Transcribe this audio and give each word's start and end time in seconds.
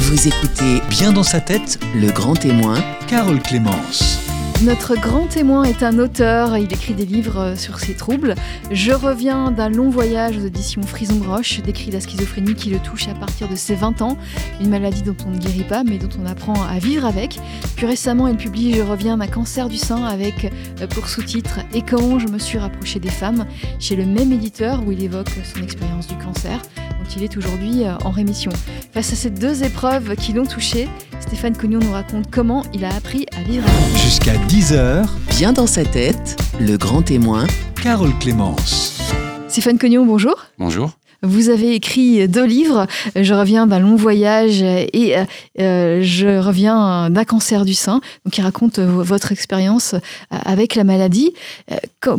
Vous 0.00 0.28
écoutez 0.28 0.80
Bien 0.88 1.12
dans 1.12 1.24
sa 1.24 1.40
tête, 1.40 1.80
Le 1.92 2.12
Grand 2.12 2.34
Témoin, 2.34 2.76
Carole 3.08 3.42
Clémence. 3.42 4.20
Notre 4.62 4.94
grand 4.94 5.26
témoin 5.26 5.64
est 5.64 5.82
un 5.82 5.98
auteur, 5.98 6.56
il 6.56 6.72
écrit 6.72 6.94
des 6.94 7.04
livres 7.04 7.54
sur 7.56 7.80
ses 7.80 7.94
troubles. 7.94 8.36
Je 8.70 8.92
reviens 8.92 9.50
d'un 9.50 9.68
long 9.68 9.90
voyage 9.90 10.36
aux 10.36 10.46
éditions 10.46 10.82
Frison 10.82 11.20
Roche, 11.28 11.60
décrit 11.62 11.90
la 11.90 12.00
schizophrénie 12.00 12.54
qui 12.54 12.70
le 12.70 12.78
touche 12.78 13.08
à 13.08 13.14
partir 13.14 13.48
de 13.48 13.56
ses 13.56 13.74
20 13.74 14.00
ans, 14.02 14.16
une 14.60 14.70
maladie 14.70 15.02
dont 15.02 15.16
on 15.26 15.30
ne 15.30 15.38
guérit 15.38 15.64
pas 15.64 15.82
mais 15.82 15.98
dont 15.98 16.08
on 16.22 16.26
apprend 16.26 16.54
à 16.62 16.78
vivre 16.78 17.04
avec. 17.04 17.40
Puis 17.74 17.86
récemment, 17.86 18.28
il 18.28 18.36
publie 18.36 18.74
Je 18.74 18.82
reviens 18.82 19.16
d'un 19.16 19.26
cancer 19.26 19.68
du 19.68 19.76
sein 19.76 20.04
avec 20.04 20.44
euh, 20.80 20.86
pour 20.86 21.08
sous-titre 21.08 21.58
Et 21.74 21.82
comment 21.82 22.20
je 22.20 22.28
me 22.28 22.38
suis 22.38 22.58
rapproché 22.58 23.00
des 23.00 23.10
femmes 23.10 23.46
chez 23.80 23.96
le 23.96 24.06
même 24.06 24.32
éditeur 24.32 24.80
où 24.86 24.92
il 24.92 25.02
évoque 25.02 25.30
son 25.42 25.60
expérience 25.60 26.06
du 26.06 26.16
cancer 26.18 26.60
dont 27.08 27.14
il 27.16 27.22
est 27.24 27.36
aujourd'hui 27.36 27.84
euh, 27.84 27.96
en 28.04 28.10
rémission. 28.10 28.50
Face 28.92 29.12
à 29.12 29.16
ces 29.16 29.30
deux 29.30 29.64
épreuves 29.64 30.16
qui 30.16 30.32
l'ont 30.32 30.46
touché, 30.46 30.88
Stéphane 31.20 31.56
Cognon 31.56 31.80
nous 31.80 31.92
raconte 31.92 32.30
comment 32.30 32.64
il 32.72 32.84
a 32.84 32.94
appris 32.94 33.26
à 33.36 33.42
vivre 33.42 33.66
avec. 33.68 34.02
Jusqu'à 34.02 34.34
10h, 34.34 35.06
Bien 35.38 35.52
dans 35.52 35.66
sa 35.66 35.84
tête, 35.84 36.36
Le 36.60 36.76
Grand 36.76 37.02
Témoin, 37.02 37.46
Carole 37.80 38.16
Clémence. 38.18 39.00
Stéphane 39.48 39.78
Cognon, 39.78 40.04
bonjour. 40.04 40.34
Bonjour. 40.58 40.98
Vous 41.22 41.48
avez 41.48 41.74
écrit 41.74 42.28
deux 42.28 42.46
livres. 42.46 42.86
Je 43.16 43.34
reviens 43.34 43.66
d'un 43.66 43.80
long 43.80 43.96
voyage 43.96 44.62
et 44.62 45.18
euh, 45.18 45.24
euh, 45.58 46.00
je 46.02 46.38
reviens 46.38 47.10
d'un 47.10 47.24
cancer 47.24 47.64
du 47.64 47.74
sein. 47.74 48.00
Donc, 48.24 48.34
qui 48.34 48.40
raconte 48.40 48.78
votre 48.78 49.32
expérience 49.32 49.94
euh, 49.94 49.98
avec 50.30 50.74
la 50.76 50.84
maladie. 50.84 51.32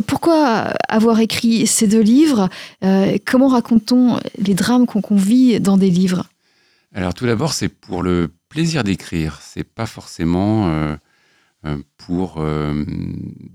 Pourquoi 0.06 0.74
avoir 0.88 1.20
écrit 1.20 1.66
ces 1.66 1.86
deux 1.86 2.02
livres? 2.02 2.48
Comment 3.24 3.48
raconte-t-on 3.48 4.20
les 4.38 4.54
drames 4.54 4.86
qu'on 4.86 5.16
vit 5.16 5.60
dans 5.60 5.76
des 5.76 5.90
livres? 5.90 6.26
Alors 6.94 7.14
tout 7.14 7.24
d'abord, 7.26 7.52
c'est 7.52 7.68
pour 7.68 8.02
le 8.02 8.30
plaisir 8.48 8.84
d'écrire. 8.84 9.38
C'est 9.42 9.64
pas 9.64 9.86
forcément 9.86 10.68
euh, 10.68 11.76
pour 11.96 12.36
euh, 12.38 12.84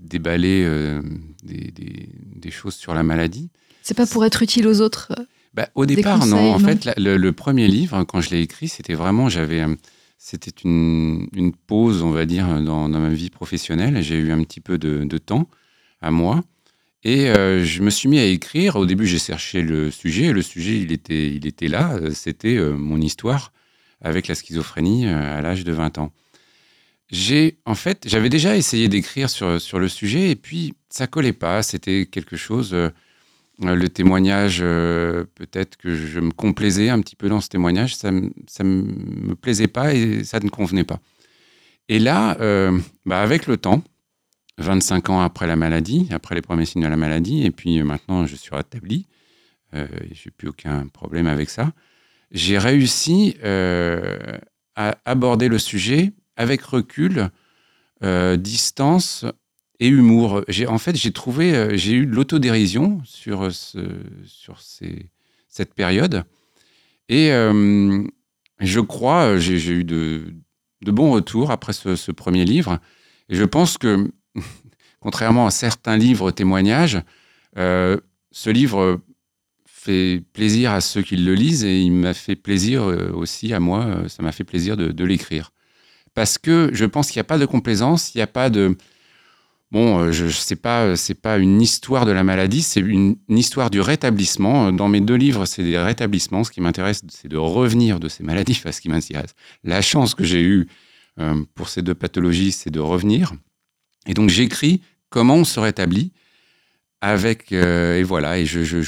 déballer 0.02 0.62
euh, 0.64 1.02
des, 1.44 1.70
des- 1.70 2.08
des 2.34 2.50
choses 2.50 2.74
sur 2.74 2.94
la 2.94 3.02
maladie. 3.02 3.50
C'est 3.82 3.96
pas 3.96 4.06
pour 4.06 4.24
être 4.24 4.42
utile 4.42 4.66
aux 4.66 4.80
autres. 4.80 5.12
Bah, 5.56 5.68
au 5.74 5.86
Des 5.86 5.96
départ, 5.96 6.18
conseils, 6.20 6.30
non. 6.32 6.52
En 6.54 6.58
non 6.58 6.66
fait, 6.66 6.84
la- 6.84 6.94
le, 6.98 7.16
le 7.16 7.32
premier 7.32 7.66
livre, 7.66 8.04
quand 8.04 8.20
je 8.20 8.30
l'ai 8.30 8.42
écrit, 8.42 8.68
c'était 8.68 8.94
vraiment, 8.94 9.28
j'avais, 9.30 9.62
euh, 9.62 9.74
c'était 10.18 10.52
une, 10.64 11.28
une 11.34 11.52
pause, 11.54 12.02
on 12.02 12.10
va 12.10 12.26
dire, 12.26 12.60
dans, 12.62 12.88
dans 12.90 13.00
ma 13.00 13.08
vie 13.10 13.30
professionnelle. 13.30 14.02
J'ai 14.02 14.16
eu 14.18 14.32
un 14.32 14.42
petit 14.44 14.60
peu 14.60 14.78
de, 14.78 15.04
de 15.04 15.18
temps 15.18 15.48
à 16.02 16.10
moi. 16.10 16.44
Et 17.04 17.30
euh, 17.30 17.64
je 17.64 17.82
me 17.82 17.90
suis 17.90 18.08
mis 18.08 18.18
à 18.18 18.24
écrire. 18.26 18.76
Au 18.76 18.86
début, 18.86 19.06
j'ai 19.06 19.18
cherché 19.18 19.62
le 19.62 19.90
sujet. 19.90 20.32
Le 20.32 20.42
sujet, 20.42 20.78
il 20.78 20.92
était, 20.92 21.28
il 21.34 21.46
était 21.46 21.68
là. 21.68 21.94
Euh, 21.94 22.12
C'était 22.12 22.56
euh, 22.56 22.72
mon 22.74 23.00
histoire 23.00 23.52
avec 24.02 24.28
la 24.28 24.34
schizophrénie 24.34 25.06
euh, 25.06 25.38
à 25.38 25.40
l'âge 25.40 25.64
de 25.64 25.72
20 25.72 25.98
ans. 25.98 26.12
J'ai, 27.10 27.58
en 27.66 27.74
fait, 27.76 28.04
j'avais 28.08 28.28
déjà 28.28 28.56
essayé 28.56 28.88
d'écrire 28.88 29.30
sur, 29.30 29.60
sur 29.60 29.78
le 29.78 29.88
sujet 29.88 30.30
et 30.30 30.36
puis 30.36 30.74
ça 30.90 31.06
collait 31.06 31.32
pas. 31.32 31.62
C'était 31.62 32.06
quelque 32.06 32.36
chose. 32.36 32.76
Euh, 33.64 33.74
le 33.74 33.88
témoignage, 33.88 34.58
euh, 34.62 35.24
peut-être 35.34 35.76
que 35.76 35.94
je 35.94 36.20
me 36.20 36.30
complaisais 36.30 36.90
un 36.90 37.00
petit 37.00 37.16
peu 37.16 37.28
dans 37.28 37.40
ce 37.40 37.48
témoignage, 37.48 37.96
ça 37.96 38.10
ne 38.10 38.30
me 38.62 39.34
plaisait 39.34 39.68
pas 39.68 39.94
et 39.94 40.24
ça 40.24 40.40
ne 40.40 40.48
convenait 40.50 40.84
pas. 40.84 41.00
Et 41.88 41.98
là, 41.98 42.36
euh, 42.40 42.78
bah, 43.06 43.22
avec 43.22 43.46
le 43.46 43.56
temps, 43.56 43.82
25 44.58 45.10
ans 45.10 45.20
après 45.20 45.46
la 45.46 45.56
maladie, 45.56 46.08
après 46.10 46.34
les 46.34 46.42
premiers 46.42 46.66
signes 46.66 46.82
de 46.82 46.88
la 46.88 46.96
maladie, 46.96 47.44
et 47.44 47.50
puis 47.50 47.82
maintenant 47.82 48.26
je 48.26 48.36
suis 48.36 48.54
rétabli, 48.54 49.06
euh, 49.74 49.86
j'ai 50.12 50.30
plus 50.30 50.48
aucun 50.48 50.86
problème 50.88 51.26
avec 51.26 51.48
ça, 51.48 51.72
j'ai 52.32 52.58
réussi 52.58 53.36
à 53.44 54.98
aborder 55.04 55.48
le 55.48 55.58
sujet 55.58 56.12
avec 56.36 56.60
recul, 56.62 57.30
distance 58.36 59.24
et 59.80 59.88
humour. 59.88 60.42
En 60.68 60.78
fait, 60.78 60.96
j'ai 60.96 61.12
trouvé, 61.12 61.54
euh, 61.54 61.76
j'ai 61.76 61.92
eu 61.92 62.06
de 62.06 62.14
l'autodérision 62.14 63.00
sur, 63.04 63.52
ce, 63.52 63.78
sur 64.24 64.60
ces- 64.60 65.10
cette 65.48 65.74
période. 65.74 66.24
Et 67.08 67.30
euh, 67.32 68.02
je 68.60 68.80
crois, 68.80 69.34
euh, 69.34 69.38
j'ai, 69.38 69.72
eu 69.72 69.84
de, 69.84 70.34
de 70.82 70.90
bons 70.90 71.10
retours 71.10 71.50
après 71.50 71.72
ce, 71.72 72.10
premier 72.12 72.44
livre. 72.44 72.78
Et 73.28 73.36
je 73.36 73.44
pense 73.44 73.78
que, 73.78 74.10
contrairement 75.00 75.46
à 75.46 75.50
certains 75.50 75.96
livres 75.96 76.30
témoignages, 76.30 77.00
euh, 77.58 77.98
ce 78.32 78.50
livre 78.50 79.00
fait 79.66 80.22
plaisir 80.32 80.72
à 80.72 80.80
ceux 80.80 81.02
qui 81.02 81.16
le 81.16 81.34
lisent 81.34 81.64
et 81.64 81.80
il 81.80 81.92
m'a 81.92 82.12
fait 82.12 82.34
plaisir 82.34 82.82
euh, 82.82 83.12
aussi 83.12 83.52
à 83.52 83.60
moi, 83.60 83.84
euh, 83.84 84.08
ça 84.08 84.22
m'a 84.22 84.32
fait 84.32 84.44
plaisir 84.44 84.76
de, 84.76 84.88
de 84.88 85.04
l'écrire. 85.04 85.52
Parce 86.12 86.38
que 86.38 86.70
je 86.72 86.84
pense 86.84 87.08
qu'il 87.10 87.18
n'y 87.20 87.24
a 87.24 87.24
pas 87.24 87.38
de 87.38 87.46
complaisance, 87.46 88.14
il 88.14 88.18
n'y 88.18 88.22
a 88.22 88.26
pas 88.26 88.50
de... 88.50 88.76
Bon, 89.72 89.98
euh, 89.98 90.12
je, 90.12 90.28
je 90.28 90.36
sais 90.36 90.56
pas, 90.56 90.84
euh, 90.84 90.96
c'est 90.96 91.20
pas 91.20 91.38
une 91.38 91.60
histoire 91.60 92.06
de 92.06 92.12
la 92.12 92.22
maladie, 92.22 92.62
c'est 92.62 92.80
une, 92.80 93.16
histoire 93.28 93.70
du 93.70 93.80
rétablissement. 93.80 94.72
Dans 94.72 94.88
mes 94.88 95.00
deux 95.00 95.16
livres, 95.16 95.44
c'est 95.44 95.64
des 95.64 95.78
rétablissements. 95.78 96.44
Ce 96.44 96.50
qui 96.50 96.60
m'intéresse, 96.60 97.02
c'est 97.08 97.28
de 97.28 97.36
revenir 97.36 97.98
de 97.98 98.08
ces 98.08 98.22
maladies. 98.22 98.60
Parce 98.64 98.80
qui 98.80 98.88
m'intéresse, 98.88 99.34
la 99.64 99.82
chance 99.82 100.14
que 100.14 100.24
j'ai 100.24 100.42
eue 100.42 100.68
euh, 101.18 101.42
pour 101.54 101.68
ces 101.68 101.82
deux 101.82 101.94
pathologies, 101.94 102.52
c'est 102.52 102.70
de 102.70 102.80
revenir. 102.80 103.32
Et 104.06 104.14
donc 104.14 104.30
j'écris 104.30 104.80
comment 105.10 105.36
on 105.36 105.44
se 105.44 105.58
rétablit 105.58 106.12
avec 107.00 107.52
euh, 107.52 107.98
et 107.98 108.02
voilà. 108.02 108.38
Et 108.38 108.46
je, 108.46 108.62
je, 108.64 108.80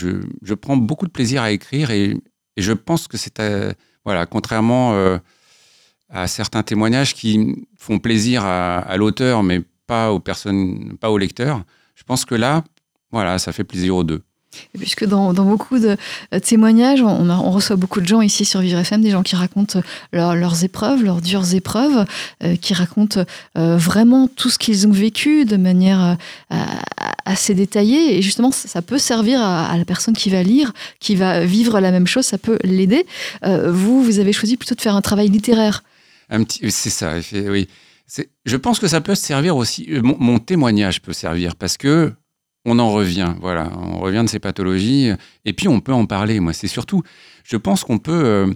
je, 0.42 0.54
prends 0.54 0.76
beaucoup 0.76 1.06
de 1.06 1.10
plaisir 1.10 1.42
à 1.42 1.50
écrire 1.52 1.90
et, 1.90 2.16
je 2.56 2.72
pense 2.72 3.06
que 3.06 3.16
c'est 3.16 3.38
euh, 3.38 3.72
voilà, 4.04 4.26
contrairement 4.26 4.92
euh, 4.94 5.18
à 6.08 6.26
certains 6.26 6.64
témoignages 6.64 7.14
qui 7.14 7.54
font 7.76 8.00
plaisir 8.00 8.44
à, 8.44 8.78
à 8.78 8.96
l'auteur, 8.96 9.44
mais 9.44 9.62
pas 9.88 10.12
aux 10.12 10.20
personnes, 10.20 10.96
pas 11.00 11.10
aux 11.10 11.18
lecteurs. 11.18 11.64
Je 11.96 12.04
pense 12.04 12.24
que 12.24 12.36
là, 12.36 12.62
voilà, 13.10 13.38
ça 13.40 13.50
fait 13.52 13.64
plaisir 13.64 13.96
aux 13.96 14.04
deux. 14.04 14.22
Et 14.74 14.78
Puisque 14.78 15.04
dans, 15.04 15.34
dans 15.34 15.44
beaucoup 15.44 15.78
de 15.78 15.96
euh, 16.32 16.40
témoignages, 16.40 17.02
on, 17.02 17.50
reçoit 17.50 17.76
beaucoup 17.76 18.00
de 18.00 18.06
gens 18.06 18.22
ici 18.22 18.44
sur 18.44 18.60
Vivre 18.60 18.78
FM, 18.78 19.02
des 19.02 19.10
gens 19.10 19.22
qui 19.22 19.36
racontent 19.36 19.80
leur- 20.12 20.34
leurs 20.36 20.64
épreuves, 20.64 21.02
leurs 21.04 21.20
dures 21.20 21.54
épreuves, 21.54 22.06
euh, 22.42 22.56
qui 22.56 22.72
racontent 22.72 23.24
euh, 23.58 23.76
vraiment 23.76 24.26
tout 24.26 24.48
ce 24.50 24.58
qu'ils 24.58 24.86
ont 24.86 24.92
vécu 24.92 25.44
de 25.44 25.56
manière 25.56 26.16
euh, 26.52 26.56
assez 27.26 27.54
détaillée. 27.54 28.16
Et 28.16 28.22
justement, 28.22 28.50
ça, 28.50 28.68
ça 28.68 28.80
peut 28.82 28.98
servir 28.98 29.40
à, 29.40 29.66
à 29.70 29.76
la 29.76 29.84
personne 29.84 30.14
qui 30.14 30.30
va 30.30 30.42
lire, 30.42 30.72
qui 30.98 31.14
va 31.14 31.44
vivre 31.44 31.78
la 31.80 31.90
même 31.90 32.06
chose, 32.06 32.24
ça 32.24 32.38
peut 32.38 32.58
l'aider. 32.64 33.06
Euh, 33.44 33.70
vous, 33.70 34.02
vous 34.02 34.18
avez 34.18 34.32
choisi 34.32 34.56
plutôt 34.56 34.74
de 34.74 34.80
faire 34.80 34.96
un 34.96 35.02
travail 35.02 35.28
littéraire. 35.28 35.82
C'est 36.70 36.90
ça, 36.90 37.14
oui. 37.32 37.68
Je 38.44 38.56
pense 38.56 38.78
que 38.78 38.88
ça 38.88 39.00
peut 39.00 39.14
servir 39.14 39.56
aussi. 39.56 39.86
euh, 39.90 40.02
Mon, 40.02 40.38
témoignage 40.38 41.02
peut 41.02 41.12
servir 41.12 41.56
parce 41.56 41.76
que 41.76 42.12
on 42.64 42.78
en 42.78 42.90
revient, 42.90 43.34
voilà, 43.40 43.70
on 43.78 43.98
revient 43.98 44.22
de 44.22 44.28
ces 44.28 44.40
pathologies 44.40 45.10
et 45.44 45.52
puis 45.52 45.68
on 45.68 45.80
peut 45.80 45.92
en 45.92 46.06
parler. 46.06 46.40
Moi, 46.40 46.52
c'est 46.52 46.68
surtout, 46.68 47.02
je 47.44 47.56
pense 47.56 47.84
qu'on 47.84 47.98
peut. 47.98 48.24
euh, 48.24 48.54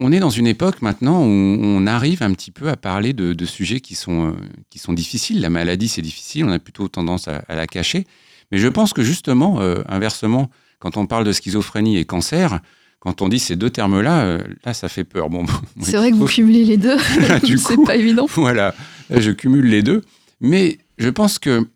on, 0.00 0.12
est 0.12 0.20
dans 0.20 0.30
une 0.30 0.46
époque 0.46 0.82
maintenant 0.82 1.22
où 1.22 1.26
on 1.28 1.86
arrive 1.86 2.22
un 2.22 2.32
petit 2.32 2.50
peu 2.50 2.68
à 2.68 2.76
parler 2.76 3.12
de, 3.12 3.44
sujets 3.44 3.80
qui 3.80 3.94
sont, 3.94 4.28
euh, 4.28 4.32
qui 4.70 4.78
sont 4.78 4.92
difficiles. 4.92 5.40
La 5.40 5.50
maladie, 5.50 5.88
c'est 5.88 6.02
difficile, 6.02 6.44
on 6.44 6.52
a 6.52 6.58
plutôt 6.58 6.88
tendance 6.88 7.28
à, 7.28 7.44
la 7.48 7.66
cacher. 7.66 8.06
Mais 8.52 8.58
je 8.58 8.68
pense 8.68 8.92
que 8.92 9.02
justement, 9.02 9.60
euh, 9.60 9.82
inversement, 9.88 10.50
quand 10.78 10.96
on 10.96 11.06
parle 11.06 11.24
de 11.24 11.32
schizophrénie 11.32 11.96
et 11.98 12.04
cancer, 12.04 12.60
quand 13.04 13.20
on 13.20 13.28
dit 13.28 13.38
ces 13.38 13.54
deux 13.54 13.68
termes-là, 13.68 14.24
euh, 14.24 14.38
là, 14.64 14.72
ça 14.72 14.88
fait 14.88 15.04
peur. 15.04 15.28
Bon, 15.28 15.44
C'est 15.82 15.96
vrai 15.98 16.10
que 16.10 16.16
vous 16.16 16.26
cumulez 16.26 16.64
les 16.64 16.78
deux. 16.78 16.96
Du 17.44 17.58
C'est 17.58 17.76
pas 17.84 17.96
évident. 17.96 18.26
voilà, 18.34 18.74
Là, 19.10 19.20
je 19.20 19.30
cumule 19.30 19.66
les 19.66 19.82
deux. 19.82 20.02
Mais 20.40 20.78
je 20.96 21.10
pense 21.10 21.38
que 21.38 21.68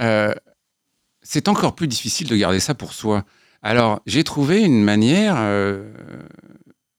euh, 0.00 0.34
c'est 1.22 1.48
encore 1.48 1.74
plus 1.74 1.88
difficile 1.88 2.28
de 2.28 2.36
garder 2.36 2.60
ça 2.60 2.74
pour 2.74 2.92
soi. 2.92 3.24
Alors, 3.62 4.02
j'ai 4.06 4.22
trouvé 4.22 4.62
une 4.62 4.84
manière 4.84 5.36
euh, 5.38 5.90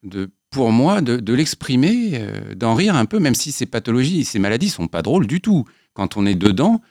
de, 0.01 0.31
pour 0.49 0.71
moi 0.71 1.01
de, 1.01 1.17
de 1.17 1.33
l'exprimer, 1.33 2.13
euh, 2.15 2.55
d'en 2.55 2.73
rire 2.73 2.95
un 2.95 3.05
peu, 3.05 3.19
même 3.19 3.35
si 3.35 3.51
ces 3.51 3.67
pathologies, 3.67 4.25
ces 4.25 4.39
maladies 4.39 4.69
sont 4.69 4.87
pas 4.87 5.03
drôles 5.03 5.27
du 5.27 5.39
tout. 5.39 5.65
Quand 5.93 6.17
on 6.17 6.25
est 6.25 6.35
dedans, 6.35 6.81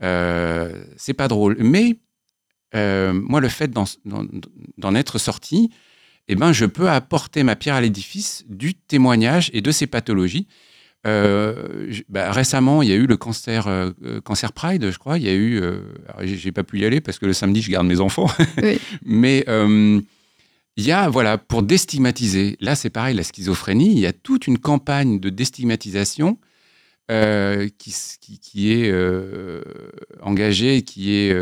c'est 0.00 1.14
pas 1.14 1.28
drôle. 1.28 1.56
Mais 1.58 1.96
moi, 2.74 3.40
le 3.40 3.48
fait 3.48 3.72
d'en 3.72 4.94
être 4.94 5.18
sorti, 5.18 5.70
eh 6.28 6.34
ben, 6.36 6.52
je 6.52 6.66
peux 6.66 6.88
apporter 6.88 7.42
ma 7.42 7.56
pierre 7.56 7.74
à 7.74 7.80
l'édifice 7.80 8.44
du 8.48 8.74
témoignage 8.74 9.50
et 9.52 9.60
de 9.60 9.70
ces 9.70 9.86
pathologies. 9.86 10.46
Euh, 11.06 11.92
bah, 12.08 12.32
récemment, 12.32 12.82
il 12.82 12.88
y 12.88 12.92
a 12.92 12.96
eu 12.96 13.06
le 13.06 13.16
cancer, 13.16 13.66
euh, 13.66 13.90
euh, 14.04 14.20
cancer 14.20 14.52
Pride, 14.52 14.90
je 14.90 14.98
crois. 14.98 15.18
Il 15.18 15.24
y 15.24 15.28
a 15.28 15.34
eu, 15.34 15.60
euh, 15.60 15.80
j'ai 16.22 16.52
pas 16.52 16.64
pu 16.64 16.80
y 16.80 16.84
aller 16.86 17.00
parce 17.00 17.18
que 17.18 17.26
le 17.26 17.34
samedi, 17.34 17.60
je 17.60 17.70
garde 17.70 17.86
mes 17.86 18.00
enfants. 18.00 18.30
Oui. 18.62 18.78
Mais 19.04 19.44
il 20.76 20.84
y 20.84 20.92
a, 20.92 21.08
voilà, 21.08 21.38
pour 21.38 21.62
déstigmatiser. 21.62 22.56
Là, 22.60 22.74
c'est 22.74 22.90
pareil, 22.90 23.14
la 23.14 23.22
schizophrénie. 23.22 23.92
Il 23.92 23.98
y 23.98 24.06
a 24.06 24.12
toute 24.12 24.46
une 24.46 24.58
campagne 24.58 25.20
de 25.20 25.28
déstigmatisation 25.28 26.38
qui, 27.08 27.94
qui, 28.20 28.38
qui 28.38 28.72
est 28.72 28.92
engagée, 30.22 30.82
qui 30.82 31.14
est 31.14 31.36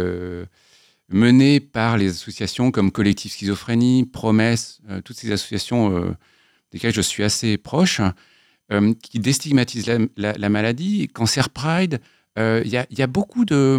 menée 1.13 1.61
par 1.61 1.97
les 1.97 2.11
associations 2.11 2.71
comme 2.71 2.91
Collectif 2.91 3.33
Schizophrénie, 3.33 4.05
Promesse, 4.07 4.81
euh, 4.89 5.01
toutes 5.03 5.17
ces 5.17 5.31
associations 5.33 5.97
euh, 5.97 6.11
desquels 6.73 6.95
je 6.95 7.01
suis 7.01 7.23
assez 7.23 7.57
proche, 7.59 8.01
euh, 8.73 8.95
qui 9.03 9.19
déstigmatisent 9.19 9.87
la, 9.87 9.99
la- 10.17 10.33
la 10.33 10.49
maladie. 10.49 11.09
Cancer 11.09 11.51
Pride, 11.51 12.01
il 12.39 12.67
y, 12.67 13.03
a, 13.03 13.07
beaucoup 13.07 13.45
de... 13.45 13.79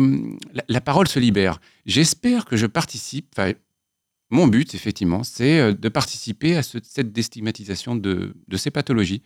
La, 0.68 0.80
parole 0.80 1.08
se 1.08 1.18
libère. 1.18 1.60
J'espère 1.88 2.46
que 2.46 2.56
je 2.56 2.68
participe, 2.68 3.34
mon 4.30 4.46
but, 4.46 4.76
effectivement, 4.76 5.24
c'est 5.24 5.74
de 5.74 5.90
participer 5.90 6.56
à 6.56 6.62
ce- 6.62 6.78
cette 6.84 7.12
déstigmatisation 7.12 7.96
de, 7.96 8.36
ces 8.56 8.70
pathologies. 8.70 9.24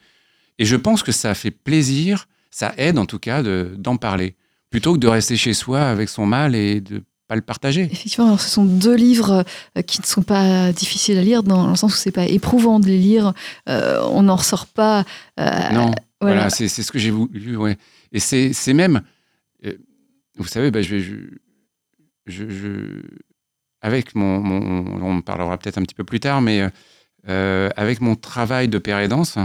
Et 0.59 0.65
je 0.65 0.77
pense 0.77 1.03
que 1.03 1.11
ça 1.11 1.35
fait 1.35 1.51
plaisir, 1.51 2.29
ça 2.51 2.73
aide 2.77 2.97
en 2.97 3.05
tout 3.05 3.19
cas 3.19 3.43
de- 3.43 3.75
d'en 3.77 3.97
parler, 3.97 4.35
plutôt 4.69 4.93
que 4.93 4.99
de 4.99 5.07
rester 5.09 5.35
chez 5.35 5.53
soi 5.53 5.81
avec 5.81 6.07
son 6.07 6.25
mal 6.25 6.55
et 6.55 6.79
de 6.79 7.03
pas 7.27 7.35
le 7.35 7.41
partager. 7.41 7.83
Effectivement, 7.91 8.27
alors 8.27 8.39
ce 8.41 8.49
sont 8.49 8.65
deux 8.65 8.95
livres 8.95 9.43
euh, 9.77 9.81
qui 9.81 9.99
ne 10.01 10.05
sont 10.05 10.21
pas 10.21 10.71
difficiles 10.71 11.17
à 11.17 11.21
lire 11.21 11.43
dans 11.43 11.67
le 11.67 11.75
sens 11.75 11.93
où 11.93 11.97
c'est 11.97 12.11
pas 12.11 12.25
éprouvant 12.25 12.79
de 12.79 12.87
les 12.87 12.97
lire. 12.97 13.33
Euh, 13.69 14.01
on 14.11 14.23
n'en 14.23 14.35
ressort 14.37 14.65
pas. 14.67 15.03
euh, 15.39 15.69
non, 15.71 15.91
voilà. 16.21 16.35
voilà, 16.35 16.49
c'est 16.49 16.67
ce 16.69 16.91
que 16.91 16.99
j'ai 16.99 17.11
voulu. 17.11 17.55
Ouais. 17.57 17.77
Et 18.13 18.19
c'est 18.19 18.73
même, 18.73 19.01
euh, 19.65 19.73
vous 20.37 20.47
savez, 20.47 20.71
bah, 20.71 20.81
je 20.81 20.95
vais, 20.95 21.01
je, 21.01 21.15
je- 22.25 22.49
je- 22.49 23.01
avec 23.81 24.15
mon, 24.15 24.39
mon- 24.39 25.03
on 25.17 25.21
parlera 25.21 25.57
peut-être 25.57 25.77
un 25.77 25.83
petit 25.83 25.95
peu 25.95 26.03
plus 26.03 26.19
tard, 26.19 26.41
mais 26.41 26.67
avec 27.27 27.99
mon 28.01 28.15
travail 28.15 28.69
de 28.69 28.77
père 28.77 28.99
aidance, 28.99 29.37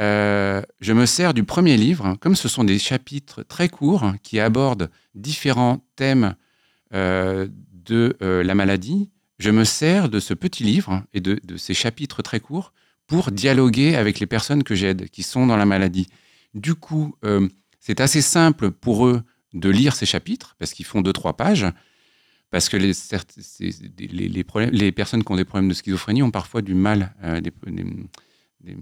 euh, 0.00 0.62
je 0.80 0.92
me 0.92 1.06
sers 1.06 1.34
du 1.34 1.42
premier 1.42 1.76
livre, 1.76 2.16
comme 2.20 2.36
ce 2.36 2.48
sont 2.48 2.62
des 2.64 2.78
chapitres 2.78 3.42
très 3.42 3.68
courts 3.68 4.12
qui 4.22 4.38
abordent 4.38 4.90
différents 5.14 5.82
thèmes 5.96 6.34
de 6.92 8.16
euh, 8.22 8.42
la 8.42 8.54
maladie. 8.54 9.10
Je 9.38 9.50
me 9.50 9.64
sers 9.64 10.08
de 10.08 10.20
ce 10.20 10.34
petit 10.34 10.64
livre 10.64 11.04
et 11.12 11.20
de, 11.20 11.40
de 11.44 11.56
ces 11.56 11.74
chapitres 11.74 12.22
très 12.22 12.40
courts 12.40 12.72
pour 13.06 13.30
dialoguer 13.30 13.94
avec 13.96 14.20
les 14.20 14.26
personnes 14.26 14.62
que 14.64 14.74
j'aide, 14.74 15.08
qui 15.10 15.22
sont 15.22 15.46
dans 15.46 15.56
la 15.56 15.64
maladie. 15.66 16.08
Du 16.54 16.74
coup, 16.74 17.14
euh, 17.24 17.48
c'est 17.80 18.00
assez 18.00 18.20
simple 18.20 18.70
pour 18.70 19.06
eux 19.06 19.22
de 19.54 19.70
lire 19.70 19.94
ces 19.94 20.06
chapitres, 20.06 20.56
parce 20.58 20.72
qu'ils 20.74 20.84
font 20.84 21.00
deux, 21.00 21.12
trois 21.12 21.36
pages, 21.36 21.66
parce 22.50 22.68
que 22.68 22.76
les, 22.76 22.92
les, 23.98 24.28
les 24.28 24.44
problèmes, 24.44 24.70
les 24.70 24.92
personnes 24.92 25.24
qui 25.24 25.32
ont 25.32 25.36
des 25.36 25.44
problèmes 25.44 25.68
de 25.68 25.74
schizophrénie 25.74 26.22
ont 26.22 26.30
parfois 26.30 26.60
du 26.60 26.74
mal, 26.74 27.14
euh, 27.22 27.40
des, 27.40 27.52
des- 27.66 27.84
des- 28.60 28.76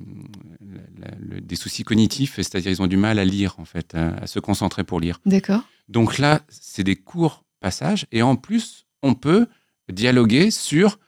la- 0.61 1.09
la- 1.11 1.17
le- 1.21 1.41
des 1.41 1.55
soucis 1.57 1.85
cognitifs, 1.85 2.37
c'est-à-dire 2.37 2.71
ils 2.73 2.83
ont 2.83 2.87
du 2.89 2.97
mal 2.97 3.19
à 3.19 3.25
lire, 3.25 3.55
en 3.59 3.65
fait, 3.65 3.95
à, 3.95 4.15
à 4.17 4.27
se 4.27 4.41
concentrer 4.41 4.83
pour 4.85 4.99
lire. 5.01 5.21
D'accord. 5.27 5.63
Donc 5.89 6.19
là, 6.19 6.41
c'est 6.49 6.83
des 6.85 6.97
courts 6.97 7.45
passages, 7.61 8.07
et 8.13 8.23
en 8.23 8.37
plus, 8.37 8.87
on 9.03 9.15
peut 9.15 9.47
dialoguer 9.91 10.51
sur 10.51 10.99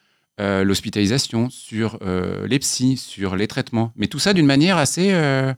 euh, 0.41 0.63
l'hospitalisation, 0.63 1.51
sur 1.51 1.99
euh, 2.03 2.47
les 2.47 2.59
psys, 2.61 2.97
sur 2.97 3.35
les 3.35 3.49
traitements, 3.49 3.93
mais 3.97 4.07
tout 4.07 4.21
ça 4.21 4.33
d'une 4.33 4.47
manière 4.47 4.77
assez 4.77 5.13
euh, 5.13 5.53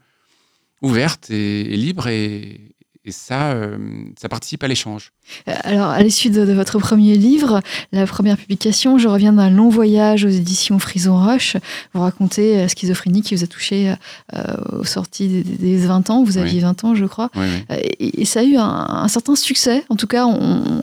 ouverte 0.81 1.31
et, 1.31 1.73
et 1.73 1.77
libre, 1.77 2.09
et, 2.09 2.75
et 3.07 3.13
ça, 3.13 3.53
euh, 3.53 3.79
ça 4.21 4.29
participe 4.29 4.63
à 4.63 4.69
l'échange. 4.69 5.13
Euh, 5.49 5.53
Alors, 5.65 5.87
à 5.89 6.03
l'issue 6.03 6.29
de, 6.29 6.45
de 6.45 6.53
votre 6.53 6.79
premier 6.79 7.17
livre, 7.17 7.61
la 7.93 8.07
première 8.07 8.37
publication, 8.37 8.99
je 8.99 9.09
reviens 9.09 9.33
d'un 9.33 9.49
long 9.49 9.71
voyage 9.71 10.25
aux 10.27 10.29
éditions 10.29 10.79
Frison 10.79 11.17
Roche. 11.19 11.57
Vous 11.95 12.03
racontez 12.03 12.57
la 12.59 12.69
schizophrénie 12.69 13.23
qui 13.23 13.35
vous 13.35 13.43
a 13.43 13.47
touché 13.47 13.95
euh, 14.35 14.43
aux 14.81 14.85
sorties 14.85 15.29
des, 15.29 15.43
des 15.43 15.77
20 15.79 16.11
ans. 16.11 16.23
Vous 16.25 16.37
aviez 16.37 16.57
Oui. 16.57 16.61
20 16.61 16.85
ans, 16.85 16.95
je 16.95 17.07
crois. 17.07 17.31
Oui, 17.37 17.43
oui. 17.47 17.65
Euh, 17.71 17.81
Et, 17.99 18.21
et 18.21 18.25
ça 18.27 18.41
a 18.41 18.45
eu 18.45 18.57
un, 18.57 18.65
un 18.65 19.09
certain 19.09 19.35
succès. 19.35 19.83
En 19.89 19.97
tout 19.97 20.07
cas, 20.07 20.27
on- 20.27 20.83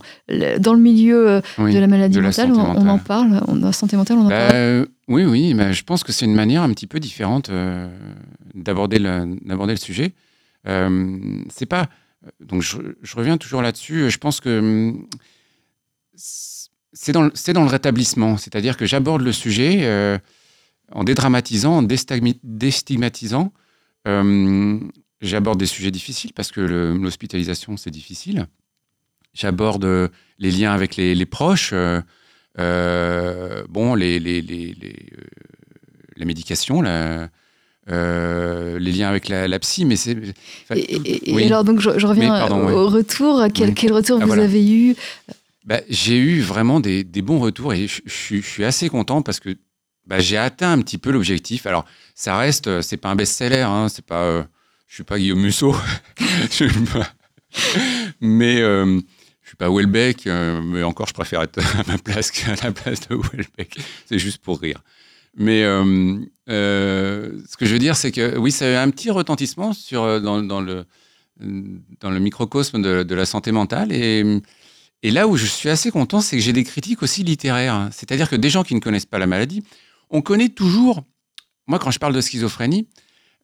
dans 0.59 0.73
le 0.73 0.79
milieu 0.79 1.29
euh, 1.29 1.41
de 1.59 1.77
la 1.77 1.87
maladie 1.87 2.15
de 2.15 2.21
la 2.21 2.29
mentale, 2.29 2.51
on, 2.51 2.59
on 2.59 2.87
en 2.89 2.97
parle. 2.97 3.41
On, 3.47 3.55
la 3.55 3.71
santé 3.73 3.95
mentale, 3.95 4.17
on 4.17 4.25
en 4.25 4.29
Bah, 4.29 4.37
parle. 4.47 4.51
euh, 4.55 4.85
oui, 5.07 5.23
oui, 5.23 5.55
je 5.71 5.83
pense 5.83 6.03
que 6.03 6.11
c'est 6.11 6.25
une 6.25 6.33
manière 6.35 6.63
un 6.63 6.69
petit 6.71 6.87
peu 6.87 6.99
différente 6.99 7.49
euh, 7.49 7.87
d'aborder 8.55 8.97
le, 8.99 9.37
le 9.45 9.75
sujet. 9.75 10.13
Euh, 10.67 11.15
c'est 11.49 11.65
pas. 11.67 11.87
Donc, 12.39 12.61
je, 12.61 12.77
reviens 13.15 13.37
toujours 13.37 13.61
là-dessus. 13.61 14.09
Je 14.09 14.17
pense 14.17 14.39
que 14.39 14.59
hum, 14.59 15.07
c'est 16.93 17.11
dans, 17.11 17.23
le- 17.23 17.67
rétablissement. 17.67 18.37
C'est-à-dire 18.37 18.77
que 18.77 18.85
j'aborde 18.85 19.21
le 19.21 19.31
sujet 19.31 19.85
euh, 19.85 20.17
en 20.91 21.03
dédramatisant, 21.03 21.77
en 21.77 21.83
déstigmatisant. 21.83 23.53
Euh, 24.07 24.79
j'aborde 25.21 25.59
des 25.59 25.65
sujets 25.65 25.91
difficiles 25.91 26.33
parce 26.33 26.51
que 26.51 26.61
l'hospitalisation, 26.61 27.77
c'est 27.77 27.91
difficile. 27.91 28.47
J'aborde 29.33 29.85
euh, 29.85 30.07
les 30.39 30.51
liens 30.51 30.73
avec 30.73 30.95
les, 30.95 31.13
proches. 31.25 31.73
euh, 31.73 32.01
bon, 33.69 33.93
les, 33.95 34.19
les, 34.19 34.41
les, 34.41 34.75
la 36.15 36.25
médication, 36.25 36.81
la- 36.81 37.29
euh, 37.89 38.77
les 38.79 38.91
liens 38.91 39.09
avec 39.09 39.29
la, 39.29 39.47
la 39.47 39.59
psy, 39.59 39.85
mais 39.85 39.95
c'est. 39.95 40.17
Et, 40.75 41.45
alors, 41.45 41.63
donc, 41.63 41.79
je, 41.79 41.97
je 41.97 42.05
reviens 42.07 42.33
Mais, 42.33 42.39
pardon, 42.39 42.67
au 42.69 42.87
retour. 42.89 43.43
Quel, 43.53 43.69
Oui. 43.69 43.75
quel 43.75 43.93
retour 43.93 44.17
Ah, 44.19 44.23
vous 44.25 44.27
voilà. 44.27 44.43
avez 44.43 44.69
eu? 44.69 44.95
Bah, 45.65 45.81
j'ai 45.89 46.17
eu 46.17 46.41
vraiment 46.41 46.79
des, 46.79 47.03
des 47.03 47.21
bons 47.21 47.39
retours 47.39 47.73
et 47.73 47.87
je, 47.87 48.01
je 48.05 48.13
suis- 48.13 48.41
je 48.41 48.47
suis 48.47 48.63
assez 48.63 48.87
content 48.89 49.21
parce 49.21 49.39
que 49.39 49.55
bah, 50.05 50.19
j'ai 50.19 50.37
atteint 50.37 50.71
un 50.71 50.79
petit 50.81 50.97
peu 50.97 51.11
l'objectif. 51.11 51.65
Alors, 51.65 51.85
ça 52.15 52.37
reste, 52.37 52.67
euh, 52.67 52.81
c'est 52.81 52.95
pas 52.97 53.09
un 53.09 53.15
best-seller, 53.15 53.61
hein, 53.67 53.87
c'est 53.89 54.05
pas, 54.05 54.21
euh, 54.23 54.43
je 54.87 54.95
suis 54.95 55.03
pas 55.03 55.17
Guillaume 55.19 55.41
Musso, 55.41 55.75
Je 56.49 56.53
suis 56.53 56.69
pas- 56.85 57.09
mais 58.21 58.61
euh, 58.61 58.99
je 59.43 59.47
suis 59.47 59.57
pas 59.57 59.69
Welbeck, 59.69 60.27
euh, 60.27 60.61
mais 60.63 60.83
encore 60.83 61.07
je 61.07 61.13
préfère 61.13 61.41
être 61.41 61.59
à 61.79 61.83
ma 61.91 61.97
place 61.97 62.31
qu'à 62.31 62.55
la 62.63 62.71
place 62.71 63.01
de 63.09 63.15
Welbeck. 63.15 63.77
C'est 64.05 64.19
juste 64.19 64.37
pour 64.39 64.59
rire. 64.61 64.81
Mais 65.37 65.63
euh, 65.63 66.17
euh, 66.49 67.39
ce 67.47 67.57
que 67.57 67.65
je 67.65 67.73
veux 67.73 67.79
dire, 67.79 67.95
c'est 67.95 68.11
que 68.11 68.37
oui, 68.37 68.51
ça 68.51 68.65
a 68.65 68.71
eu 68.71 68.75
un 68.75 68.89
petit 68.89 69.11
retentissement 69.11 69.71
sur, 69.71 70.03
euh, 70.03 70.19
dans, 70.19 70.41
le, 70.61 70.85
dans 71.39 72.09
le 72.09 72.19
microcosme 72.19 72.81
de, 72.81 73.03
de 73.03 73.15
la 73.15 73.25
santé 73.25 73.51
mentale. 73.51 73.91
Et, 73.91 74.41
et 75.03 75.11
là 75.11 75.27
où 75.27 75.37
je 75.37 75.45
suis 75.45 75.69
assez 75.69 75.91
content, 75.91 76.21
c'est 76.21 76.37
que 76.37 76.41
j'ai 76.41 76.53
des 76.53 76.63
critiques 76.63 77.03
aussi 77.03 77.23
littéraires. 77.23 77.87
C'est-à-dire 77.91 78.29
que 78.29 78.35
des 78.35 78.49
gens 78.49 78.63
qui 78.63 78.73
ne 78.73 78.79
connaissent 78.79 79.05
pas 79.05 79.19
la 79.19 79.27
maladie, 79.27 79.63
on 80.09 80.21
connaît 80.21 80.49
toujours. 80.49 81.03
Moi, 81.67 81.77
quand 81.77 81.91
je 81.91 81.99
parle 81.99 82.13
de 82.13 82.21
schizophrénie, 82.21 82.87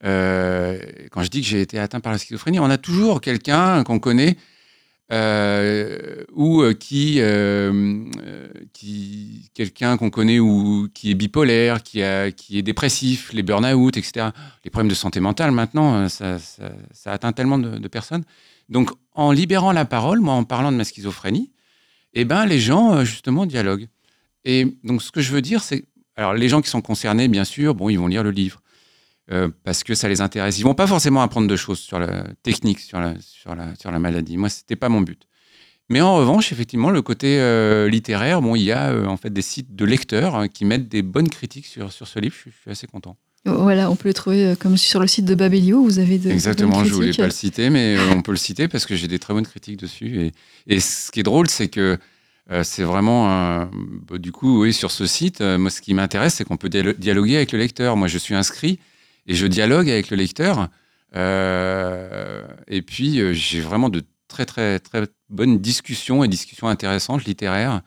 quand 0.01 1.24
je 1.24 1.30
dis 1.30 1.42
que 1.42 1.48
j'ai 1.48 1.62
été 1.62 1.78
atteint 1.78 2.00
par 2.00 2.12
la 2.12 2.18
schizophrénie, 2.18 2.60
on 2.60 2.69
a 2.69 2.78
toujours 2.78 3.22
quelqu'un 3.22 3.84
qu'on 3.84 4.00
connaît 4.00 4.36
euh, 5.11 6.23
ou 6.33 6.61
euh, 6.61 6.73
euh, 7.19 8.09
qui 8.71 9.50
quelqu'un 9.53 9.97
qu'on 9.97 10.09
connaît 10.09 10.39
ou 10.39 10.88
qui 10.94 11.11
est 11.11 11.13
bipolaire, 11.13 11.83
qui, 11.83 12.00
est 12.00 12.61
dépressif, 12.61 13.31
les 13.33 13.44
burn-out, 13.44 13.97
etc. 13.97 14.29
Les 14.63 14.72
problèmes 14.72 14.89
de 14.89 14.95
santé 14.95 15.19
mentale 15.19 15.51
maintenant, 15.51 16.07
ça, 16.10 16.38
atteint 17.05 17.33
tellement 17.33 17.60
de, 17.60 17.88
personnes. 17.88 18.24
Donc, 18.69 18.91
en 19.13 19.31
libérant 19.31 19.74
la 19.74 19.86
parole, 19.86 20.22
moi, 20.22 20.33
en 20.33 20.45
parlant 20.45 20.72
de 20.72 20.77
ma 20.77 20.86
schizophrénie, 20.86 21.51
eh 22.13 22.25
ben, 22.25 22.45
les 22.45 22.60
gens, 22.60 23.03
justement, 23.03 23.45
dialoguent. 23.45 23.88
Et 24.45 24.77
donc, 24.83 25.01
ce 25.01 25.12
que 25.12 25.22
je 25.22 25.31
veux 25.31 25.41
dire, 25.41 25.62
c'est. 25.62 25.86
Alors, 26.15 26.33
les 26.33 26.48
gens 26.48 26.62
qui 26.62 26.69
sont 26.69 26.81
concernés, 26.81 27.27
bien 27.27 27.43
sûr, 27.43 27.75
bon, 27.75 27.89
ils 27.89 27.98
vont 27.98 28.07
lire 28.07 28.24
le 28.24 28.31
livre. 28.31 28.62
Euh, 29.32 29.50
parce 29.63 29.84
que 29.84 29.96
ça 29.96 30.10
les 30.10 30.22
intéresse. 30.22 30.60
Ils 30.60 30.63
vont 30.63 30.74
pas 30.75 30.88
forcément 30.88 31.22
apprendre 31.22 31.48
de 31.48 31.56
choses 31.56 31.80
sur 31.80 32.00
la 32.00 32.25
technique, 32.44 32.80
sur 32.80 33.00
la, 33.00 33.13
sur 33.22 33.56
la, 33.56 33.75
sur 33.75 33.92
la 33.92 34.00
maladie. 34.00 34.38
Moi, 34.38 34.50
c'était 34.50 34.75
pas 34.75 34.89
mon 34.89 35.01
but. 35.01 35.27
Mais 35.89 36.01
en 36.01 36.15
revanche, 36.15 36.51
effectivement, 36.51 36.89
le 36.89 37.01
côté 37.01 37.39
euh, 37.39 37.89
littéraire, 37.89 38.42
bon, 38.42 38.56
il 38.56 38.63
y 38.63 38.72
a 38.72 38.92
euh, 38.92 39.06
en 39.06 39.18
fait 39.18 39.32
des 39.32 39.42
sites 39.42 39.75
de 39.75 39.86
lecteurs 39.86 40.36
hein, 40.36 40.48
qui 40.48 40.65
mettent 40.65 40.88
des 40.88 41.01
bonnes 41.01 41.30
critiques 41.30 41.65
sur, 41.65 41.92
sur 41.92 42.08
ce 42.08 42.20
livre. 42.20 42.34
Je, 42.36 42.42
suis- 42.42 42.51
je 42.51 42.62
suis 42.62 42.72
assez 42.72 42.88
content. 42.88 43.18
Voilà, 43.46 43.92
on 43.92 43.98
peut 43.98 44.08
le 44.08 44.13
trouver 44.13 44.53
comme 44.58 44.77
sur 44.77 45.01
le 45.01 45.08
site 45.08 45.25
de 45.25 45.36
Babelio. 45.36 45.84
Vous 45.84 46.00
avez 46.00 46.18
de, 46.18 46.30
de 46.30 46.32
Exactement, 46.32 46.77
bonnes 46.77 46.86
je 46.86 46.94
voulais 46.94 47.12
pas 47.12 47.25
le 47.25 47.32
citer, 47.32 47.70
mais 47.70 47.98
on 48.15 48.22
peut 48.22 48.32
le 48.32 48.38
citer 48.38 48.70
parce 48.70 48.86
que 48.86 48.96
j'ai 48.96 49.10
des 49.10 49.20
très 49.20 49.34
bonnes 49.34 49.46
critiques 49.46 49.77
dessus. 49.77 50.22
Et, 50.22 50.32
et 50.75 50.80
ce 50.80 51.12
qui 51.12 51.20
est 51.20 51.24
drôle, 51.24 51.50
c'est 51.50 51.68
que 51.68 51.98
euh, 52.51 52.63
c'est 52.63 52.84
vraiment, 52.84 53.30
un- 53.30 53.70
bah, 54.10 54.18
du 54.18 54.32
coup, 54.32 54.62
oui, 54.62 54.72
sur 54.72 54.92
ce 54.92 55.06
site, 55.06 55.42
moi, 55.42 55.70
ce 55.70 55.82
qui 55.82 55.94
m'intéresse, 55.94 56.36
c'est 56.36 56.46
qu'on 56.46 56.56
peut 56.56 56.70
dialo- 56.70 56.98
dialoguer 56.98 57.36
avec 57.36 57.51
le 57.51 57.60
lecteur. 57.60 57.98
Moi, 57.98 58.08
je 58.08 58.18
suis 58.18 58.34
inscrit 58.34 58.80
et 59.27 59.34
je 59.36 59.48
dialogue 59.48 59.89
avec 59.89 60.10
le 60.10 60.18
lecteur. 60.18 60.68
Euh, 61.15 62.42
et 62.68 62.82
puis, 62.82 63.20
euh, 63.20 63.34
j'ai 63.34 63.62
vraiment 63.62 63.89
de 63.89 64.03
très, 64.27 64.46
très, 64.46 64.80
très 64.80 65.03
bonnes 65.30 65.60
discussions 65.60 66.24
et 66.24 66.27
discussions 66.27 66.68
intéressantes, 66.68 67.25
littéraires. 67.25 67.82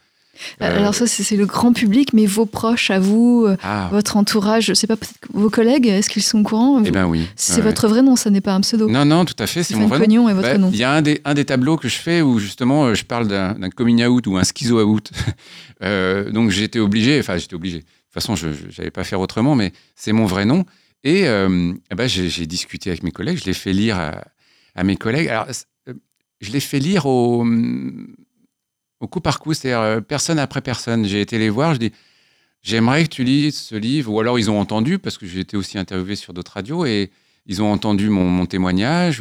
Euh, 0.60 0.66
Alors 0.76 0.94
ça, 0.94 1.06
c'est 1.06 1.34
le 1.36 1.46
grand 1.46 1.72
public, 1.72 2.12
mais 2.12 2.26
vos 2.26 2.44
proches 2.44 2.90
à 2.90 2.98
vous, 3.00 3.46
euh, 3.48 3.56
ah, 3.62 3.88
votre 3.90 4.18
entourage, 4.18 4.66
je 4.66 4.74
sais 4.74 4.86
pas, 4.86 4.94
peut-être 4.96 5.14
vos 5.32 5.48
collègues, 5.48 5.86
est-ce 5.86 6.10
qu'ils 6.10 6.22
sont 6.22 6.40
au 6.40 6.42
courant 6.42 6.82
eh 6.84 6.90
ben 6.90 7.06
oui. 7.06 7.26
C'est 7.36 7.56
Ouais. 7.56 7.62
votre 7.62 7.88
vrai 7.88 8.02
nom, 8.02 8.16
ça 8.16 8.28
n'est 8.28 8.42
pas 8.42 8.52
un 8.54 8.60
pseudo. 8.60 8.86
Non, 8.86 9.06
non, 9.06 9.24
tout 9.24 9.34
à 9.38 9.46
fait, 9.46 9.62
c'est 9.62 9.74
mon 9.76 9.86
vrai 9.86 10.06
nom. 10.06 10.28
Est 10.28 10.34
votre 10.34 10.46
Bah, 10.48 10.58
nom. 10.58 10.68
Il 10.70 10.76
y 10.76 10.84
a 10.84 10.92
un 10.92 11.00
des, 11.00 11.22
un 11.24 11.32
des 11.32 11.46
tableaux 11.46 11.78
que 11.78 11.88
je 11.88 11.96
fais 11.96 12.20
où 12.20 12.38
justement 12.38 12.94
je 12.94 13.04
parle 13.04 13.28
d'un 13.28 13.54
d'un 13.54 13.70
coming 13.70 14.04
out 14.04 14.26
ou 14.26 14.36
un 14.36 14.44
schizo 14.44 14.80
out. 14.82 15.10
Euh, 15.82 16.30
donc 16.30 16.48
j'étais 16.48 16.78
obligé, 16.78 17.20
enfin 17.20 17.36
j'étais 17.36 17.54
obligé. 17.54 17.80
De 17.80 17.82
toute 17.82 18.14
façon, 18.14 18.34
je 18.34 18.48
n'allais 18.78 18.90
pas 18.90 19.04
faire 19.04 19.20
autrement, 19.20 19.54
mais 19.54 19.72
c'est 19.94 20.12
mon 20.12 20.24
vrai 20.24 20.46
nom. 20.46 20.64
Et 21.04 21.26
euh, 21.28 21.72
eh 21.90 21.94
ben, 21.94 22.08
j'ai 22.08 22.46
discuté 22.46 22.90
avec 22.90 23.02
mes 23.02 23.12
collègues, 23.12 23.38
je 23.38 23.44
l'ai 23.44 23.54
fait 23.54 23.72
lire 23.72 23.98
à, 24.74 24.84
mes 24.84 24.96
collègues. 24.96 25.28
Alors, 25.28 25.46
euh, 25.88 25.94
je 26.40 26.50
l'ai 26.50 26.60
fait 26.60 26.78
lire 26.78 27.06
au, 27.06 27.42
hum, 27.42 28.16
au 29.00 29.06
coup 29.08 29.20
par 29.20 29.38
coup, 29.38 29.54
c'est-à-dire 29.54 29.80
euh, 29.80 30.00
personne 30.00 30.38
après 30.38 30.60
personne. 30.60 31.04
J'ai 31.04 31.20
été 31.20 31.38
les 31.38 31.48
voir, 31.48 31.74
je 31.74 31.78
dis, 31.78 31.92
j'aimerais 32.62 33.04
que 33.04 33.08
tu 33.08 33.24
lises 33.24 33.56
ce 33.56 33.76
livre. 33.76 34.12
Ou 34.12 34.20
alors 34.20 34.38
ils 34.38 34.50
ont 34.50 34.58
entendu, 34.58 34.98
parce 34.98 35.18
que 35.18 35.26
j'ai 35.26 35.40
été 35.40 35.56
aussi 35.56 35.78
interviewé 35.78 36.16
sur 36.16 36.32
d'autres 36.32 36.52
radios, 36.52 36.84
et 36.86 37.10
ils 37.46 37.62
ont 37.62 37.70
entendu 37.70 38.10
mon, 38.10 38.46
témoignage, 38.46 39.20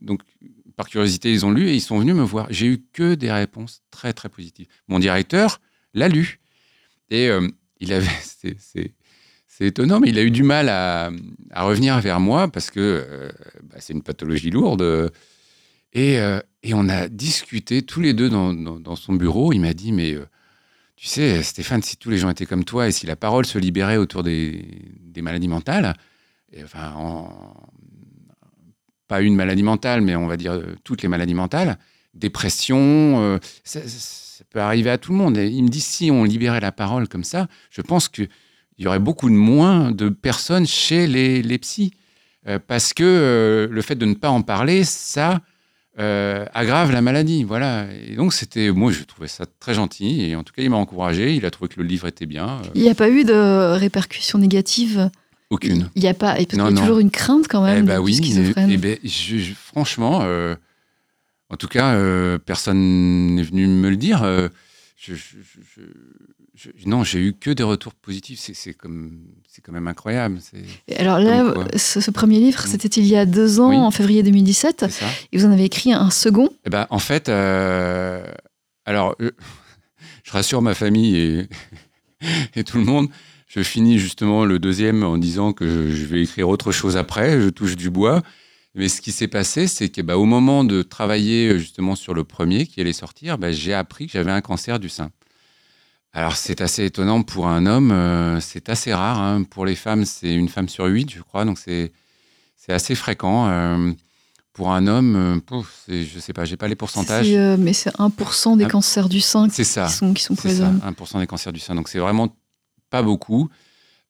donc 0.00 0.20
par 0.76 0.88
curiosité, 0.88 1.32
ils 1.32 1.46
ont 1.46 1.52
lu 1.52 1.68
et 1.68 1.74
ils 1.74 1.80
sont 1.80 1.98
venus 1.98 2.14
me 2.14 2.22
voir. 2.22 2.48
J'ai 2.50 2.66
eu 2.66 2.84
que 2.92 3.14
des 3.14 3.30
réponses 3.30 3.82
très, 3.90 4.12
très 4.12 4.28
positives. 4.28 4.66
Mon 4.88 4.98
directeur 4.98 5.60
l'a 5.94 6.08
lu. 6.08 6.40
Et 7.10 7.28
euh, 7.28 7.48
il 7.80 7.92
avait. 7.92 8.08
c'est- 8.22 8.92
C'est 9.56 9.66
étonnant, 9.66 10.00
mais 10.00 10.08
il 10.08 10.18
a 10.18 10.22
eu 10.24 10.32
du 10.32 10.42
mal 10.42 10.68
à, 10.68 11.12
revenir 11.54 12.00
vers 12.00 12.18
moi 12.18 12.48
parce 12.48 12.72
que 12.72 12.80
euh, 12.80 13.30
bah, 13.62 13.76
c'est 13.78 13.92
une 13.92 14.02
pathologie 14.02 14.50
lourde. 14.50 15.12
Et, 15.92 16.18
euh, 16.18 16.40
et 16.64 16.74
on 16.74 16.88
a 16.88 17.06
discuté 17.06 17.82
tous 17.82 18.00
les 18.00 18.14
deux 18.14 18.28
dans, 18.28 18.96
son 18.96 19.12
bureau. 19.12 19.52
Il 19.52 19.60
m'a 19.60 19.72
dit 19.72 19.92
Mais 19.92 20.12
euh, 20.12 20.26
tu 20.96 21.06
sais, 21.06 21.40
Stéphane, 21.44 21.82
si 21.82 21.96
tous 21.96 22.10
les 22.10 22.18
gens 22.18 22.30
étaient 22.30 22.46
comme 22.46 22.64
toi 22.64 22.88
et 22.88 22.90
si 22.90 23.06
la 23.06 23.14
parole 23.14 23.46
se 23.46 23.56
libérait 23.56 23.96
autour 23.96 24.24
des, 24.24 24.66
maladies 25.22 25.46
mentales, 25.46 25.94
enfin, 26.64 26.92
en- 26.96 27.54
pas 29.06 29.20
une 29.20 29.36
maladie 29.36 29.62
mentale, 29.62 30.00
mais 30.00 30.16
on 30.16 30.26
va 30.26 30.36
dire 30.36 30.60
toutes 30.82 31.02
les 31.02 31.08
maladies 31.08 31.34
mentales, 31.34 31.78
dépression, 32.12 33.38
ça, 33.62 33.78
peut 34.50 34.60
arriver 34.60 34.90
à 34.90 34.98
tout 34.98 35.12
le 35.12 35.18
monde. 35.18 35.36
Il 35.36 35.62
me 35.62 35.68
dit 35.68 35.80
si 35.80 36.10
on 36.10 36.24
libérait 36.24 36.58
la 36.58 36.72
parole 36.72 37.06
comme 37.06 37.22
ça, 37.22 37.46
je 37.70 37.82
pense 37.82 38.08
qu'il 38.76 38.84
y 38.84 38.88
aurait 38.88 38.98
beaucoup 38.98 39.28
de 39.28 39.34
moins 39.34 39.90
de 39.92 40.08
personnes 40.08 40.66
chez 40.66 41.06
les, 41.06 41.42
les 41.42 41.58
psys. 41.58 41.92
Euh, 42.46 42.58
parce 42.64 42.92
que 42.92 43.02
euh, 43.04 43.68
le 43.70 43.80
fait 43.82 43.94
de 43.94 44.04
ne 44.04 44.14
pas 44.14 44.28
en 44.28 44.42
parler, 44.42 44.84
ça 44.84 45.40
euh, 45.98 46.44
aggrave 46.52 46.90
la 46.92 47.00
maladie. 47.00 47.42
Voilà. 47.44 47.86
Et 48.06 48.16
donc, 48.16 48.34
c'était, 48.34 48.70
moi, 48.70 48.92
je 48.92 49.02
trouvais 49.04 49.28
ça 49.28 49.46
très 49.60 49.72
gentil. 49.74 50.22
Et 50.22 50.36
en 50.36 50.42
tout 50.42 50.52
cas, 50.52 50.62
il 50.62 50.68
m'a 50.70 50.76
encouragé. 50.76 51.34
Il 51.34 51.46
a 51.46 51.50
trouvé 51.50 51.68
que 51.68 51.80
le 51.80 51.86
livre 51.86 52.06
était 52.06 52.26
bien. 52.26 52.60
Il 52.74 52.82
n'y 52.82 52.90
a 52.90 52.94
pas 52.94 53.08
eu 53.08 53.24
de 53.24 53.76
répercussions 53.78 54.38
négatives? 54.38 55.10
Aucune. 55.50 55.88
Il 55.94 56.02
n'y 56.02 56.08
a 56.08 56.14
pas. 56.14 56.38
Et 56.40 56.46
non. 56.54 56.74
toujours 56.74 56.98
une 56.98 57.10
crainte 57.10 57.46
quand 57.48 57.62
même 57.64 57.88
Eh 57.88 57.92
du 57.94 57.98
oui, 57.98 58.14
schizophrène. 58.14 58.70
eh 58.70 58.76
ben, 58.76 58.98
je- 59.04 59.36
je- 59.38 59.54
franchement, 59.54 60.18
en 61.50 61.56
tout 61.56 61.68
cas, 61.68 61.96
personne 62.40 63.36
n'est 63.36 63.42
venu 63.42 63.66
me 63.68 63.88
le 63.88 63.96
dire. 63.96 64.22
je- 64.96 65.14
je- 65.14 65.80
je- 66.54 66.70
non, 66.86 67.02
j'ai 67.04 67.18
eu 67.20 67.32
que 67.34 67.50
des 67.50 67.62
retours 67.62 67.94
positifs. 67.94 68.38
C'est- 68.40 68.74
comme, 68.74 69.20
c'est 69.48 69.60
quand 69.62 69.72
même 69.72 69.88
incroyable. 69.88 70.38
Et 70.88 70.96
Alors 70.96 71.18
là, 71.18 71.54
ce, 71.76 72.00
ce 72.00 72.10
premier 72.10 72.38
livre, 72.38 72.62
Mm. 72.64 72.68
c'était 72.70 72.88
il 73.00 73.06
y 73.06 73.16
a 73.16 73.26
deux 73.26 73.60
ans, 73.60 73.70
Oui. 73.70 73.76
en 73.76 73.90
février 73.90 74.22
2017. 74.22 74.80
c'est 74.88 74.90
ça. 74.90 75.06
Et 75.32 75.38
vous 75.38 75.44
en 75.46 75.50
avez 75.52 75.64
écrit 75.64 75.92
un 75.92 76.10
second. 76.10 76.48
Eh 76.64 76.70
ben, 76.70 76.86
en 76.90 76.98
fait, 76.98 77.28
euh, 77.28 78.24
alors, 78.84 79.16
euh, 79.20 79.30
je 80.22 80.32
rassure 80.32 80.62
ma 80.62 80.74
famille 80.74 81.16
et, 81.16 81.48
et 82.54 82.64
tout 82.64 82.78
le 82.78 82.84
monde. 82.84 83.08
Je 83.46 83.62
finis 83.62 83.98
justement 83.98 84.44
le 84.44 84.58
deuxième 84.58 85.04
en 85.04 85.16
disant 85.16 85.52
que 85.52 85.66
je, 85.68 85.94
je 85.94 86.04
vais 86.06 86.22
écrire 86.22 86.48
autre 86.48 86.72
chose 86.72 86.96
après. 86.96 87.40
Je 87.40 87.48
touche 87.50 87.76
du 87.76 87.90
bois. 87.90 88.22
Mais 88.76 88.88
ce 88.88 89.00
qui 89.00 89.12
s'est 89.12 89.28
passé, 89.28 89.68
c'est 89.68 89.88
que 89.88 90.00
bah, 90.02 90.18
au 90.18 90.24
moment 90.24 90.64
de 90.64 90.82
travailler 90.82 91.56
justement 91.60 91.94
sur 91.94 92.12
le 92.14 92.24
premier 92.24 92.66
qui 92.66 92.80
allait 92.80 92.92
sortir, 92.92 93.38
bah, 93.38 93.52
j'ai 93.52 93.72
appris 93.72 94.06
que 94.06 94.12
j'avais 94.14 94.32
un 94.32 94.40
cancer 94.40 94.80
du 94.80 94.88
sein. 94.88 95.10
Alors 96.16 96.36
c'est 96.36 96.60
assez 96.60 96.84
étonnant 96.84 97.22
pour 97.22 97.48
un 97.48 97.66
homme, 97.66 97.90
euh, 97.90 98.38
c'est 98.40 98.68
assez 98.68 98.94
rare. 98.94 99.20
hein. 99.20 99.42
Pour 99.42 99.66
les 99.66 99.74
femmes, 99.74 100.04
c'est 100.04 100.32
une 100.32 100.48
femme 100.48 100.68
sur 100.68 100.84
huit, 100.86 101.12
je 101.12 101.20
crois, 101.20 101.44
donc 101.44 101.58
c'est 101.58 101.92
assez 102.68 102.94
fréquent. 102.94 103.48
Euh, 103.48 103.92
pour 104.52 104.70
un 104.72 104.86
homme, 104.86 105.16
euh, 105.16 105.40
pouf, 105.40 105.82
je 105.88 106.18
sais 106.20 106.32
pas, 106.32 106.44
j'ai 106.44 106.56
pas 106.56 106.68
les 106.68 106.76
pourcentages. 106.76 107.26
C'est, 107.26 107.36
euh, 107.36 107.56
mais 107.58 107.72
c'est 107.72 107.90
1% 107.98 108.56
des 108.56 108.66
cancers 108.66 109.08
du 109.08 109.20
sein 109.20 109.48
qui 109.48 109.64
ça, 109.64 109.88
sont, 109.88 110.14
qui 110.14 110.22
sont 110.22 110.36
pour 110.36 110.48
les 110.48 110.56
ça, 110.58 110.68
hommes. 110.68 110.80
1% 110.96 111.18
des 111.18 111.26
cancers 111.26 111.52
du 111.52 111.58
sein. 111.58 111.74
Donc 111.74 111.88
c'est 111.88 111.98
vraiment 111.98 112.32
pas 112.90 113.02
beaucoup. 113.02 113.48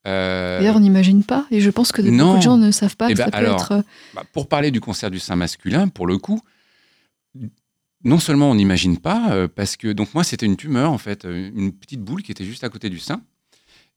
D'ailleurs, 0.05 0.77
on 0.77 0.81
n'imagine 0.81 1.25
pas. 1.25 1.47
Et 1.51 1.63
je 1.63 1.71
pense 1.71 1.91
que 1.91 2.03
non. 2.03 2.27
beaucoup 2.27 2.37
de 2.37 2.43
gens 2.43 2.59
ne 2.59 2.71
savent 2.71 2.95
pas 2.99 3.09
Eh 3.09 3.15
que 3.15 3.19
ben, 3.19 3.25
ça 3.25 3.31
peut 3.31 3.37
alors, 3.39 3.63
être. 3.63 3.83
bah, 4.15 4.23
pour 4.35 4.51
parler 4.51 4.71
du 4.71 4.83
cancer 4.83 5.11
du 5.11 5.19
sein 5.19 5.35
masculin, 5.37 5.89
pour 5.89 6.07
le 6.07 6.19
coup, 6.19 6.43
non 8.05 8.19
seulement 8.19 8.51
on 8.51 8.55
n'imagine 8.55 8.99
pas, 8.99 9.33
euh, 9.33 9.49
parce 9.49 9.77
que 9.77 9.93
donc 9.93 10.15
moi 10.15 10.25
c'était 10.25 10.47
une 10.47 10.57
tumeur 10.57 10.91
en 10.93 10.99
fait, 10.99 11.25
euh, 11.25 11.51
une 11.55 11.73
petite 11.73 12.01
boule 12.01 12.23
qui 12.23 12.31
était 12.33 12.45
juste 12.45 12.65
à 12.65 12.69
côté 12.69 12.91
du 12.91 12.99
sein, 12.99 13.23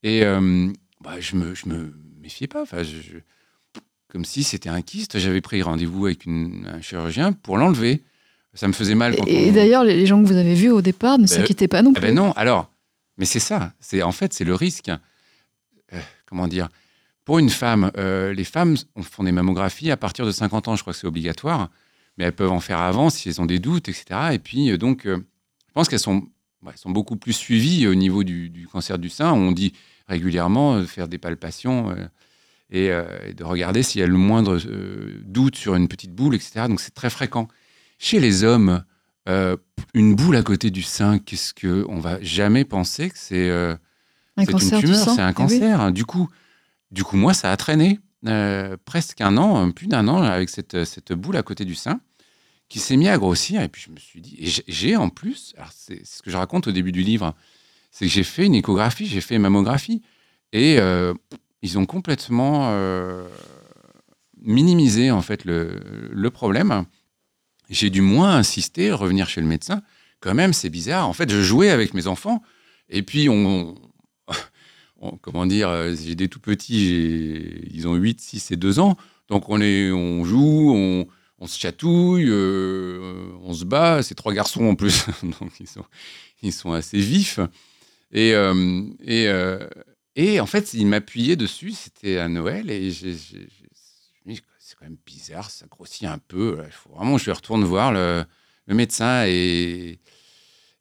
et 0.04 0.24
euh, 0.24 0.70
bah, 1.02 1.20
je 1.20 1.36
me 1.36 1.54
je 1.56 1.68
me 1.70 1.94
méfiais 2.22 2.48
pas, 2.48 2.62
enfin 2.62 2.84
je- 2.84 2.98
je- 3.02 3.18
comme 4.10 4.24
si 4.26 4.44
c'était 4.44 4.70
un 4.70 4.82
kyste. 4.82 5.20
J'avais 5.20 5.42
pris 5.42 5.62
rendez-vous 5.62 6.06
avec 6.06 6.26
une- 6.26 6.66
un 6.68 6.82
chirurgien 6.82 7.34
pour 7.34 7.58
l'enlever. 7.58 8.04
Ça 8.54 8.68
me 8.68 8.74
faisait 8.74 8.96
mal. 8.96 9.16
Quand 9.16 9.26
Et, 9.28 9.52
d'ailleurs, 9.52 9.84
les 9.84 10.06
gens 10.08 10.20
que 10.24 10.28
vous 10.28 10.38
avez 10.38 10.56
vus 10.56 10.70
au 10.72 10.82
départ 10.82 11.18
ne 11.20 11.24
Ben, 11.24 11.28
s'inquiétaient 11.28 11.68
pas 11.68 11.82
non 11.84 11.92
Eh 11.96 12.00
plus. 12.00 12.08
ben 12.08 12.16
non, 12.16 12.32
alors, 12.32 12.72
mais 13.18 13.26
c'est 13.26 13.40
ça. 13.42 13.74
C'est 13.80 14.02
en 14.02 14.12
fait 14.14 14.34
c'est 14.34 14.46
le 14.46 14.56
risque. 14.56 14.90
Euh, 15.94 16.00
comment 16.26 16.48
dire? 16.48 16.70
Pour 17.26 17.38
une 17.40 17.50
femme, 17.50 17.92
les 17.98 18.44
femmes 18.46 18.78
on- 18.96 19.04
font 19.04 19.24
des 19.26 19.34
mammographies 19.34 19.92
à 19.92 19.98
partir 19.98 20.26
de 20.26 20.32
50 20.32 20.70
ans. 20.70 20.76
Je 20.78 20.82
crois 20.82 20.94
que 20.94 21.00
c'est 21.00 21.06
obligatoire, 21.08 21.70
mais 22.18 22.26
elles 22.26 22.36
peuvent 22.36 22.52
en 22.52 22.60
faire 22.60 22.80
avant 22.80 23.10
si 23.10 23.30
elles 23.30 23.42
ont 23.42 23.46
des 23.46 23.60
doutes, 23.60 23.90
etc. 23.90 24.06
Et 24.34 24.40
puis 24.40 24.72
euh, 24.72 24.78
donc, 24.78 25.06
euh, 25.06 25.18
je 25.68 25.74
pense 25.74 25.88
qu'elles 25.90 26.00
sont, 26.00 26.24
ouais, 26.64 26.72
elles 26.74 26.78
sont 26.78 26.90
beaucoup 26.92 27.16
plus 27.16 27.34
suivies 27.34 27.88
au 27.88 27.96
niveau 27.96 28.24
du, 28.24 28.50
du 28.50 28.68
cancer 28.68 28.98
du 28.98 29.10
sein. 29.10 29.32
On 29.34 29.52
dit 29.52 29.74
régulièrement 30.08 30.80
de 30.80 30.86
faire 30.86 31.08
des 31.08 31.18
palpations. 31.18 31.92
euh, 31.92 32.08
et, 32.70 32.88
et 33.26 33.34
de 33.34 33.46
regarder 33.46 33.82
s'il 33.82 34.02
y 34.02 34.04
a 34.04 34.08
le 34.08 34.18
moindre 34.18 34.60
doute 35.24 35.56
sur 35.56 35.76
une 35.76 35.88
petite 35.88 36.12
boule, 36.14 36.36
etc. 36.36 36.66
Donc 36.68 36.82
c'est 36.82 36.94
très 36.94 37.10
fréquent. 37.10 37.48
Chez 37.98 38.20
les 38.20 38.44
hommes, 38.44 38.84
euh, 39.30 39.56
une 39.94 40.16
boule 40.16 40.36
à 40.36 40.44
côté 40.44 40.70
du 40.70 40.82
sein, 40.82 41.18
qu'est-ce 41.18 41.54
que 41.54 41.86
on 41.88 42.00
va 42.02 42.22
jamais 42.22 42.66
penser 42.66 43.10
que 43.10 43.18
c'est 43.18 43.50
euh, 43.50 43.74
un 44.36 44.42
une 44.44 44.48
tumeur, 44.82 44.98
c'est 45.16 45.22
un 45.22 45.28
Eh 45.30 45.30
oui. 45.30 45.34
cancer. 45.34 45.92
Du 45.94 46.04
coup, 46.04 46.28
du 46.92 47.06
coup, 47.06 47.16
moi, 47.16 47.34
ça 47.34 47.54
a 47.54 47.56
traîné 47.56 48.02
euh, 48.28 48.78
presque 48.86 49.22
un 49.22 49.38
an, 49.38 49.68
euh, 49.68 49.72
plus 49.72 49.88
d'un 49.88 50.08
an, 50.08 50.22
avec 50.22 50.50
cette, 50.50 50.84
cette 50.86 51.14
boule 51.14 51.38
à 51.38 51.44
côté 51.44 51.66
du 51.66 51.76
sein, 51.76 52.00
qui 52.70 52.80
s'est 52.80 52.98
mis 52.98 53.08
à 53.08 53.18
grossir. 53.18 53.62
Et 53.62 53.70
puis 53.70 53.82
je 53.86 53.92
me 53.92 53.98
suis 53.98 54.22
dit, 54.22 54.36
et 54.40 54.48
j'ai- 54.68 54.96
en 54.96 55.10
plus, 55.10 55.54
alors 55.58 55.72
c'est 55.74 56.06
ce 56.06 56.22
que 56.22 56.30
je 56.30 56.38
raconte 56.38 56.68
au 56.68 56.72
début 56.72 56.92
du 56.92 57.02
livre, 57.02 57.34
c'est 57.92 58.06
que 58.06 58.12
j'ai 58.12 58.24
fait 58.24 58.46
une 58.46 58.56
échographie, 58.56 59.06
j'ai 59.08 59.22
fait 59.22 59.36
une 59.36 59.42
mammographie, 59.44 60.02
et 60.54 60.80
euh, 60.80 61.14
ils 61.62 61.78
ont 61.80 61.86
complètement 61.86 62.70
euh, 62.70 63.28
minimisé 64.42 65.12
en 65.12 65.22
fait 65.22 65.46
le, 65.46 65.80
le 66.12 66.30
problème. 66.30 66.86
J'ai 67.70 67.90
dû 67.90 68.02
moins 68.02 68.36
insister, 68.38 68.92
revenir 68.92 69.28
chez 69.28 69.42
le 69.42 69.48
médecin. 69.48 69.82
Quand 70.20 70.34
même, 70.34 70.54
c'est 70.54 70.70
bizarre. 70.70 71.08
En 71.10 71.14
fait, 71.14 71.30
je 71.30 71.42
jouais 71.42 71.70
avec 71.70 71.94
mes 71.94 72.08
enfants, 72.08 72.42
et 72.90 73.04
puis 73.04 73.30
on- 73.30 73.76
comment 75.22 75.46
dire, 75.46 75.70
euh, 75.70 75.96
j'ai 75.96 76.16
des 76.16 76.28
tout 76.28 76.40
petits, 76.40 77.70
ils 77.72 77.88
ont 77.88 77.96
8, 77.96 78.20
6 78.22 78.52
et 78.52 78.56
2 78.56 78.80
ans, 78.80 78.98
donc 79.30 79.50
on, 79.50 79.62
est, 79.62 79.92
on 79.92 80.24
joue, 80.26 80.74
on, 81.40 81.48
se 81.48 81.60
chatouille, 81.60 82.26
euh, 82.28 83.30
on 83.44 83.54
se 83.54 83.66
bat, 83.66 84.02
c'est 84.02 84.16
trois 84.16 84.34
garçons 84.34 84.66
en 84.66 84.76
plus, 84.76 85.06
donc 85.24 85.60
ils 85.60 85.68
sont, 85.68 85.86
ils 86.42 86.54
sont 86.54 86.72
assez 86.72 87.00
vifs. 87.00 87.40
Et, 88.12 88.34
euh, 88.34 88.84
et, 89.02 89.28
et 90.16 90.40
en 90.40 90.46
fait, 90.46 90.74
ils 90.74 90.88
m'appuyaient 90.88 91.36
dessus, 91.36 91.72
c'était 91.72 92.18
à 92.18 92.28
Noël, 92.28 92.72
et 92.72 92.92
je 92.92 93.08
me 94.26 94.36
c'est 94.60 94.76
quand 94.78 94.86
même 94.86 94.98
bizarre, 95.06 95.50
ça 95.50 95.66
grossit 95.68 96.04
un 96.04 96.18
peu, 96.18 96.62
il 96.66 96.72
faut 96.74 96.90
vraiment 96.90 97.18
je 97.18 97.32
retourne 97.32 97.64
voir 97.64 97.94
le, 97.94 98.26
médecin, 98.68 99.26
et, 99.26 100.00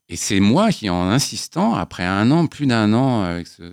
et 0.09 0.15
c'est 0.17 0.41
moi 0.41 0.71
qui, 0.71 0.89
en 0.89 1.07
insistant, 1.07 1.73
après 1.75 2.03
un 2.03 2.29
an, 2.31 2.47
plus 2.47 2.65
d'un 2.65 2.93
an, 2.93 3.21
avec 3.21 3.47
ce- 3.47 3.71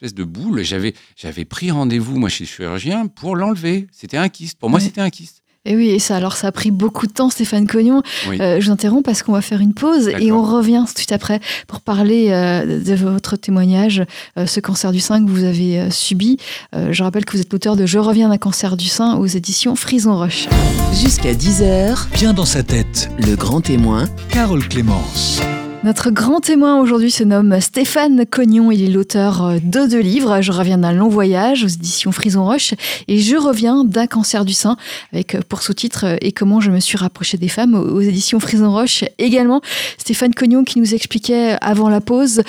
espèce 0.00 0.14
de 0.14 0.24
boule, 0.24 0.62
j'avais, 0.62 0.94
j'avais 1.14 1.44
pris 1.44 1.70
rendez-vous, 1.70 2.18
moi, 2.18 2.30
chez 2.30 2.44
le 2.44 2.48
chirurgien, 2.48 3.06
pour 3.06 3.36
l'enlever. 3.36 3.86
C'était 3.92 4.16
un 4.16 4.30
kyste. 4.30 4.58
Pour 4.58 4.70
moi, 4.70 4.80
c'était 4.80 5.02
un 5.02 5.10
kyste. 5.10 5.42
Et 5.66 5.76
oui, 5.76 5.90
et 5.90 5.98
ça, 5.98 6.16
alors 6.16 6.36
ça 6.36 6.46
a 6.46 6.52
pris 6.52 6.70
beaucoup 6.70 7.06
de 7.06 7.12
temps, 7.12 7.28
Stéphane 7.28 7.66
Cognon. 7.66 8.02
Oui. 8.30 8.40
Euh, 8.40 8.60
je 8.60 8.66
vous 8.66 8.72
interromps 8.72 9.02
parce 9.04 9.22
qu'on 9.22 9.32
va 9.32 9.42
faire 9.42 9.60
une 9.60 9.74
pause 9.74 10.08
et 10.08 10.32
on 10.32 10.42
revient 10.42 10.82
tout 10.86 10.94
de 10.94 10.98
suite 10.98 11.12
après 11.12 11.38
pour 11.68 11.82
parler 11.82 12.28
euh, 12.30 12.80
de 12.80 12.94
votre 12.94 13.36
témoignage, 13.36 14.02
euh, 14.38 14.46
ce 14.46 14.58
cancer 14.58 14.90
du 14.90 15.00
sein 15.00 15.22
que 15.22 15.30
vous 15.30 15.44
avez 15.44 15.78
euh, 15.78 15.90
subi. 15.90 16.38
Euh, 16.74 16.94
je 16.94 17.02
rappelle 17.02 17.26
que 17.26 17.32
vous 17.32 17.42
êtes 17.42 17.52
l'auteur 17.52 17.76
de 17.76 17.84
Je 17.84 17.98
reviens 17.98 18.30
d'un 18.30 18.38
cancer 18.38 18.78
du 18.78 18.86
sein 18.86 19.16
aux 19.16 19.26
éditions 19.26 19.76
Frison 19.76 20.16
Roche. 20.16 20.48
Jusqu'à 20.94 21.34
10h, 21.34 22.08
Bien 22.14 22.32
dans 22.32 22.46
sa 22.46 22.62
tête, 22.62 23.10
le 23.18 23.36
grand 23.36 23.60
témoin, 23.60 24.06
Carole 24.30 24.66
Clémence. 24.66 25.42
Notre 25.82 26.10
grand 26.10 26.40
témoin 26.40 26.78
aujourd'hui 26.78 27.10
se 27.10 27.24
nomme 27.24 27.58
Stéphane 27.58 28.26
Cognon. 28.26 28.70
Il 28.70 28.82
est 28.82 28.92
l'auteur 28.92 29.42
euh, 29.42 29.58
de 29.62 29.86
deux 29.86 30.00
livres. 30.00 30.42
Je 30.42 30.52
reviens 30.52 30.76
d'un 30.76 30.92
long 30.92 31.08
voyage 31.08 31.64
aux 31.64 31.68
éditions 31.68 32.12
Frison 32.12 32.44
Roche 32.44 32.74
et 33.08 33.18
Je 33.18 33.36
reviens 33.36 33.82
d'un 33.86 34.06
cancer 34.06 34.44
du 34.44 34.52
sein 34.52 34.76
avec 35.10 35.34
euh, 35.34 35.40
pour 35.48 35.62
sous-titre 35.62 36.04
euh, 36.04 36.16
Et 36.20 36.32
comment 36.32 36.60
je 36.60 36.70
me 36.70 36.80
suis 36.80 36.98
rapproché 36.98 37.38
des 37.38 37.48
femmes 37.48 37.74
aux 37.74 38.02
éditions 38.02 38.40
Frison 38.40 38.70
Roche 38.70 39.04
également. 39.16 39.62
Stéphane 39.96 40.34
Cognon 40.34 40.64
qui 40.64 40.80
nous 40.80 40.94
expliquait 40.94 41.56
avant 41.62 41.88
la 41.88 42.02
pause 42.02 42.42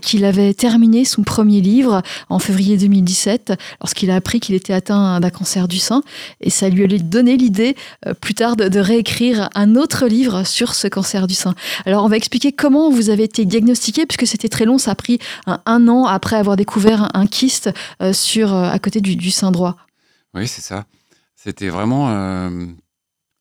qu'il 0.00 0.24
avait 0.24 0.52
terminé 0.52 1.04
son 1.04 1.22
premier 1.22 1.60
livre 1.60 2.02
en 2.30 2.40
février 2.40 2.76
2017 2.76 3.52
lorsqu'il 3.80 4.10
a 4.10 4.16
appris 4.16 4.40
qu'il 4.40 4.56
était 4.56 4.72
atteint 4.72 5.20
d'un 5.20 5.30
cancer 5.30 5.68
du 5.68 5.78
sein 5.78 6.02
et 6.40 6.50
ça 6.50 6.68
lui 6.68 6.82
a 6.82 6.98
donné 6.98 7.36
l'idée 7.36 7.76
plus 8.20 8.34
tard 8.34 8.56
de 8.56 8.80
réécrire 8.80 9.48
un 9.54 9.76
autre 9.76 10.06
livre 10.06 10.44
sur 10.44 10.74
ce 10.74 10.88
cancer 10.88 11.26
du 11.26 11.34
sein. 11.34 11.54
Alors 11.86 12.04
on 12.04 12.08
va 12.08 12.16
expliquer 12.16 12.50
comment 12.52 12.71
vous 12.90 13.10
avez 13.10 13.24
été 13.24 13.44
diagnostiqué 13.44 14.06
Puisque 14.06 14.26
c'était 14.26 14.48
très 14.48 14.64
long, 14.64 14.78
ça 14.78 14.92
a 14.92 14.94
pris 14.94 15.18
un, 15.46 15.88
an 15.88 16.06
après 16.06 16.36
avoir 16.36 16.56
découvert 16.56 17.10
un, 17.14 17.26
kyste 17.26 17.70
euh, 18.00 18.12
sur, 18.12 18.52
euh, 18.54 18.68
à 18.68 18.78
côté 18.78 19.00
du, 19.00 19.30
sein 19.30 19.50
droit. 19.50 19.76
Oui, 20.34 20.46
c'est 20.48 20.62
ça. 20.62 20.86
C'était 21.36 21.68
vraiment. 21.68 22.10
euh, 22.10 22.66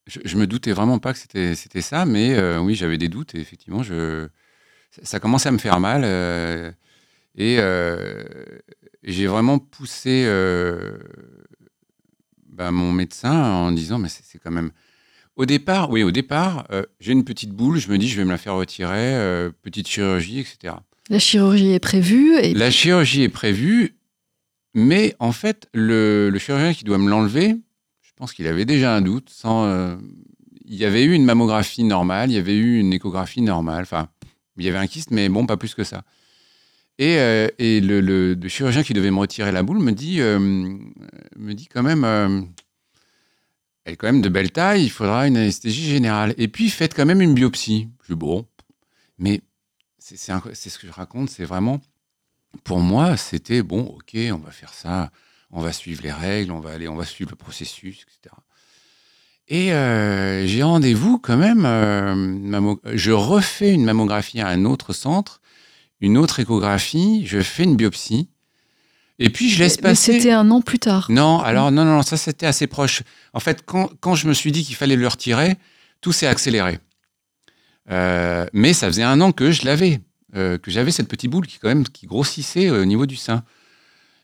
je, 0.07 0.19
je 0.25 0.37
me 0.37 0.47
doutais 0.47 0.71
vraiment 0.71 0.99
pas 0.99 1.13
que 1.13 1.19
c'était 1.19 1.81
ça, 1.81 2.05
mais 2.05 2.57
oui, 2.57 2.75
j'avais 2.75 2.97
des 2.97 3.09
doutes 3.09 3.35
et 3.35 3.39
effectivement, 3.39 3.83
je, 3.83 4.27
ça- 4.91 5.01
ça 5.03 5.19
commençait 5.19 5.49
à 5.49 5.51
me 5.51 5.57
faire 5.57 5.79
mal. 5.79 6.03
et 7.35 7.57
j'ai 9.03 9.27
vraiment 9.27 9.59
poussé 9.59 10.25
bah, 12.47 12.71
mon 12.71 12.91
médecin 12.91 13.31
en 13.31 13.71
disant 13.71 13.99
Mais 13.99 14.09
c'est 14.09 14.39
quand 14.39 14.51
même. 14.51 14.71
Au 15.41 15.45
départ, 15.47 15.89
oui, 15.89 16.03
au 16.03 16.11
départ, 16.11 16.67
euh, 16.71 16.83
j'ai 16.99 17.13
une 17.13 17.23
petite 17.23 17.49
boule, 17.49 17.79
je 17.79 17.89
me 17.89 17.97
dis 17.97 18.07
Je 18.07 18.15
vais 18.15 18.25
me 18.25 18.29
la 18.29 18.37
faire 18.37 18.53
retirer, 18.53 19.15
euh, 19.15 19.49
petite 19.63 19.87
chirurgie, 19.87 20.39
etc. 20.39 20.75
La 21.09 21.17
chirurgie 21.17 21.71
est 21.71 21.79
prévue. 21.79 22.35
Et 22.37 22.53
La 22.53 22.69
chirurgie 22.69 23.23
est 23.23 23.29
prévue, 23.29 23.95
mais 24.75 25.15
en 25.17 25.31
fait, 25.31 25.67
le, 25.73 26.29
le 26.29 26.37
chirurgien 26.37 26.75
qui 26.75 26.83
doit 26.83 26.99
me 26.99 27.09
l'enlever, 27.09 27.55
je 28.03 28.11
pense 28.15 28.33
qu'il 28.33 28.45
avait 28.45 28.65
déjà 28.65 28.95
un 28.95 29.01
doute. 29.01 29.31
Sans, 29.31 29.65
euh, 29.65 29.95
il 30.65 30.75
y 30.75 30.85
avait 30.85 31.03
eu 31.05 31.13
une 31.13 31.25
mammographie 31.25 31.83
normale, 31.85 32.29
il 32.29 32.35
y 32.35 32.37
avait 32.37 32.55
eu 32.55 32.77
une 32.79 32.93
échographie 32.93 33.41
normale. 33.41 33.81
Enfin, 33.81 34.09
il 34.59 34.65
y 34.65 34.69
avait 34.69 34.77
un 34.77 34.85
kyste, 34.85 35.09
mais 35.09 35.27
bon, 35.27 35.47
pas 35.47 35.57
plus 35.57 35.73
que 35.73 35.83
ça. 35.83 36.03
Et, 36.99 37.15
et 37.57 37.81
le, 37.81 37.99
le- 37.99 38.35
le 38.35 38.47
chirurgien 38.47 38.83
qui 38.83 38.93
devait 38.93 39.09
me 39.09 39.17
retirer 39.17 39.51
la 39.51 39.63
boule 39.63 39.79
me 39.79 39.91
dit, 39.91 40.19
me 40.19 41.53
dit 41.53 41.67
quand 41.67 41.81
même, 41.81 42.47
elle 43.85 43.93
est 43.93 43.95
quand 43.95 44.07
même 44.07 44.21
de 44.21 44.29
belle 44.29 44.51
taille, 44.51 44.83
il 44.83 44.89
faudra 44.89 45.27
une 45.27 45.37
anesthésie 45.37 45.89
générale. 45.89 46.33
Et 46.37 46.47
puis, 46.47 46.69
faites 46.69 46.93
quand 46.93 47.05
même 47.05 47.21
une 47.21 47.33
biopsie. 47.33 47.89
Je 48.03 48.13
dis, 48.13 48.19
bon, 48.19 48.45
mais 49.17 49.41
c'est 49.99 50.17
ce 50.17 50.77
que 50.77 50.87
je 50.87 50.91
raconte, 50.91 51.29
c'est 51.29 51.45
vraiment, 51.45 51.79
pour 52.63 52.79
moi, 52.79 53.17
c'était 53.17 53.61
bon, 53.61 53.81
ok, 53.81 54.17
on 54.33 54.37
va 54.37 54.51
faire 54.51 54.73
ça, 54.73 55.11
on 55.51 55.61
va 55.61 55.71
suivre 55.71 56.01
les 56.03 56.11
règles, 56.11 56.51
on 56.51 56.59
va 56.59 56.71
aller, 56.71 56.87
on 56.87 56.95
va 56.95 57.05
suivre 57.05 57.31
le 57.31 57.37
processus, 57.37 58.03
etc. 58.03 58.35
Et 59.47 59.73
euh, 59.73 60.45
j'ai 60.47 60.63
rendez-vous 60.63 61.19
quand 61.19 61.37
même, 61.37 61.65
euh, 61.65 62.75
je 62.93 63.11
refais 63.11 63.73
une 63.73 63.83
mammographie 63.83 64.41
à 64.41 64.47
un 64.47 64.65
autre 64.65 64.93
centre, 64.93 65.41
une 65.99 66.17
autre 66.17 66.39
échographie, 66.39 67.25
je 67.25 67.41
fais 67.41 67.63
une 67.63 67.75
biopsie, 67.75 68.29
et 69.21 69.29
puis 69.29 69.49
je 69.49 69.59
laisse 69.59 69.77
mais 69.77 69.89
passer. 69.89 70.13
c'était 70.13 70.31
un 70.31 70.49
an 70.51 70.61
plus 70.61 70.79
tard. 70.79 71.07
Non, 71.09 71.39
alors 71.39 71.71
non, 71.71 71.85
non, 71.85 72.01
ça 72.01 72.17
c'était 72.17 72.45
assez 72.45 72.67
proche. 72.67 73.03
En 73.33 73.39
fait, 73.39 73.63
quand, 73.65 73.89
quand 73.99 74.15
je 74.15 74.27
me 74.27 74.33
suis 74.33 74.51
dit 74.51 74.63
qu'il 74.63 74.75
fallait 74.75 74.95
le 74.95 75.07
retirer, 75.07 75.55
tout 76.01 76.11
s'est 76.11 76.27
accéléré. 76.27 76.79
Euh, 77.89 78.45
mais 78.53 78.73
ça 78.73 78.87
faisait 78.87 79.03
un 79.03 79.21
an 79.21 79.31
que 79.31 79.51
je 79.51 79.65
l'avais, 79.65 79.99
euh, 80.35 80.57
que 80.57 80.71
j'avais 80.71 80.91
cette 80.91 81.07
petite 81.07 81.29
boule 81.29 81.47
qui 81.47 81.59
quand 81.59 81.67
même 81.67 81.87
qui 81.87 82.05
grossissait 82.07 82.69
au 82.69 82.85
niveau 82.85 83.05
du 83.05 83.15
sein. 83.15 83.43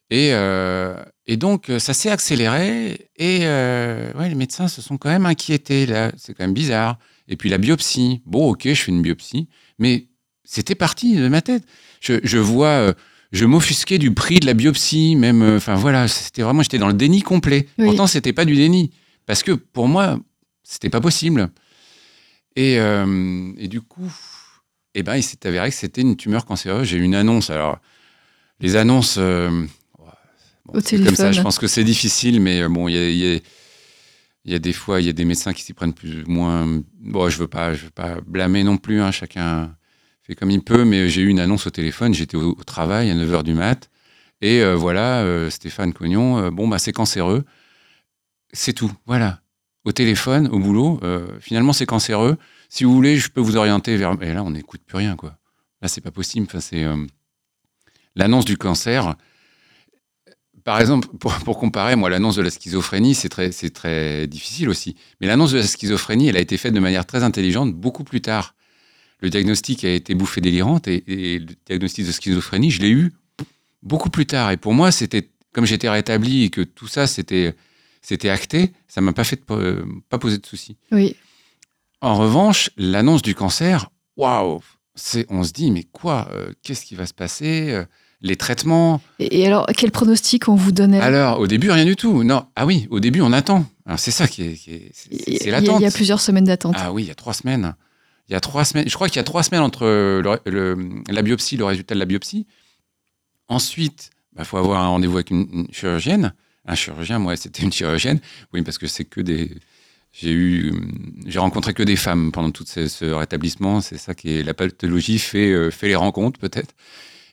Et, 0.09 0.29
euh, 0.33 0.95
et 1.25 1.35
donc 1.35 1.69
euh, 1.69 1.79
ça 1.79 1.93
s'est 1.93 2.09
accéléré 2.09 3.09
et 3.17 3.39
euh, 3.43 4.13
ouais, 4.13 4.29
les 4.29 4.35
médecins 4.35 4.69
se 4.69 4.81
sont 4.81 4.97
quand 4.97 5.09
même 5.09 5.25
inquiétés 5.25 5.85
là. 5.85 6.11
C'est 6.17 6.33
quand 6.33 6.43
même 6.43 6.53
bizarre. 6.53 6.97
Et 7.27 7.35
puis 7.35 7.49
la 7.49 7.57
biopsie, 7.57 8.21
bon 8.25 8.51
ok, 8.51 8.63
je 8.63 8.81
fais 8.81 8.91
une 8.91 9.01
biopsie, 9.01 9.49
mais 9.79 10.07
c'était 10.45 10.75
parti 10.75 11.15
de 11.15 11.27
ma 11.27 11.41
tête. 11.41 11.63
Je, 11.99 12.15
je 12.23 12.37
vois, 12.37 12.67
euh, 12.67 12.93
je 13.31 13.45
m'offusquais 13.45 13.97
du 13.97 14.13
prix 14.13 14.39
de 14.39 14.45
la 14.45 14.53
biopsie, 14.53 15.15
même. 15.15 15.41
euh, 15.41 15.57
Enfin 15.57 15.75
voilà, 15.75 16.07
c'était 16.07 16.41
vraiment, 16.43 16.61
j'étais 16.63 16.77
dans 16.79 16.87
le 16.87 16.93
déni 16.93 17.21
complet. 17.21 17.67
Oui. 17.77 17.85
Pourtant, 17.85 18.07
c'était 18.07 18.33
pas 18.33 18.45
du 18.45 18.55
déni, 18.55 18.91
parce 19.25 19.43
que 19.43 19.51
pour 19.51 19.87
moi, 19.87 20.19
c'était 20.63 20.89
pas 20.89 21.01
possible. 21.01 21.49
Et, 22.55 22.79
euh, 22.79 23.51
et 23.57 23.67
du 23.67 23.81
coup, 23.81 24.11
eh 24.95 25.03
ben, 25.03 25.15
il 25.15 25.23
s'est 25.23 25.45
avéré 25.45 25.69
que 25.69 25.75
c'était 25.75 26.01
une 26.01 26.15
tumeur 26.15 26.45
cancéreuse. 26.45 26.87
J'ai 26.87 26.97
eu 26.97 27.03
une 27.03 27.15
annonce. 27.15 27.49
Alors, 27.49 27.77
les 28.59 28.75
annonces, 28.75 29.17
euh, 29.19 29.65
bon, 30.65 30.73
comme 31.05 31.15
ça. 31.15 31.31
Je 31.33 31.41
pense 31.43 31.59
que 31.59 31.67
c'est 31.67 31.83
difficile, 31.83 32.41
mais 32.41 32.61
euh, 32.63 32.69
bon, 32.69 32.87
il 32.87 32.95
y 32.95 32.97
a, 32.97 33.09
il 33.09 33.17
y 33.17 33.35
a- 33.35 33.39
il 34.45 34.53
y 34.53 34.55
a 34.55 34.59
des 34.59 34.71
fois, 34.73 35.01
il 35.01 35.05
y 35.05 35.09
a 35.09 35.13
des 35.13 35.25
médecins 35.25 35.51
qui 35.51 35.61
s'y 35.61 35.73
prennent 35.73 35.93
plus 35.93 36.23
ou 36.23 36.31
moins. 36.31 36.81
Bon, 37.01 37.27
je 37.29 37.37
veux 37.37 37.49
pas, 37.49 37.73
je 37.73 37.83
veux 37.83 37.89
pas 37.91 38.21
blâmer 38.25 38.63
non 38.63 38.77
plus. 38.77 39.01
hein, 39.01 39.11
chacun 39.11 39.75
comme 40.35 40.51
il 40.51 40.61
peut, 40.61 40.83
mais 40.83 41.07
j'ai 41.09 41.21
eu 41.21 41.27
une 41.27 41.39
annonce 41.39 41.67
au 41.67 41.69
téléphone. 41.69 42.13
J'étais 42.13 42.35
au, 42.35 42.53
travail 42.65 43.09
à 43.09 43.15
9h 43.15 43.43
du 43.43 43.53
mat. 43.53 43.89
Et 44.41 44.61
euh, 44.61 44.75
voilà, 44.75 45.21
euh, 45.21 45.49
Stéphane 45.49 45.93
Cognon, 45.93 46.37
euh, 46.37 46.51
bon, 46.51 46.67
bah, 46.67 46.79
c'est 46.79 46.91
cancéreux. 46.91 47.45
C'est 48.53 48.73
tout. 48.73 48.91
Voilà. 49.05 49.41
Au 49.85 49.91
téléphone, 49.93 50.49
au 50.49 50.59
boulot, 50.59 50.99
finalement, 51.39 51.71
c'est 51.71 51.85
cancéreux. 51.85 52.37
Si 52.67 52.83
vous 52.83 52.93
voulez, 52.93 53.15
je 53.15 53.29
peux 53.29 53.39
vous 53.39 53.55
orienter 53.55 53.95
vers. 53.95 54.21
Et 54.21 54.33
là, 54.33 54.43
on 54.43 54.51
n'écoute 54.51 54.81
plus 54.85 54.97
rien, 54.97 55.15
quoi. 55.15 55.37
Là, 55.81 55.87
c'est 55.87 56.01
pas 56.01 56.11
possible. 56.11 56.45
Enfin, 56.49 56.59
c'est 56.59 56.85
l'annonce 58.13 58.43
du 58.43 58.57
cancer. 58.57 59.15
Par 60.65 60.81
exemple, 60.81 61.07
pour, 61.19 61.33
pour 61.35 61.57
comparer, 61.57 61.95
moi, 61.95 62.09
l'annonce 62.09 62.35
de 62.35 62.41
la 62.41 62.49
schizophrénie, 62.49 63.15
c'est 63.15 63.29
très, 63.29 63.53
c'est 63.53 63.69
très 63.69 64.27
difficile 64.27 64.67
aussi. 64.67 64.97
Mais 65.21 65.27
l'annonce 65.27 65.53
de 65.53 65.59
la 65.59 65.63
schizophrénie, 65.65 66.27
elle 66.27 66.35
a 66.35 66.41
été 66.41 66.57
faite 66.57 66.73
de 66.73 66.81
manière 66.81 67.05
très 67.05 67.23
intelligente 67.23 67.73
beaucoup 67.73 68.03
plus 68.03 68.19
tard. 68.19 68.55
Le 69.19 69.29
diagnostic 69.29 69.83
a 69.83 69.89
été 69.91 70.13
bouffée 70.15 70.41
délirante 70.41 70.87
et, 70.87 71.03
et 71.07 71.39
le 71.39 71.47
diagnostic 71.65 72.05
de 72.05 72.11
schizophrénie, 72.11 72.69
je 72.71 72.81
l'ai 72.81 72.89
eu 72.91 73.13
beaucoup 73.83 74.09
plus 74.09 74.25
tard. 74.25 74.51
Et 74.51 74.57
pour 74.57 74.73
moi, 74.73 74.91
c'était 74.91 75.29
comme 75.53 75.65
j'étais 75.65 75.89
rétabli 75.89 76.43
et 76.43 76.49
que 76.49 76.61
tout 76.61 76.87
ça, 76.87 77.07
c'était, 77.07 77.55
c'était 78.01 78.29
acté, 78.29 78.71
ça 78.87 79.01
m'a 79.01 79.13
pas 79.13 79.23
fait 79.23 79.37
de- 79.37 79.53
euh, 79.55 79.85
pas 80.09 80.19
posé 80.19 80.37
de 80.37 80.45
soucis. 80.45 80.77
Oui. 80.91 81.15
En 82.01 82.15
revanche, 82.15 82.69
l'annonce 82.77 83.23
du 83.23 83.33
cancer, 83.33 83.89
waouh, 84.17 84.59
c'est, 84.93 85.25
on 85.29 85.43
se 85.43 85.51
dit 85.51 85.71
mais 85.71 85.83
quoi, 85.83 86.29
euh, 86.33 86.51
qu'est-ce 86.61 86.85
qui 86.85 86.93
va 86.93 87.07
se 87.07 87.13
passer, 87.13 87.71
euh, 87.71 87.85
les 88.21 88.35
traitements? 88.35 89.01
Et, 89.17 89.41
et 89.41 89.47
alors, 89.47 89.65
quel 89.75 89.89
pronostic 89.91 90.47
on 90.47 90.55
vous 90.55 90.71
donnait? 90.71 90.99
Alors 90.99 91.39
au 91.39 91.47
début 91.47 91.71
rien 91.71 91.85
du 91.85 91.95
tout. 91.95 92.23
Non, 92.23 92.45
ah 92.55 92.67
oui, 92.67 92.87
au 92.91 92.99
début 92.99 93.21
on 93.21 93.33
attend. 93.33 93.65
Alors 93.87 93.97
c'est 93.99 94.11
ça 94.11 94.27
qui 94.27 94.43
est, 94.43 94.53
qui 94.53 94.71
est- 94.73 94.91
c'est, 94.93 95.09
Il 95.11 95.19
c'est- 95.21 95.31
y, 95.31 95.37
c'est 95.37 95.49
a- 95.49 95.51
l'attente. 95.59 95.79
il 95.79 95.83
y 95.83 95.87
a 95.87 95.91
plusieurs 95.91 96.21
semaines 96.21 96.43
d'attente. 96.45 96.75
Ah 96.77 96.93
oui, 96.93 97.03
il 97.03 97.07
y 97.07 97.11
a 97.11 97.15
trois 97.15 97.33
semaines. 97.33 97.73
Il 98.29 98.33
y 98.33 98.35
a 98.35 98.39
trois 98.39 98.65
semaines. 98.65 98.87
Je 98.87 98.93
crois 98.95 99.07
qu'il 99.07 99.17
y 99.17 99.19
a 99.19 99.23
trois 99.23 99.43
semaines 99.43 99.61
entre 99.61 99.85
la 101.09 101.21
biopsie, 101.21 101.57
le 101.57 101.65
résultat 101.65 101.95
de 101.95 101.99
la 101.99 102.05
biopsie. 102.05 102.45
Ensuite, 103.47 104.11
il 104.37 104.45
faut 104.45 104.57
avoir 104.57 104.81
un 104.81 104.87
rendez-vous 104.87 105.15
avec 105.15 105.29
une, 105.29 105.67
chirurgienne. 105.71 106.33
Un 106.65 106.75
chirurgien, 106.75 107.19
moi, 107.19 107.35
c'était 107.37 107.63
une 107.63 107.71
chirurgienne. 107.71 108.19
Oui, 108.53 108.61
parce 108.61 108.77
que 108.77 108.87
c'est 108.87 109.05
que 109.05 109.21
des. 109.21 109.51
J'ai 110.11 110.31
eu, 110.31 110.71
hum, 110.71 111.23
j'ai 111.25 111.39
rencontré 111.39 111.73
que 111.73 111.83
des 111.83 111.95
femmes 111.95 112.31
pendant 112.31 112.51
tout 112.51 112.65
ce, 112.65 113.05
rétablissement. 113.13 113.81
C'est 113.81 113.97
ça 113.97 114.15
qui 114.15 114.37
est 114.37 114.43
la 114.43 114.53
pathologie 114.53 115.19
fait, 115.19 115.51
euh, 115.51 115.71
fait 115.71 115.87
les 115.87 115.95
rencontres 115.95 116.39
peut-être. 116.39 116.73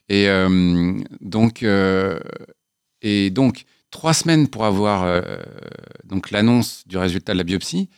Et 0.08 0.28
euh, 0.28 0.98
donc, 1.20 1.62
euh, 1.62 2.18
et 3.02 3.30
donc 3.30 3.64
trois 3.90 4.12
semaines 4.12 4.48
pour 4.48 4.64
avoir 4.64 5.04
euh, 5.04 5.22
donc 6.04 6.30
l'annonce 6.30 6.86
du 6.86 6.98
résultat 6.98 7.32
de 7.32 7.38
la 7.38 7.44
biopsie. 7.44 7.88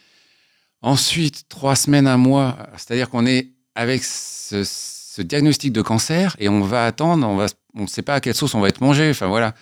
Ensuite, 0.87 1.49
trois 1.49 1.75
semaines, 1.75 2.07
un 2.07 2.17
mois, 2.17 2.57
c'est-à-dire 2.77 3.11
qu'on 3.11 3.27
est 3.27 3.51
avec 3.75 4.05
ce, 4.05 5.21
diagnostic 5.21 5.73
de 5.73 5.83
cancer 5.83 6.37
et 6.39 6.49
on 6.49 6.61
va 6.61 6.87
attendre, 6.87 7.27
on 7.75 7.83
ne 7.83 7.87
sait 7.89 8.03
pas 8.03 8.15
à 8.15 8.21
quelle 8.21 8.37
sauce 8.37 8.55
on 8.55 8.61
va 8.61 8.69
être 8.69 8.81
mangé. 8.81 9.11
Enfin 9.11 9.27
voilà. 9.27 9.57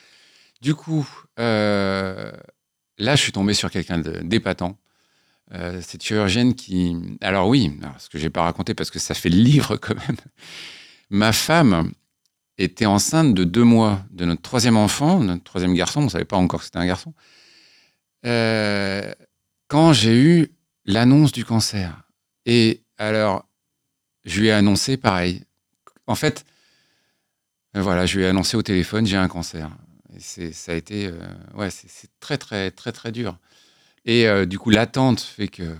Du 0.60 0.74
coup, 0.74 1.08
euh, 1.40 2.30
là, 2.98 3.16
je 3.16 3.22
suis 3.22 3.32
tombé 3.32 3.54
sur 3.54 3.70
quelqu'un 3.70 4.00
d'épatant. 4.00 4.76
Euh, 5.54 5.80
cette 5.80 6.02
chirurgienne 6.02 6.54
qui, 6.54 6.94
alors 7.22 7.48
oui, 7.48 7.72
ce 7.96 8.10
que 8.10 8.18
j'ai 8.18 8.28
pas 8.28 8.42
raconté 8.42 8.74
parce 8.74 8.90
que 8.90 8.98
ça 8.98 9.14
fait 9.14 9.30
le 9.30 9.38
livre 9.38 9.78
quand 9.78 9.94
même. 10.06 10.18
Ma 11.08 11.32
femme 11.32 11.90
était 12.58 12.84
enceinte 12.84 13.32
de 13.32 13.44
deux 13.44 13.64
mois 13.64 14.02
de 14.10 14.26
notre 14.26 14.42
troisième 14.42 14.76
enfant, 14.76 15.20
notre 15.20 15.44
troisième 15.44 15.72
garçon. 15.72 16.02
On 16.02 16.04
ne 16.04 16.10
savait 16.10 16.26
pas 16.26 16.36
encore 16.36 16.60
que 16.60 16.66
c'était 16.66 16.80
un 16.80 16.86
garçon. 16.86 17.14
Euh, 18.26 19.10
quand 19.68 19.94
j'ai 19.94 20.20
eu 20.20 20.50
l'annonce 20.84 21.32
du 21.32 21.44
cancer. 21.44 22.02
Et 22.46 22.82
alors, 22.98 23.48
je 24.24 24.40
lui 24.40 24.48
ai 24.48 24.52
annoncé 24.52 24.96
pareil. 24.96 25.44
En 26.06 26.14
fait, 26.14 26.44
euh, 27.76 27.82
voilà, 27.82 28.06
je 28.06 28.18
lui 28.18 28.24
ai 28.24 28.28
annoncé 28.28 28.56
au 28.56 28.62
téléphone, 28.62 29.06
j'ai 29.06 29.16
un 29.16 29.28
cancer. 29.28 29.70
Ça 30.18 30.72
a 30.72 30.74
été, 30.74 31.06
euh, 31.06 31.18
ouais, 31.54 31.70
c'est, 31.70 32.08
très, 32.20 32.38
très, 32.38 32.70
très, 32.70 32.92
très 32.92 33.10
dur. 33.12 33.38
Et 34.04 34.28
euh, 34.28 34.46
du 34.46 34.58
coup, 34.58 34.70
l'attente 34.70 35.20
fait 35.20 35.48
que 35.48 35.76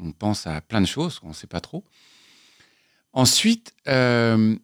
on 0.00 0.12
pense 0.12 0.46
à 0.46 0.60
plein 0.60 0.80
de 0.80 0.86
choses 0.86 1.18
qu'on 1.18 1.28
ne 1.28 1.34
sait 1.34 1.46
pas 1.46 1.60
trop. 1.60 1.84
Ensuite, 3.12 3.74
la 3.86 4.58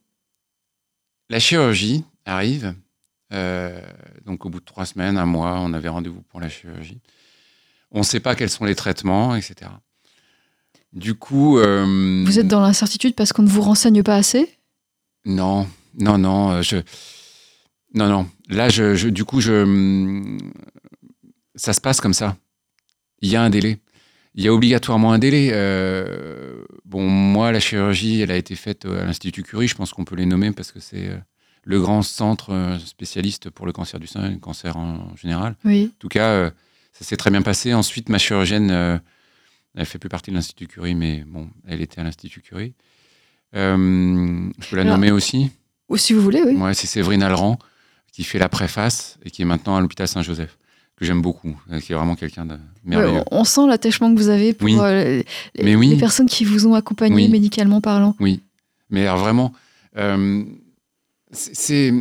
chirurgie 1.39 2.05
arrive. 2.25 2.75
Donc, 4.25 4.45
au 4.45 4.51
bout 4.51 4.61
de 4.61 4.65
trois 4.65 4.87
semaines, 4.87 5.17
un 5.17 5.27
mois, 5.27 5.59
on 5.59 5.73
avait 5.73 5.89
rendez-vous 5.89 6.23
pour 6.23 6.41
la 6.41 6.49
chirurgie. 6.49 7.01
On 7.95 8.01
ne 8.01 8.05
sait 8.05 8.21
pas 8.21 8.35
quels 8.35 8.51
sont 8.51 8.65
les 8.65 8.75
traitements, 8.75 9.35
etc. 9.37 9.71
Du 10.93 11.15
coup. 11.15 11.59
euh, 11.59 12.23
Vous 12.27 12.39
êtes 12.39 12.49
dans 12.49 12.61
l'incertitude 12.61 13.15
parce 13.15 13.33
qu'on 13.33 13.43
ne 13.43 13.49
vous 13.49 13.63
renseigne 13.63 14.03
pas 14.03 14.17
assez? 14.17 14.51
Non, 15.25 15.67
non, 15.99 16.19
non. 16.19 16.51
euh, 16.53 16.63
Je... 16.63 16.77
Non, 17.95 18.09
non. 18.09 18.29
Là, 18.49 18.69
je, 18.69 18.95
je- 18.97 19.09
du 19.09 19.25
coup, 19.25 19.41
je... 19.41 19.63
hum, 19.63 20.39
ça 21.55 21.73
se 21.73 21.81
passe 21.81 22.01
comme 22.01 22.15
ça. 22.15 22.37
Il 23.23 23.31
y 23.31 23.37
a 23.37 23.43
un 23.43 23.49
délai. 23.51 23.79
il 24.35 24.45
y 24.45 24.49
a 24.49 24.53
obligatoirement 24.53 25.13
un 25.13 25.19
délai. 25.21 25.51
Euh, 25.53 26.65
bon, 26.85 27.09
moi, 27.09 27.53
la 27.53 27.61
chirurgie, 27.61 28.21
elle 28.21 28.33
a 28.33 28.37
été 28.37 28.57
faite 28.57 28.85
à 28.87 29.05
l'Institut 29.05 29.45
Curie. 29.45 29.69
Je 29.69 29.77
pense 29.77 29.93
qu'on 29.93 30.05
peut 30.05 30.17
les 30.17 30.27
nommer 30.27 30.51
parce 30.51 30.73
que 30.73 30.81
c'est 30.81 31.11
le 31.63 31.81
grand 31.81 32.03
centre 32.03 32.77
spécialiste 32.85 33.51
pour 33.51 33.67
le 33.67 33.73
cancer 33.73 33.99
du 34.01 34.07
sein 34.09 34.27
et 34.27 34.33
le 34.33 34.39
cancer 34.39 34.77
en 34.77 35.15
général. 35.17 35.55
Oui. 35.65 35.91
En 35.95 35.99
tout 36.01 36.09
cas, 36.09 36.51
ça 36.99 37.05
s'est 37.05 37.17
très 37.17 37.31
bien 37.31 37.43
passé. 37.43 37.75
Ensuite, 37.75 38.09
ma 38.09 38.19
chirurgienne, 38.19 38.71
elle 39.77 39.87
fait 39.87 39.99
plus 39.99 40.09
partie 40.09 40.31
de 40.31 40.37
l'Institut 40.37 40.67
Curie, 40.69 40.95
mais 40.95 41.25
bon, 41.27 41.49
elle 41.67 41.81
était 41.83 42.01
à 42.01 42.05
l'Institut 42.05 42.41
Curie. 42.41 42.73
je 43.53 44.71
peux 44.71 44.77
la 44.77 44.83
Alors- 44.83 44.97
nommer 44.97 45.11
aussi. 45.11 45.51
Ou 45.89 45.97
si 45.97 46.13
vous 46.15 46.23
voulez, 46.23 46.43
oui. 46.43 46.55
Ouais, 46.57 46.73
c'est 46.75 46.87
Séverine 46.87 47.23
Alran 47.23 47.59
qui 48.11 48.25
fait 48.25 48.39
la 48.39 48.49
préface 48.49 49.19
et 49.25 49.31
qui 49.31 49.43
est 49.43 49.45
maintenant 49.45 49.77
à 49.77 49.81
l'hôpital 49.81 50.07
Saint-Joseph, 50.09 50.57
que 50.97 51.05
j'aime 51.05 51.21
beaucoup, 51.21 51.61
euh, 51.73 51.81
qui 51.81 51.93
est 51.93 51.97
vraiment 51.97 52.15
quelqu'un 52.15 52.47
de 52.47 52.57
merveilleux. 52.85 53.19
Ouais, 53.19 53.25
on 53.33 53.43
sent 53.45 53.67
l'attachement 53.69 54.13
que 54.15 54.19
vous 54.19 54.29
avez 54.29 54.55
pour 54.55 54.67
Oui. 54.67 54.77
euh, 54.79 55.23
les, 55.57 55.63
Mais 55.65 55.75
oui. 55.75 55.89
les 55.89 55.97
personnes 55.97 56.29
qui 56.29 56.45
vous 56.45 56.67
ont 56.67 56.75
accompagné 56.75 57.17
Oui. 57.17 57.29
médicalement 57.29 57.81
parlant. 57.81 58.15
Oui, 58.21 58.41
mais 58.89 59.03
alors 59.07 59.19
vraiment, 59.19 59.53
euh, 59.97 60.45
c'est. 61.33 61.93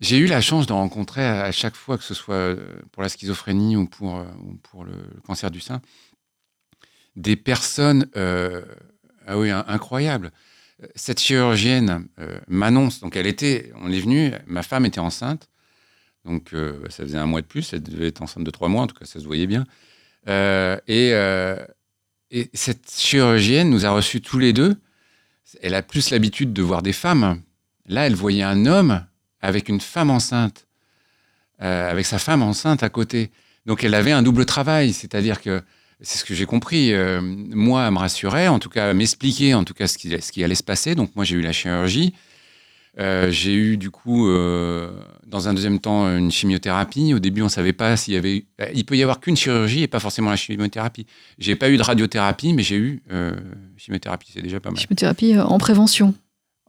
J'ai 0.00 0.16
eu 0.18 0.26
la 0.26 0.40
chance 0.40 0.66
de 0.66 0.72
rencontrer 0.72 1.24
à 1.24 1.52
chaque 1.52 1.76
fois, 1.76 1.98
que 1.98 2.04
ce 2.04 2.14
soit 2.14 2.34
euh, 2.34 2.56
pour 2.92 3.02
la 3.02 3.08
schizophrénie 3.08 3.76
ou 3.76 3.86
pour, 3.86 4.16
euh, 4.16 4.24
ou 4.42 4.54
pour 4.54 4.84
le, 4.84 4.94
cancer 5.26 5.50
du 5.50 5.60
sein, 5.60 5.82
des 7.16 7.36
personnes 7.36 8.06
euh, 8.16 8.62
ah 9.26 9.38
oui, 9.38 9.50
in- 9.50 9.64
incroyables. 9.68 10.32
Cette 10.94 11.20
chirurgienne 11.20 12.08
m'annonce, 12.48 13.00
donc 13.00 13.14
elle 13.14 13.26
était, 13.26 13.70
on 13.82 13.92
est 13.92 14.00
venu, 14.00 14.32
ma 14.46 14.62
femme 14.62 14.86
était 14.86 14.98
enceinte, 14.98 15.50
donc 16.24 16.54
ça 16.88 17.04
faisait 17.04 17.18
un 17.18 17.26
mois 17.26 17.42
de 17.42 17.46
plus, 17.46 17.74
elle 17.74 17.82
devait 17.82 18.06
être 18.06 18.22
enceinte 18.22 18.44
de 18.44 18.50
trois 18.50 18.68
mois, 18.70 18.84
en 18.84 18.86
tout 18.86 18.94
cas 18.94 19.04
ça 19.04 19.20
se 19.20 19.26
voyait 19.26 19.46
bien. 19.46 19.66
Et 20.26 21.12
cette 22.54 22.90
chirurgienne 22.90 23.68
nous 23.68 23.84
a 23.84 23.90
reçus 23.90 24.22
tous 24.22 24.38
les 24.38 24.54
deux. 24.54 24.80
Elle 25.60 25.74
a 25.74 25.82
plus 25.82 26.08
l'habitude 26.08 26.54
de 26.54 26.62
voir 26.62 26.80
des 26.80 26.94
femmes. 26.94 27.42
Là, 27.84 28.06
elle 28.06 28.14
voyait 28.14 28.42
un 28.42 28.64
homme 28.64 29.04
avec 29.42 29.68
une 29.68 29.80
femme 29.80 30.10
enceinte, 30.10 30.66
euh, 31.62 31.90
avec 31.90 32.06
sa 32.06 32.18
femme 32.18 32.42
enceinte 32.42 32.82
à 32.82 32.88
côté. 32.88 33.30
Donc 33.66 33.84
elle 33.84 33.94
avait 33.94 34.12
un 34.12 34.22
double 34.22 34.44
travail, 34.46 34.92
c'est-à-dire 34.92 35.40
que 35.40 35.62
c'est 36.00 36.18
ce 36.18 36.24
que 36.24 36.34
j'ai 36.34 36.46
compris. 36.46 36.92
euh, 36.92 37.20
moi, 37.22 37.86
elle 37.86 37.92
me 37.92 37.98
rassurait, 37.98 38.48
en 38.48 38.58
tout 38.58 38.70
cas, 38.70 38.90
elle 38.90 38.96
m'expliquait 38.96 39.52
en 39.54 39.64
tout 39.64 39.74
cas 39.74 39.86
ce 39.86 39.98
qui, 39.98 40.10
ce 40.20 40.32
qui 40.32 40.42
allait 40.42 40.54
se 40.54 40.62
passer. 40.62 40.94
Donc 40.94 41.14
moi, 41.16 41.24
j'ai 41.24 41.36
eu 41.36 41.42
la 41.42 41.52
chirurgie. 41.52 42.14
Euh, 42.98 43.30
j'ai 43.30 43.54
eu 43.54 43.76
du 43.76 43.90
coup, 43.90 44.28
dans 45.26 45.48
un 45.48 45.54
deuxième 45.54 45.78
temps, 45.78 46.06
une 46.08 46.30
chimiothérapie. 46.30 47.14
Au 47.14 47.18
début, 47.18 47.42
on 47.42 47.44
ne 47.44 47.50
savait 47.50 47.72
pas 47.72 47.96
s'il 47.96 48.14
y 48.14 48.16
avait. 48.16 48.46
Il 48.74 48.84
peut 48.84 48.96
y 48.96 49.02
avoir 49.02 49.20
qu'une 49.20 49.36
chirurgie 49.36 49.82
et 49.82 49.86
pas 49.88 50.00
forcément 50.00 50.30
la 50.30 50.36
chimiothérapie. 50.36 51.06
J'ai 51.38 51.54
pas 51.54 51.70
eu 51.70 51.76
de 51.76 51.82
radiothérapie, 51.82 52.52
mais 52.52 52.62
j'ai 52.62 52.76
eu 52.76 53.02
chimiothérapie. 53.76 54.30
C'est 54.32 54.42
déjà 54.42 54.58
pas 54.58 54.70
mal. 54.70 54.80
Chimiothérapie 54.80 55.38
en 55.38 55.58
prévention. 55.58 56.14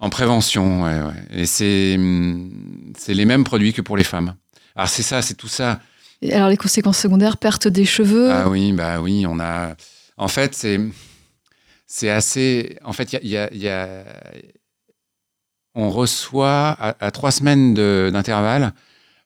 En 0.02 0.10
prévention, 0.10 0.84
ouais, 0.84 1.00
ouais. 1.02 1.42
Et 1.42 1.46
c'est 1.46 1.96
hum, 1.96 2.52
c'est 2.98 3.14
les 3.14 3.26
mêmes 3.26 3.44
produits 3.44 3.72
que 3.72 3.82
pour 3.82 3.96
les 3.98 4.04
femmes. 4.04 4.36
Alors 4.76 4.90
c'est 4.90 5.04
ça, 5.04 5.22
c'est 5.22 5.36
tout 5.36 5.48
ça. 5.48 5.80
Et 6.24 6.34
alors 6.34 6.50
les 6.50 6.58
conséquences 6.58 6.98
secondaires, 7.00 7.38
perte 7.38 7.68
des 7.68 7.86
cheveux? 7.86 8.30
Ah 8.32 8.50
oui, 8.50 8.74
bah 8.74 9.00
oui, 9.00 9.26
on 9.28 9.40
a. 9.40 9.76
En 10.18 10.28
fait, 10.28 10.54
c'est 10.56 10.80
c'est 11.86 12.10
assez. 12.10 12.78
En 12.84 12.94
fait, 12.94 13.14
il 13.14 13.16
y 13.16 13.18
a, 13.18 13.22
il 13.24 13.30
y 13.30 13.38
a- 13.38 13.54
il 13.54 13.62
y 13.62 13.70
a- 13.70 14.04
on 15.76 15.90
reçoit 15.90 16.70
à, 16.80 16.96
à 17.06 17.12
trois 17.12 17.32
semaines 17.32 17.74
de- 17.74 18.10
d'intervalle 18.12 18.74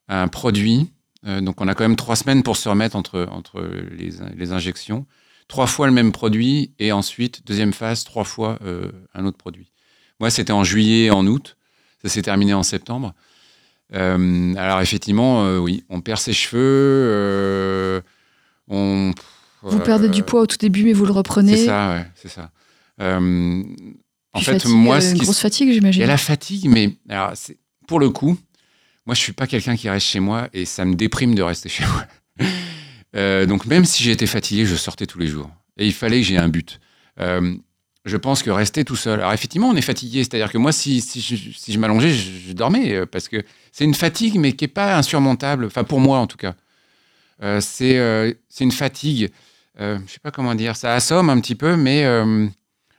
un 0.08 0.28
produit. 0.28 0.92
Euh, 1.26 1.42
donc, 1.42 1.60
on 1.62 1.68
a 1.68 1.74
quand 1.74 1.84
même 1.84 1.96
trois 1.96 2.16
semaines 2.16 2.44
pour 2.44 2.56
se 2.58 2.70
remettre 2.70 2.96
entre 2.96 3.28
entre 3.32 3.62
les, 3.92 4.12
les 4.36 4.52
injections. 4.52 5.06
Trois 5.48 5.68
fois 5.68 5.88
le 5.88 5.94
même 5.94 6.12
produit 6.12 6.74
et 6.80 6.92
ensuite 6.92 7.46
deuxième 7.48 7.74
phase, 7.74 8.04
trois 8.04 8.24
fois 8.26 8.60
euh, 8.64 8.92
un 9.14 9.26
autre 9.26 9.38
produit. 9.38 9.72
Moi, 10.20 10.30
c'était 10.30 10.54
en 10.54 10.64
juillet, 10.64 11.06
et 11.06 11.12
en 11.12 11.26
août. 11.28 11.58
Ça 12.04 12.10
s'est 12.10 12.22
terminé 12.22 12.54
en 12.54 12.64
septembre. 12.64 13.14
Euh, 13.94 14.54
alors 14.56 14.82
effectivement, 14.82 15.46
euh, 15.46 15.58
oui, 15.58 15.84
on 15.90 16.02
perd 16.02 16.20
ses 16.20 16.34
cheveux. 16.34 16.60
euh, 16.62 18.02
on, 18.68 19.12
vous 19.62 19.80
perdez 19.80 20.10
du 20.10 20.24
poids 20.24 20.42
au 20.42 20.46
tout 20.48 20.58
début, 20.58 20.84
mais 20.84 20.94
vous 20.94 21.06
le 21.06 21.12
reprenez. 21.12 21.56
C'est 21.56 21.66
ça, 21.66 21.90
ouais, 21.96 22.06
c'est 22.16 22.30
ça. 22.30 22.52
En 23.00 24.40
fait, 24.42 24.54
fatigue, 24.54 24.72
moi, 24.72 25.02
ce 25.02 25.12
une 25.12 25.18
grosse 25.20 25.38
se- 25.38 25.42
fatigue, 25.42 25.70
il 25.70 25.74
j'imagine. 25.76 26.02
y 26.02 26.04
a 26.04 26.08
la 26.08 26.18
fatigue, 26.18 26.68
mais 26.70 26.96
alors, 27.10 27.34
pour 27.88 28.00
le 28.00 28.10
coup, 28.10 28.38
moi, 29.06 29.16
je 29.16 29.20
suis 29.22 29.34
pas 29.34 29.48
quelqu'un 29.48 29.76
qui 29.78 29.90
reste 29.90 30.08
chez 30.08 30.20
moi 30.20 30.50
et 30.54 30.66
ça 30.66 30.84
me 30.84 30.96
déprime 30.96 31.36
de 31.36 31.42
rester 31.42 31.70
chez 31.70 31.84
moi. 31.86 33.46
Donc, 33.46 33.66
même 33.66 33.86
si 33.86 34.04
j'étais 34.04 34.28
fatigué, 34.28 34.66
je 34.66 34.76
sortais 34.76 35.06
tous 35.06 35.20
les 35.20 35.28
jours. 35.28 35.50
Et 35.78 35.86
il 35.86 35.94
fallait 35.94 36.22
que 36.22 36.28
j'ai 36.28 36.38
un 36.38 36.50
but. 36.50 36.80
Je 38.06 38.18
pense 38.18 38.44
que 38.44 38.52
rester 38.52 38.86
tout 38.86 38.96
seul. 38.96 39.20
Alors, 39.20 39.34
effectivement, 39.34 39.70
on 39.70 39.76
est 39.76 39.82
fatigué. 39.82 40.24
C'est-à-dire 40.24 40.52
que 40.52 40.58
moi, 40.60 40.72
si, 40.72 41.02
si 41.02 41.22
je, 41.22 41.36
si 41.58 41.74
je 41.74 41.80
m'allongeais, 41.80 42.12
je, 42.14 42.30
je 42.50 42.54
dormais 42.54 42.94
euh, 42.94 43.06
parce 43.06 43.28
que 43.28 43.44
c'est 43.72 43.84
une 43.84 43.96
fatigue, 43.96 44.38
mais 44.40 44.54
qui 44.54 44.64
n'est 44.64 44.70
pas 44.70 44.96
insurmontable. 44.96 45.66
Enfin, 45.66 45.84
pour 45.84 46.00
moi, 46.00 46.20
en 46.20 46.28
tout 46.28 46.38
cas. 46.38 46.54
Euh, 47.44 47.60
c'est 47.62 47.98
euh, 47.98 48.32
c'est 48.48 48.64
une 48.64 48.72
fatigue. 48.72 49.30
Euh, 49.82 49.98
je 50.08 50.14
sais 50.14 50.20
pas 50.22 50.32
comment 50.32 50.56
dire. 50.56 50.76
Ça 50.76 50.94
assomme 50.94 51.30
un 51.30 51.40
petit 51.40 51.56
peu, 51.56 51.76
mais. 51.76 52.06
euh, 52.06 52.48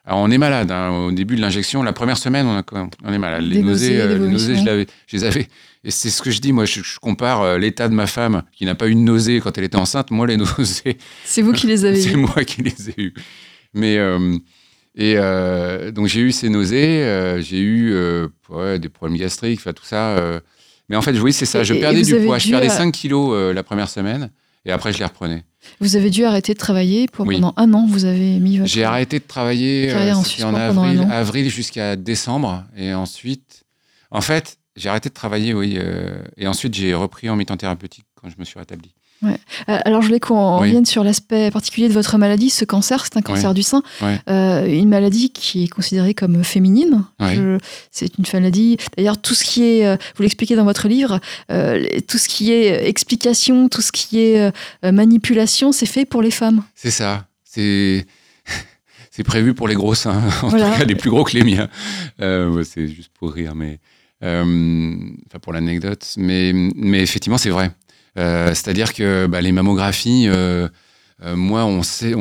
alors, 0.05 0.21
on 0.21 0.31
est 0.31 0.39
malade. 0.39 0.71
hein. 0.71 0.91
Au 0.91 1.11
début 1.13 1.35
de 1.37 1.41
l'injection, 1.41 1.83
la 1.83 1.93
première 1.93 2.19
semaine, 2.19 2.47
on, 2.47 2.57
a, 2.59 3.13
est 3.13 3.19
malade. 3.19 3.43
Les 3.43 3.63
nausées, 3.63 4.07
les 4.07 4.19
nausées, 4.21 4.55
je, 4.57 4.87
les 5.17 5.25
avais. 5.25 5.49
Et 5.85 5.91
c'est 5.91 6.11
ce 6.11 6.21
que 6.23 6.31
je 6.31 6.41
dis. 6.41 6.53
Moi, 6.53 6.65
je, 6.65 6.81
je 6.83 6.99
compare 7.01 7.59
l'état 7.59 7.89
de 7.89 7.95
ma 7.95 8.07
femme, 8.07 8.43
qui 8.53 8.65
n'a 8.67 8.75
pas 8.77 8.87
eu 8.89 8.95
de 8.95 9.01
nausées 9.01 9.41
quand 9.41 9.57
elle 9.59 9.65
était 9.65 9.77
enceinte. 9.77 10.11
Moi, 10.13 10.27
les 10.29 10.37
nausées, 10.59 10.99
C'est 11.25 11.43
vous 11.43 11.53
qui 11.53 11.67
les 11.67 11.85
avez 11.85 12.01
c'est 12.01 12.11
eues. 12.13 12.17
moi 12.17 12.45
qui 12.45 12.63
les 12.63 12.91
ai 12.91 12.95
eues. 12.99 13.15
Mais 13.75 13.99
et 14.97 15.15
euh, 15.17 15.91
donc 15.91 16.07
j'ai 16.07 16.21
eu 16.21 16.33
ces 16.33 16.49
nausées, 16.49 17.03
euh, 17.05 17.41
j'ai 17.41 17.61
eu 17.61 17.93
euh, 17.93 18.29
ouais, 18.49 18.79
des 18.79 18.89
problèmes 18.89 19.19
gastriques, 19.19 19.61
tout 19.63 19.85
ça. 19.85 20.41
Mais 20.89 20.97
en 20.97 21.03
fait, 21.03 21.19
oui, 21.19 21.33
c'est 21.33 21.47
ça. 21.47 21.65
Je 21.65 21.75
Et- 21.75 21.81
perdais 21.81 22.03
du 22.03 22.15
poids. 22.21 22.39
Je 22.39 22.49
perdais 22.51 22.67
euh, 22.71 22.77
5 22.77 22.93
kilos 22.93 23.55
la 23.55 23.63
première 23.63 23.89
semaine, 23.91 24.31
et 24.65 24.71
après 24.73 24.93
je 24.93 24.99
les 24.99 25.05
reprenais. 25.05 25.45
Vous 25.81 25.97
avez 25.97 26.11
dû 26.11 26.25
arrêter 26.25 26.55
de 26.55 26.59
travailler 26.59 27.09
pour, 27.09 27.27
Oui. 27.27 27.37
pendant 27.37 27.53
un 27.57 27.73
an. 27.75 27.87
Vous 27.89 28.05
avez 28.05 28.39
mis 28.39 28.59
votre. 28.59 28.71
J'ai 28.71 28.85
arrêté 28.85 29.19
de 29.19 29.25
travailler 29.27 29.93
en 30.45 30.55
avril, 30.55 31.07
avril 31.11 31.51
jusqu'à 31.51 31.97
décembre, 31.97 32.65
et 32.77 32.95
ensuite, 32.95 33.65
en 34.11 34.21
fait, 34.21 34.59
j'ai 34.77 34.89
arrêté 34.89 35.09
de 35.09 35.15
travailler, 35.15 35.55
oui, 35.55 35.79
et 36.37 36.47
ensuite 36.47 36.75
j'ai 36.75 36.95
repris 36.95 37.29
en 37.29 37.37
mi-temps 37.37 37.57
thérapeutique 37.57 38.05
quand 38.15 38.29
je 38.31 38.37
me 38.39 38.45
suis 38.45 38.59
rétabli. 38.59 38.95
Euh, 39.25 39.29
Alors, 39.67 40.03
je 40.03 40.07
voulais 40.09 40.21
qu'on 40.21 40.61
Oui. 40.61 40.69
revienne 40.69 40.85
sur 40.87 41.03
l'aspect 41.03 41.51
particulier 41.51 41.89
de 41.89 41.93
votre 41.93 42.19
maladie. 42.19 42.51
Ce 42.51 42.65
cancer, 42.65 43.05
c'est 43.05 43.17
un 43.17 43.23
cancer 43.23 43.55
du 43.55 43.63
sein. 43.63 43.83
Euh, 44.29 44.67
une 44.67 44.89
maladie 44.89 45.31
qui 45.31 45.65
est 45.65 45.69
considérée 45.69 46.15
comme 46.15 46.45
féminine. 46.45 47.05
C'est 47.91 48.19
une 48.19 48.25
maladie. 48.33 48.77
D'ailleurs, 48.97 49.21
tout 49.21 49.35
ce 49.35 49.45
qui 49.45 49.65
est, 49.65 49.87
euh, 49.87 49.97
vous 50.17 50.23
l'expliquez 50.23 50.55
dans 50.57 50.65
votre 50.65 50.89
livre, 50.89 51.21
euh, 51.51 51.85
tout 52.07 52.19
ce 52.19 52.29
qui 52.29 52.53
est 52.53 52.89
explication, 52.89 53.69
tout 53.69 53.81
ce 53.83 53.93
qui 53.93 54.21
est 54.21 54.53
euh, 54.85 54.93
manipulation, 54.93 55.73
c'est 55.73 55.87
fait 55.87 56.05
pour 56.05 56.23
les 56.23 56.31
femmes. 56.31 56.63
C'est 56.75 56.91
ça. 56.91 57.27
C'est 57.45 58.07
c'est 59.11 59.25
prévu 59.25 59.55
pour 59.55 59.67
les 59.67 59.75
gros 59.75 59.95
seins, 59.95 60.23
en 60.43 60.49
Voilà. 60.49 60.73
tout 60.73 60.79
cas 60.79 60.85
les 60.85 60.95
plus 60.95 61.11
gros 61.11 61.25
que 61.25 61.37
les 61.37 61.43
miens. 61.45 61.69
C'est 62.19 62.87
juste 62.87 63.11
pour 63.19 63.33
rire, 63.33 63.55
mais 63.55 63.79
enfin 64.21 65.39
pour 65.41 65.53
l'anecdote. 65.53 66.07
Mais 66.19 66.53
mais 66.55 67.01
effectivement, 67.03 67.39
c'est 67.39 67.51
vrai. 67.51 67.71
Euh, 68.19 68.49
C'est-à-dire 68.49 68.95
que 68.95 69.27
bah, 69.27 69.41
les 69.41 69.53
mammographies, 69.53 70.27
euh, 70.29 70.69
euh, 71.23 71.37
moi, 71.37 71.65
on 71.65 71.83
sait, 71.83 72.15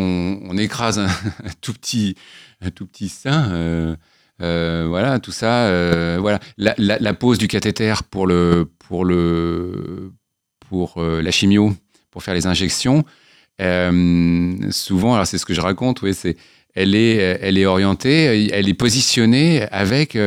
écrase 0.57 0.99
un, 0.99 1.07
tout 1.61 1.73
petit 1.73 2.15
un 2.61 2.71
tout 2.71 2.85
petit 2.85 3.09
sein. 3.09 3.97
voilà, 4.39 5.19
tout 5.19 5.31
ça. 5.31 6.17
voilà, 6.19 6.39
la, 6.57 7.13
pose 7.13 7.37
du 7.37 7.47
cathéter 7.47 7.93
pour 8.09 8.27
le 8.27 8.69
pour 8.79 9.05
le 9.05 10.11
pour 10.69 11.01
la 11.01 11.31
chimio, 11.31 11.73
pour 12.11 12.23
faire 12.23 12.33
les 12.33 12.47
injections. 12.47 13.03
Souvent, 13.59 15.13
alors 15.13 15.27
c'est 15.27 15.37
ce 15.37 15.45
que 15.45 15.53
je 15.53 15.61
raconte, 15.61 16.01
oui, 16.01 16.13
c'est 16.13 16.37
elle 16.73 16.93
est, 16.93 17.15
elle 17.15 17.57
est 17.57 17.65
orientée, 17.65 18.49
elle 18.51 18.67
est 18.67 18.73
positionnée 18.73 19.65
avec 19.71 20.17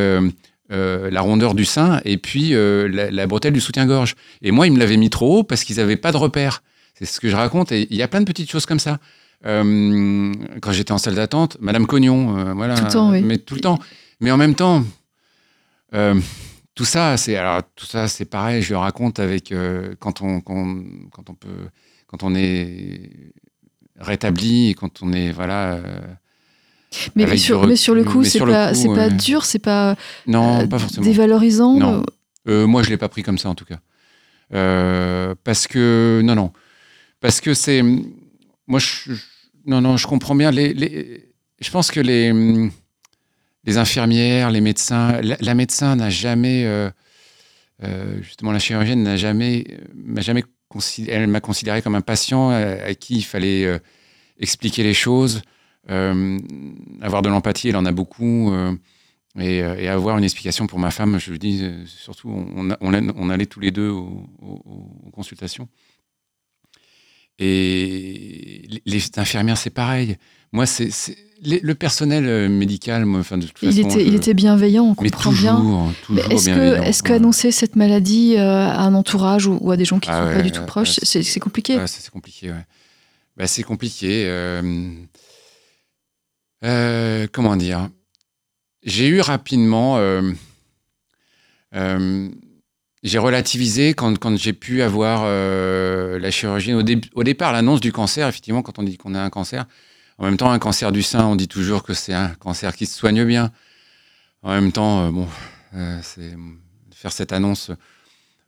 euh, 0.71 1.11
la 1.11 1.23
rondeur 1.23 1.55
du 1.55 1.65
sein 1.65 2.01
et 2.05 2.19
puis 2.19 2.55
euh, 2.55 2.89
la, 2.89 3.11
la 3.11 3.27
bretelle 3.27 3.55
du 3.55 3.61
soutien-gorge. 3.61 4.17
Et 4.43 4.51
moi, 4.51 4.67
ils 4.67 4.73
me 4.73 4.79
l'avaient 4.79 4.99
mis 4.99 5.09
trop 5.09 5.39
haut 5.39 5.43
parce 5.43 5.65
qu'ils 5.65 5.77
n'avaient 5.77 5.97
pas 5.97 6.13
de 6.13 6.19
repère. 6.19 6.63
C'est 6.95 7.07
ce 7.07 7.21
que 7.21 7.31
je 7.31 7.37
raconte. 7.37 7.73
Et 7.73 7.87
il 7.91 7.97
y 7.97 8.03
a 8.03 8.09
plein 8.09 8.21
de 8.21 8.27
petites 8.27 8.51
choses 8.51 8.67
comme 8.67 8.79
ça. 8.79 8.99
Euh, 9.47 10.33
quand 10.61 10.73
j'étais 10.73 10.93
en 10.93 10.99
salle 10.99 11.15
d'attente, 11.15 11.57
Madame 11.61 11.87
Cognon, 11.87 12.55
voilà, 12.55 12.75
Tout 12.75 12.85
le 12.85 12.91
temps, 12.91 13.11
oui. 13.13 13.23
mais 13.23 13.39
tout 13.39 13.55
le 13.55 13.61
temps. 13.61 13.79
Mais 14.21 14.31
en 14.31 14.37
même 14.37 14.55
temps, 14.55 14.85
tout 16.75 16.85
ça, 16.85 17.17
c'est 17.17 17.37
alors 17.37 17.63
tout 17.75 17.87
ça, 17.87 18.07
c'est 18.09 18.27
pareil. 18.27 18.61
Je 18.61 18.75
le 18.75 18.79
raconte 18.79 19.21
avec 19.21 19.55
quand 20.01 20.21
on 20.21 20.41
quand, 20.41 20.83
quand 21.13 21.31
on 21.31 21.35
peut 21.35 21.69
quand 22.09 22.25
on 22.25 22.35
est 22.35 23.11
rétabli 23.99 24.71
et 24.71 24.75
quand 24.75 25.03
on 25.03 25.13
est 25.13 25.33
voilà. 25.33 25.79
Mais, 27.15 27.37
sur, 27.37 27.67
mais 27.67 27.77
sur 27.77 27.95
le 27.95 28.03
coup, 28.05 28.25
c'est 28.25 28.39
pas, 28.41 28.73
coup, 28.73 28.95
pas 28.95 29.11
dur, 29.11 29.45
c'est 29.45 29.59
pas 29.59 29.95
non, 30.27 30.61
euh, 30.61 30.67
pas 30.67 30.79
forcément. 30.79 31.05
dévalorisant. 31.05 31.75
Non. 31.75 32.03
euh, 32.49 32.67
moi, 32.67 32.83
je 32.83 32.91
l'ai 32.91 32.97
pas 32.97 33.09
pris 33.09 33.23
comme 33.23 33.39
ça 33.39 33.49
en 33.51 33.55
tout 33.55 33.67
cas. 33.67 33.79
Euh, 34.55 35.35
parce 35.45 35.67
que 35.67 36.23
non, 36.25 36.35
non, 36.35 36.53
parce 37.21 37.41
que 37.43 37.53
c'est 37.53 37.83
moi, 37.83 38.79
je, 38.79 39.13
je- 39.13 39.23
non, 39.67 39.81
non, 39.83 39.97
je 39.99 40.07
comprends 40.07 40.35
bien. 40.35 40.51
Les, 40.51 40.73
les- 40.73 41.29
je 41.61 41.71
pense 41.71 41.91
que 41.91 42.01
les, 42.01 42.33
les 43.65 43.77
infirmières, 43.77 44.51
les 44.51 44.61
médecins, 44.63 45.21
la, 45.21 45.37
la 45.41 45.55
médecin 45.55 45.97
n'a 45.97 46.09
jamais, 46.09 46.65
euh, 46.65 46.89
euh, 47.85 48.23
justement, 48.23 48.53
la 48.53 48.59
chirurgienne 48.59 49.03
n'a 49.03 49.17
jamais, 49.17 49.67
m'a 49.95 50.23
jamais 50.23 50.45
elle 51.09 51.27
m'a 51.29 51.41
considéré 51.41 51.81
comme 51.83 51.95
un 51.95 52.03
patient 52.03 52.51
à, 52.51 52.57
à 52.57 52.95
qui 52.95 53.17
il 53.17 53.23
fallait 53.25 53.65
euh, 53.65 53.79
expliquer 54.39 54.83
les 54.83 54.93
choses, 54.95 55.41
avoir 55.89 57.23
de 57.23 57.29
l'empathie, 57.29 57.69
elle 57.69 57.77
en 57.77 57.87
a 57.87 57.93
beaucoup. 57.93 58.53
euh, 58.53 58.73
et, 59.39 59.63
euh, 59.63 59.77
et 59.79 59.87
avoir 59.89 60.19
une 60.19 60.25
explication 60.25 60.67
pour 60.67 60.79
ma 60.81 60.91
femme, 60.91 61.19
je 61.21 61.31
lui 61.31 61.39
dis, 61.39 61.61
euh, 61.63 61.85
surtout, 61.87 62.29
on, 62.31 63.31
allait 63.31 63.47
tous 63.47 63.61
les 63.61 63.71
deux 63.71 63.89
aux, 63.89 64.25
aux- 64.43 64.63
aux 65.07 65.11
consultations. 65.13 65.69
Et 67.39 68.69
les, 68.85 69.03
infirmières, 69.17 69.57
c'est 69.59 69.71
pareil. 69.71 70.17
Moi, 70.53 70.67
c'est 70.67 70.89
le 71.45 71.73
personnel 71.75 72.27
euh, 72.27 72.49
médical, 72.49 73.05
moi, 73.05 73.21
enfin, 73.21 73.39
de 73.39 73.47
toute 73.47 73.59
Il 73.63 73.73
façon. 73.73 73.89
était, 73.89 74.05
il 74.07 74.15
était 74.17 74.35
bienveillant, 74.35 74.85
on 74.85 74.89
mais 75.03 75.11
comprend 75.11 75.31
toujours, 75.31 75.53
bien. 75.61 75.95
toujours 76.03 76.33
est-ce 76.33 76.47
bienveillant. 76.51 76.83
que, 76.83 76.89
est-ce 76.89 77.03
Ouais. 77.05 77.09
qu'annoncer 77.11 77.53
cette 77.53 77.77
maladie 77.77 78.35
euh, 78.37 78.41
à 78.67 78.81
un 78.81 78.95
entourage 78.95 79.47
ou, 79.47 79.57
ou 79.61 79.71
à 79.71 79.77
des 79.77 79.85
gens 79.85 80.01
qui 80.01 80.09
ne 80.09 80.15
Ah 80.15 80.23
sont 80.23 80.29
ouais, 80.29 80.35
pas 80.35 80.43
du 80.43 80.51
tout 80.51 80.65
proches, 80.67 80.99
c'est 81.03 81.23
c'est 81.23 81.39
compliqué 81.41 81.77
Ouais, 81.77 81.87
c'est 81.87 82.11
compliqué. 82.11 82.53
Bah, 83.37 83.47
c'est 83.47 83.63
compliqué. 83.63 84.25
euh, 84.27 84.93
euh, 86.65 87.27
comment 87.33 87.57
dire? 87.57 87.89
J'ai 88.83 89.09
eu 89.09 89.21
rapidement. 89.21 89.99
euh, 89.99 90.33
euh, 91.75 92.29
j'ai 93.03 93.19
relativisé 93.19 93.95
quand, 93.95 94.37
j'ai 94.37 94.53
pu 94.53 94.83
avoir 94.83 95.23
la 95.25 96.31
chirurgie. 96.31 96.75
Au, 96.75 96.83
dé- 96.83 97.01
au 97.15 97.23
départ, 97.23 97.53
l'annonce 97.53 97.81
du 97.81 97.93
cancer, 97.93 98.27
effectivement, 98.27 98.63
quand 98.63 98.79
on 98.79 98.83
dit 98.83 98.97
qu'on 98.97 99.15
a 99.15 99.21
un 99.21 99.31
cancer, 99.31 99.67
en 100.19 100.25
même 100.25 100.37
temps, 100.37 100.51
un 100.51 100.59
cancer 100.59 100.91
du 100.91 101.03
sein, 101.03 101.25
on 101.25 101.37
dit 101.37 101.47
toujours 101.47 101.85
que 101.85 101.95
c'est 101.95 102.13
un 102.13 102.31
cancer 102.35 102.75
qui 102.75 102.87
se 102.87 102.99
soigne 102.99 103.25
bien. 103.25 103.53
En 104.43 104.51
même 104.51 104.73
temps, 104.73 105.13
bon, 105.13 105.29
faire 105.73 107.13
cette 107.13 107.33
annonce. 107.33 107.71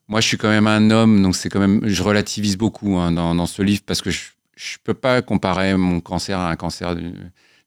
Moi, 0.09 0.21
je 0.21 0.27
suis 0.27 0.37
quand 0.37 0.49
même 0.49 0.67
un 0.67 0.91
homme, 0.91 1.23
donc 1.23 1.37
c'est 1.37 1.49
quand 1.49 1.61
même, 1.61 1.87
je 1.87 2.03
relativise 2.03 2.57
beaucoup 2.57 2.97
hein, 2.97 3.13
dans, 3.13 3.35
dans 3.37 3.47
ce 3.47 3.63
livre 3.63 3.83
parce 3.87 4.03
que 4.03 4.11
je, 4.11 4.23
je 4.57 4.77
peux 4.83 4.95
pas 4.95 5.23
comparer 5.23 5.77
mon 5.77 6.01
cancer 6.01 6.37
à 6.39 6.51
un 6.51 6.57
cancer 6.57 6.97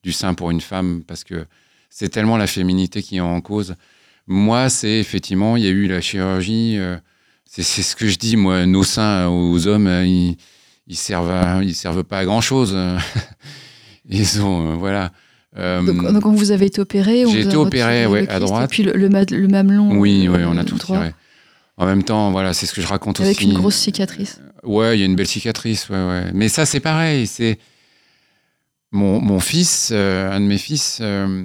du, 0.03 0.11
sein 0.11 0.33
pour 0.33 0.51
une 0.51 0.61
femme 0.61 1.01
parce 1.07 1.23
que 1.23 1.45
c'est 1.89 2.09
tellement 2.09 2.37
la 2.37 2.47
féminité 2.47 3.01
qui 3.01 3.17
est 3.17 3.21
en 3.21 3.39
cause. 3.41 3.75
Moi, 4.27 4.69
c'est 4.69 4.99
effectivement, 4.99 5.57
il 5.57 5.63
y 5.63 5.67
a 5.67 5.71
eu 5.71 5.87
la 5.87 6.01
chirurgie. 6.01 6.77
euh, 6.77 6.97
c'est 7.45 7.63
ce 7.63 7.95
que 7.95 8.07
je 8.07 8.17
dis, 8.17 8.35
moi, 8.35 8.65
nos 8.65 8.83
seins 8.83 9.27
aux 9.29 9.67
hommes, 9.67 9.87
euh, 9.87 10.05
ils, 10.05 10.37
ils 10.87 10.95
servent, 10.95 11.29
à- 11.31 11.61
ils 11.63 11.75
servent 11.75 12.03
pas 12.03 12.19
à 12.19 12.25
grand 12.25 12.41
chose. 12.41 12.75
Ils 14.09 14.41
ont, 14.41 14.71
euh, 14.71 14.75
voilà. 14.75 15.11
Euh, 15.57 15.81
donc, 15.81 16.11
donc, 16.11 16.23
quand 16.23 16.33
vous 16.33 16.51
avez 16.51 16.65
été 16.65 16.81
opéré, 16.81 17.25
on 17.25 17.29
j'ai 17.31 17.41
été 17.41 17.55
opéré, 17.55 18.05
ouais, 18.05 18.27
à 18.27 18.39
droite. 18.39 18.65
Et 18.65 18.67
puis 18.67 18.83
le, 18.83 18.91
le, 18.93 19.07
ma- 19.07 19.23
le 19.23 19.47
mamelon. 19.47 19.95
oui, 19.97 20.27
oui, 20.27 20.39
on 20.45 20.57
a 20.57 20.63
tout 20.65 20.77
droit. 20.77 21.03
En 21.77 21.85
même 21.85 22.03
temps, 22.03 22.31
voilà, 22.31 22.53
c'est 22.53 22.65
ce 22.65 22.73
que 22.73 22.81
je 22.81 22.87
raconte 22.87 23.19
Avec 23.21 23.37
aussi. 23.37 23.45
une 23.45 23.53
grosse 23.53 23.75
cicatrice. 23.77 24.41
Ouais, 24.63 24.97
il 24.97 24.99
y 24.99 25.03
a 25.03 25.05
une 25.05 25.15
belle 25.15 25.27
cicatrice, 25.27 25.87
ouais, 25.89 25.95
ouais. 25.95 26.25
Mais 26.33 26.49
ça, 26.49 26.65
c'est 26.65 26.79
pareil. 26.81 27.25
C'est 27.27 27.57
mon, 28.93 29.19
mon 29.19 29.39
fils, 29.39 29.89
euh, 29.91 30.31
un 30.31 30.39
de 30.39 30.45
mes 30.45 30.59
fils, 30.59 30.99
euh, 31.01 31.43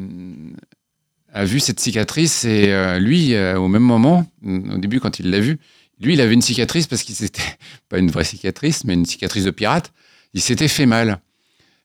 a 1.33 1.45
vu 1.45 1.61
cette 1.61 1.81
cicatrice 1.81 2.45
et 2.45 2.73
euh, 2.73 2.99
lui, 2.99 3.37
au 3.57 3.69
même 3.69 3.83
moment, 3.83 4.31
au 4.45 4.79
début, 4.79 5.01
quand 5.01 5.19
il 5.19 5.31
l'a 5.31 5.41
vu, 5.41 5.59
lui, 6.01 6.15
il 6.15 6.21
avait 6.21 6.35
une 6.35 6.43
cicatrice 6.43 6.87
parce 6.87 7.03
qu'il 7.03 7.15
s'était 7.15 7.43
pas 7.89 7.99
une 7.99 8.11
vraie 8.11 8.25
cicatrice, 8.25 8.85
mais 8.85 8.95
une 8.95 9.07
cicatrice 9.07 9.45
de 9.45 9.51
pirate. 9.51 9.93
Il 10.35 10.43
s'était 10.43 10.69
fait 10.69 10.87
mal. 10.87 11.21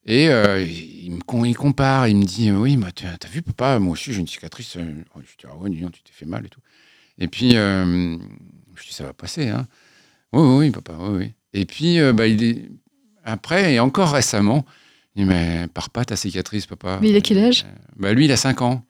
Et 0.06 0.26
il 0.26 1.12
me 1.12 1.47
il 1.47 1.56
compare, 1.56 2.10
il 2.10 2.17
me 2.17 2.26
dit 2.26 2.52
Oui, 2.52 2.78
t'as 2.93 3.30
vu, 3.30 3.41
papa, 3.41 3.80
moi 3.80 3.93
aussi 3.93 4.12
j'ai 4.12 4.19
une 4.19 4.28
cicatrice. 4.28 4.73
Je 4.73 4.82
dis 4.82 5.45
Ah 5.45 5.56
ouais, 5.56 5.69
donc, 5.69 5.93
tu 5.93 6.04
t'es 6.04 6.12
fait 6.12 6.26
mal 6.26 6.45
et 6.45 6.49
tout. 6.49 6.60
Et 7.17 7.30
puis, 7.30 7.56
euh, 7.56 8.17
je 8.76 8.84
dis 8.84 8.93
Ça 8.93 9.06
va 9.06 9.13
passer, 9.13 9.47
hein. 9.47 9.65
Oui, 10.34 10.41
oui, 10.41 10.58
oui, 10.58 10.71
papa, 10.71 10.93
oui, 10.99 11.17
oui. 11.17 11.34
Et 11.54 11.65
puis, 11.65 11.99
bah, 12.12 12.26
après, 13.23 13.76
et 13.76 13.80
encore 13.80 14.12
récemment, 14.12 14.65
il 15.15 15.23
dit 15.23 15.30
Mais 15.30 15.67
pars 15.73 15.89
pas 15.89 16.06
ta 16.06 16.15
cicatrice, 16.15 16.65
papa. 16.65 16.99
Mais 17.02 17.10
il 17.10 17.15
a 17.15 17.21
quel 17.21 17.38
âge? 17.39 17.65
Euh, 17.67 17.76
bah, 17.97 18.13
Lui, 18.13 18.26
il 18.26 18.32
a 18.32 18.38
5 18.38 18.62
ans. 18.62 18.86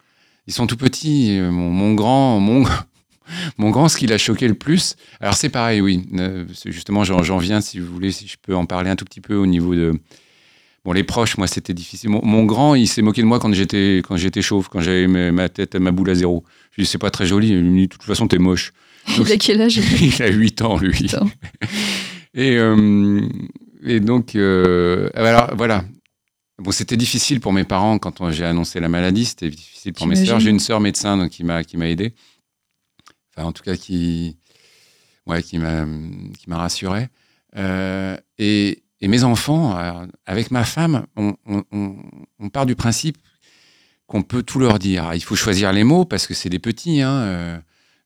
Ils 0.48 0.54
sont 0.54 0.68
tout 0.68 0.78
petits. 0.78 1.38
Euh, 1.40 1.52
Mon, 1.52 1.70
mon 1.70 1.94
grand, 1.94 2.40
mon, 2.40 2.66
mon 3.58 3.70
grand, 3.70 3.88
ce 3.90 3.98
qui 3.98 4.08
l'a 4.08 4.18
choqué 4.18 4.48
le 4.48 4.54
plus. 4.56 4.96
Alors, 5.20 5.36
c'est 5.36 5.50
pareil, 5.50 5.82
oui. 5.82 6.06
Euh, 6.16 6.46
justement, 6.66 7.04
j'en 7.04 7.38
viens, 7.38 7.62
si 7.62 7.80
vous 7.80 7.92
voulez, 7.92 8.12
si 8.12 8.28
je 8.28 8.36
peux 8.42 8.56
en 8.56 8.66
parler 8.66 8.90
un 8.90 8.96
tout 8.96 9.06
petit 9.06 9.22
peu 9.22 9.36
au 9.36 9.46
niveau 9.46 9.76
de. 9.76 9.94
Bon, 10.86 10.92
les 10.92 11.04
proches, 11.04 11.38
moi, 11.38 11.48
c'était 11.48 11.74
difficile. 11.74 12.10
Mon, 12.10 12.20
mon 12.26 12.44
grand, 12.44 12.76
il 12.76 12.88
s'est 12.88 13.02
moqué 13.02 13.22
de 13.22 13.28
moi 13.28 13.40
quand 13.40 13.54
j'étais 13.54 14.02
quand 14.06 14.18
j'étais 14.18 14.42
chauve, 14.42 14.68
quand 14.70 14.82
j'avais 14.82 15.08
ma 15.08 15.48
tête, 15.48 15.76
ma 15.76 15.92
boule 15.92 16.10
à 16.10 16.16
zéro. 16.16 16.44
Je 16.72 16.78
lui 16.78 16.84
dis, 16.84 16.90
c'est 16.90 16.98
pas 16.98 17.12
très 17.12 17.26
joli. 17.26 17.50
Il 17.50 17.64
me 17.64 17.78
dit, 17.78 17.88
de 17.88 17.94
toute 17.94 18.04
façon, 18.04 18.28
t'es 18.28 18.38
moche. 18.38 18.74
Donc, 19.18 19.28
Il 19.28 19.34
a 19.34 19.38
quel 19.38 19.62
âge? 19.62 19.78
Il 20.02 20.22
a 20.22 20.28
8 20.28 20.62
ans, 20.62 20.78
lui. 20.78 21.10
Et, 22.34 22.58
euh, 22.58 23.22
et 23.86 24.00
donc, 24.00 24.36
euh, 24.36 25.10
alors, 25.14 25.56
voilà. 25.56 25.86
Bon, 26.60 26.72
c'était 26.72 26.98
difficile 26.98 27.40
pour 27.40 27.52
mes 27.54 27.64
parents 27.64 27.98
quand 28.00 28.30
j'ai 28.32 28.46
annoncé 28.46 28.80
la 28.80 28.90
maladie. 28.90 29.26
C'était 29.26 29.50
difficile 29.50 29.94
pour 29.94 30.06
mes 30.08 30.16
sœurs. 30.26 30.40
J'ai 30.40 30.50
une 30.52 30.60
sœur 30.60 30.80
médecin 30.80 31.18
donc, 31.18 31.32
qui 31.32 31.44
m'a 31.44 31.64
qui 31.64 31.78
m'a 31.78 31.90
aidé. 31.90 32.14
Enfin, 33.36 33.48
en 33.48 33.52
tout 33.52 33.64
cas, 33.64 33.76
qui, 33.76 34.38
ouais, 35.26 35.42
qui 35.42 35.58
m'a 35.58 35.86
qui 36.38 36.50
m'a 36.50 36.58
rassuré. 36.58 37.10
Euh, 37.56 38.16
et, 38.38 38.84
et 39.02 39.08
mes 39.08 39.24
enfants, 39.24 39.76
avec 40.26 40.52
ma 40.52 40.64
femme, 40.64 41.06
on, 41.16 41.36
on- 41.46 41.64
on- 41.72 41.96
on 42.40 42.50
part 42.50 42.66
du 42.68 42.76
principe 42.76 43.18
qu'on 44.06 44.22
peut 44.22 44.44
tout 44.44 44.60
leur 44.60 44.78
dire. 44.80 45.12
Il 45.16 45.24
faut 45.24 45.36
choisir 45.36 45.74
les 45.74 45.84
mots 45.84 46.06
parce 46.06 46.28
que 46.28 46.34
c'est 46.36 46.50
des 46.50 46.60
petits. 46.60 47.02
hein, 47.02 47.12
euh. 47.14 47.60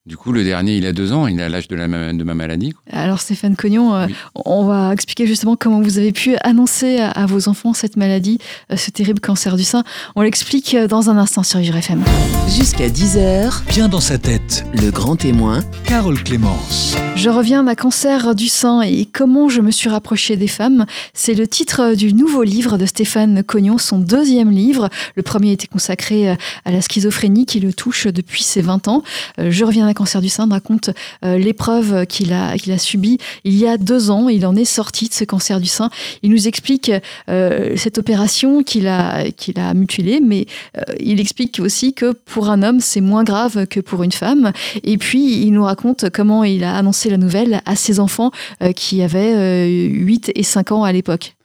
Du 0.07 0.15
coup, 0.15 0.31
le 0.31 0.45
dernier, 0.45 0.77
il 0.77 0.85
a 0.85 0.93
deux 0.93 1.11
ans, 1.11 1.27
il 1.27 1.41
a 1.41 1.49
l'âge 1.49 1.67
de, 1.67 1.75
la 1.75 1.89
ma- 1.89 2.13
de 2.13 2.23
ma 2.23 2.33
maladie. 2.33 2.71
quoi. 2.71 2.81
Alors 2.97 3.19
Stéphane 3.19 3.57
Cognon, 3.57 3.93
euh, 3.93 4.05
Oui. 4.07 4.15
on 4.45 4.63
va 4.63 4.93
expliquer 4.93 5.27
justement 5.27 5.57
comment 5.57 5.81
vous 5.81 5.97
avez 5.97 6.13
pu 6.13 6.37
annoncer 6.43 6.99
à, 6.99 7.09
à 7.11 7.25
vos 7.25 7.49
enfants 7.49 7.73
cette 7.73 7.97
maladie, 7.97 8.39
euh, 8.71 8.77
ce 8.77 8.89
terrible 8.89 9.19
cancer 9.19 9.57
du 9.57 9.65
sein. 9.65 9.83
On 10.15 10.21
l'explique 10.21 10.75
euh, 10.75 10.87
dans 10.87 11.09
un 11.09 11.17
instant 11.17 11.43
sur 11.43 11.59
Vivre 11.59 11.75
FM. 11.75 12.05
Jusqu'à 12.47 12.87
10h, 12.87 13.63
Bien 13.67 13.89
dans 13.89 13.99
sa 13.99 14.17
tête, 14.17 14.63
le 14.73 14.91
grand 14.91 15.17
témoin, 15.17 15.59
Carole 15.83 16.23
Clémence. 16.23 16.95
Je 17.17 17.29
reviens 17.29 17.67
à 17.67 17.75
cancer 17.75 18.33
du 18.33 18.47
sein 18.47 18.83
et 18.83 19.05
comment 19.11 19.49
je 19.49 19.59
me 19.59 19.71
suis 19.71 19.89
rapprochée 19.89 20.37
des 20.37 20.47
femmes. 20.47 20.85
C'est 21.13 21.33
le 21.33 21.47
titre 21.47 21.95
du 21.95 22.13
nouveau 22.13 22.43
livre 22.43 22.77
de 22.77 22.85
Stéphane 22.85 23.43
Cognon, 23.43 23.77
son 23.77 23.99
deuxième 23.99 24.51
livre. 24.51 24.87
Le 25.15 25.23
premier 25.23 25.51
était 25.51 25.67
consacré 25.67 26.29
à 26.29 26.71
la 26.71 26.79
schizophrénie 26.79 27.45
qui 27.45 27.59
le 27.59 27.73
touche 27.73 28.07
depuis 28.07 28.43
ses 28.43 28.61
20 28.61 28.87
ans. 28.87 29.03
Je 29.37 29.65
reviens 29.65 29.85
à 29.87 29.93
cancer 29.97 30.21
du 30.21 30.29
sein 30.29 30.47
raconte 30.47 30.91
euh, 31.25 31.37
l'épreuve 31.37 32.05
qu'il 32.05 32.31
a, 32.31 32.55
qu'il 32.57 32.71
a 32.71 32.77
subie 32.77 33.17
il 33.43 33.57
y 33.57 33.67
a 33.67 33.77
deux 33.77 34.09
ans. 34.09 34.29
Il 34.29 34.45
en 34.45 34.55
est 34.55 34.65
sorti 34.65 35.07
de 35.09 35.13
ce 35.13 35.23
cancer 35.23 35.59
du 35.59 35.67
sein. 35.67 35.89
Il 36.23 36.31
nous 36.31 36.47
explique 36.47 36.91
euh, 37.29 37.75
cette 37.75 37.97
opération 37.97 38.63
qu'il 38.63 38.87
a, 38.87 39.31
qu'il 39.31 39.59
a 39.59 39.73
mutilée, 39.73 40.19
mais 40.19 40.45
euh, 40.77 40.81
il 40.99 41.19
explique 41.19 41.59
aussi 41.59 41.93
que 41.93 42.11
pour 42.13 42.49
un 42.49 42.63
homme, 42.63 42.79
c'est 42.79 43.01
moins 43.01 43.23
grave 43.23 43.67
que 43.67 43.79
pour 43.79 44.03
une 44.03 44.11
femme. 44.11 44.51
Et 44.83 44.97
puis, 44.97 45.41
il 45.41 45.51
nous 45.51 45.63
raconte 45.63 46.09
comment 46.09 46.43
il 46.43 46.63
a 46.63 46.75
annoncé 46.75 47.09
la 47.09 47.17
nouvelle 47.17 47.61
à 47.65 47.75
ses 47.75 47.99
enfants 47.99 48.31
qui 48.75 49.01
avaient 49.01 49.35
euh, 49.35 49.87
8 49.89 50.31
et 50.35 50.43
5 50.43 50.71
ans 50.71 50.83
à 50.83 50.91
l'époque. 50.91 51.35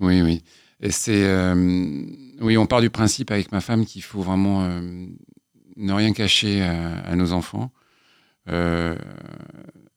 Oui, 0.00 0.22
oui. 0.22 0.42
C'est, 0.90 1.24
oui, 2.40 2.58
on 2.58 2.66
part 2.66 2.82
du 2.82 2.90
principe 2.90 3.30
avec 3.30 3.50
ma 3.50 3.62
femme 3.62 3.86
qu'il 3.86 4.02
faut 4.02 4.20
vraiment 4.20 4.68
ne 5.76 5.92
rien 5.92 6.12
cacher 6.12 6.60
à 6.62 7.16
nos 7.16 7.32
enfants. 7.32 7.70
Euh, 8.48 8.96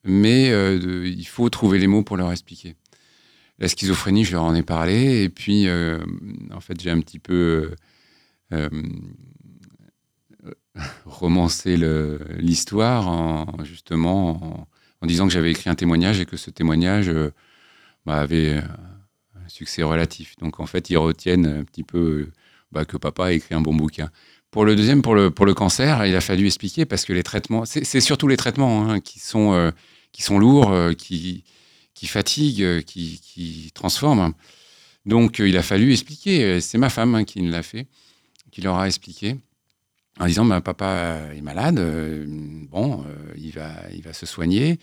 mais 0.04 0.50
euh, 0.50 1.06
il 1.06 1.26
faut 1.26 1.48
trouver 1.50 1.78
les 1.78 1.86
mots 1.86 2.02
pour 2.02 2.16
leur 2.16 2.32
expliquer. 2.32 2.76
La 3.58 3.68
schizophrénie, 3.68 4.24
je 4.24 4.32
leur 4.32 4.44
en 4.44 4.54
ai 4.54 4.62
parlé. 4.62 5.22
Et 5.22 5.28
puis, 5.28 5.68
euh, 5.68 5.98
en 6.52 6.60
fait, 6.60 6.80
j'ai 6.80 6.90
un 6.90 7.00
petit 7.00 7.18
peu 7.18 7.74
romancé 11.04 11.76
l'histoire 12.38 13.08
en, 13.08 13.64
justement 13.64 14.66
en, 15.00 15.06
disant 15.06 15.26
que 15.26 15.32
j'avais 15.32 15.50
écrit 15.50 15.70
un 15.70 15.74
témoignage 15.74 16.20
et 16.20 16.26
que 16.26 16.36
ce 16.36 16.50
témoignage 16.50 17.12
bah, 18.06 18.16
avait 18.16 18.54
un 18.54 19.48
succès 19.48 19.82
relatif. 19.82 20.36
Donc, 20.38 20.58
en 20.58 20.66
fait, 20.66 20.90
ils 20.90 20.96
retiennent 20.96 21.46
un 21.46 21.64
petit 21.64 21.84
peu 21.84 22.30
bah, 22.72 22.84
que 22.84 22.96
papa 22.96 23.26
a 23.26 23.32
écrit 23.32 23.54
un 23.54 23.60
bon 23.60 23.74
bouquin. 23.74 24.10
Pour 24.50 24.64
le 24.64 24.74
deuxième, 24.74 25.00
pour 25.02 25.14
le, 25.14 25.30
pour 25.30 25.46
le 25.46 25.54
cancer, 25.54 26.04
il 26.06 26.16
a 26.16 26.20
fallu 26.20 26.46
expliquer 26.46 26.84
parce 26.84 27.04
que 27.04 27.12
les 27.12 27.22
traitements, 27.22 27.64
c'est 27.64 28.00
surtout 28.00 28.26
les 28.26 28.36
traitements 28.36 28.90
hein, 28.90 29.00
qui, 29.00 29.20
sont, 29.20 29.52
euh, 29.52 29.70
qui 30.12 30.22
sont 30.22 30.38
lourds, 30.38 30.72
euh, 30.72 30.92
qui, 30.92 31.44
qui 31.94 32.06
fatiguent, 32.08 32.62
euh, 32.62 32.80
qui, 32.82 33.20
qui 33.22 33.70
transforment. 33.74 34.32
Donc, 35.06 35.38
il 35.38 35.56
a 35.56 35.62
fallu 35.62 35.92
expliquer. 35.92 36.60
C'est 36.60 36.78
ma 36.78 36.90
femme 36.90 37.14
hein, 37.14 37.24
qui 37.24 37.40
l'a 37.42 37.62
fait, 37.62 37.86
qui 38.50 38.60
leur 38.60 38.76
a 38.76 38.86
expliqué 38.88 39.36
en 40.18 40.26
disant 40.26 40.44
bah, 40.44 40.60
Papa 40.60 41.18
est 41.34 41.40
malade, 41.40 41.80
bon, 42.68 43.04
il, 43.38 43.52
va, 43.52 43.72
il 43.94 44.02
va 44.02 44.12
se 44.12 44.26
soigner. 44.26 44.78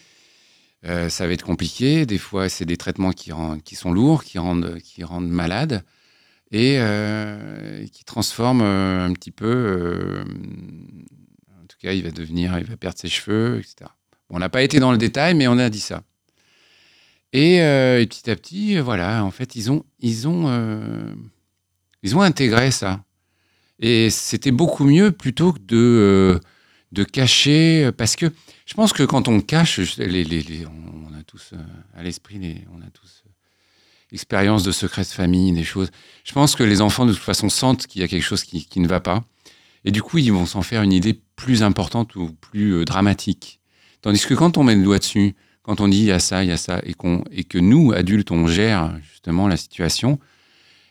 Ça 0.84 1.28
va 1.28 1.34
être 1.34 1.44
compliqué. 1.46 2.06
Des 2.08 2.18
fois, 2.18 2.50
c'est 2.50 2.66
des 2.66 2.78
traitements 2.78 3.12
qui, 3.12 3.32
rendent- 3.34 3.62
qui 3.62 3.76
sont 3.76 3.92
lourds, 3.92 4.24
qui 4.24 4.40
rendent, 4.40 4.80
qui 4.80 5.04
rendent 5.04 5.28
malade. 5.30 5.84
Et 6.52 6.78
euh, 6.80 7.86
qui 7.88 8.04
transforme 8.06 8.62
euh, 8.62 9.06
un 9.06 9.14
petit 9.14 9.32
peu. 9.32 9.48
euh, 9.48 10.24
en 11.62 11.66
tout 11.68 11.78
cas, 11.82 11.94
il 11.94 12.04
va 12.04 12.12
devenir, 12.12 12.58
il 12.60 12.66
va 12.66 12.78
perdre 12.78 12.98
ses 13.00 13.10
cheveux, 13.10 13.60
etc. 13.60 13.90
Bon, 14.30 14.38
on 14.38 14.40
n'a 14.40 14.50
pas 14.50 14.64
été 14.64 14.80
dans 14.80 14.92
le 14.92 14.98
détail, 14.98 15.36
mais 15.36 15.48
on 15.48 15.58
a 15.58 15.70
dit 15.70 15.80
ça. 15.80 16.04
Et, 17.34 17.56
et 17.58 18.08
petit 18.08 18.30
à 18.32 18.36
petit, 18.36 18.80
voilà, 18.80 19.24
en 19.24 19.32
fait, 19.32 19.56
ils 19.56 19.72
ont, 19.72 19.86
ils 20.00 20.28
ont, 20.28 20.48
ils 22.04 22.16
ont 22.16 22.22
intégré 22.22 22.72
ça. 22.72 23.04
Et 23.80 24.10
c'était 24.10 24.52
beaucoup 24.52 24.86
mieux 24.86 25.12
plutôt 25.12 25.54
que 25.54 25.60
de, 25.60 26.40
de 26.94 27.04
cacher, 27.04 27.92
parce 27.98 28.16
que 28.16 28.28
je 28.66 28.74
pense 28.74 28.94
que 28.94 29.04
quand 29.04 29.28
on 29.28 29.42
cache, 29.42 29.80
on, 30.00 31.14
a 31.14 31.24
tous 31.24 31.54
à 31.94 32.04
l'esprit, 32.04 32.40
les- 32.40 32.66
on 32.74 32.82
a 32.82 32.90
tous 32.92 33.24
euh, 34.12 34.16
expérience 34.16 34.64
de 34.64 34.72
secret 34.72 35.02
de 35.04 35.08
famille, 35.08 35.52
des 35.54 35.64
choses. 35.64 35.90
Je 36.24 36.34
pense 36.34 36.56
que 36.56 36.64
les 36.64 36.82
enfants, 36.82 37.06
de 37.06 37.14
toute 37.14 37.22
façon, 37.24 37.50
sentent 37.50 37.88
qu'il 37.88 38.02
y 38.02 38.04
a 38.04 38.08
quelque 38.08 38.24
chose 38.24 38.44
qui, 38.44 38.66
qui 38.66 38.80
ne 38.80 38.88
va 38.88 39.00
pas. 39.00 39.24
Et 39.86 39.92
du 39.92 40.02
coup, 40.02 40.18
ils 40.18 40.32
vont 40.34 40.46
s'en 40.46 40.62
faire 40.62 40.82
une 40.82 40.94
idée 40.94 41.20
plus 41.36 41.64
importante 41.64 42.16
ou 42.16 42.32
plus 42.40 42.72
euh, 42.74 42.86
dramatique. 42.86 43.60
Tandis 44.02 44.26
que 44.26 44.34
quand 44.34 44.58
on 44.58 44.64
met 44.64 44.76
le 44.76 44.84
doigt 44.84 45.00
dessus, 45.00 45.36
quand 45.62 45.82
on 45.82 45.88
dit 45.88 46.00
il 46.00 46.06
y 46.06 46.12
a 46.12 46.20
ça, 46.20 46.44
il 46.44 46.50
y 46.50 46.54
a 46.54 46.58
ça, 46.58 46.80
et, 46.84 46.94
qu'on, 46.94 47.24
et 47.32 47.44
que 47.44 47.58
nous, 47.58 47.92
adultes, 47.92 48.32
on 48.32 48.48
gère 48.48 48.94
justement 49.12 49.48
la 49.48 49.58
situation, 49.58 50.20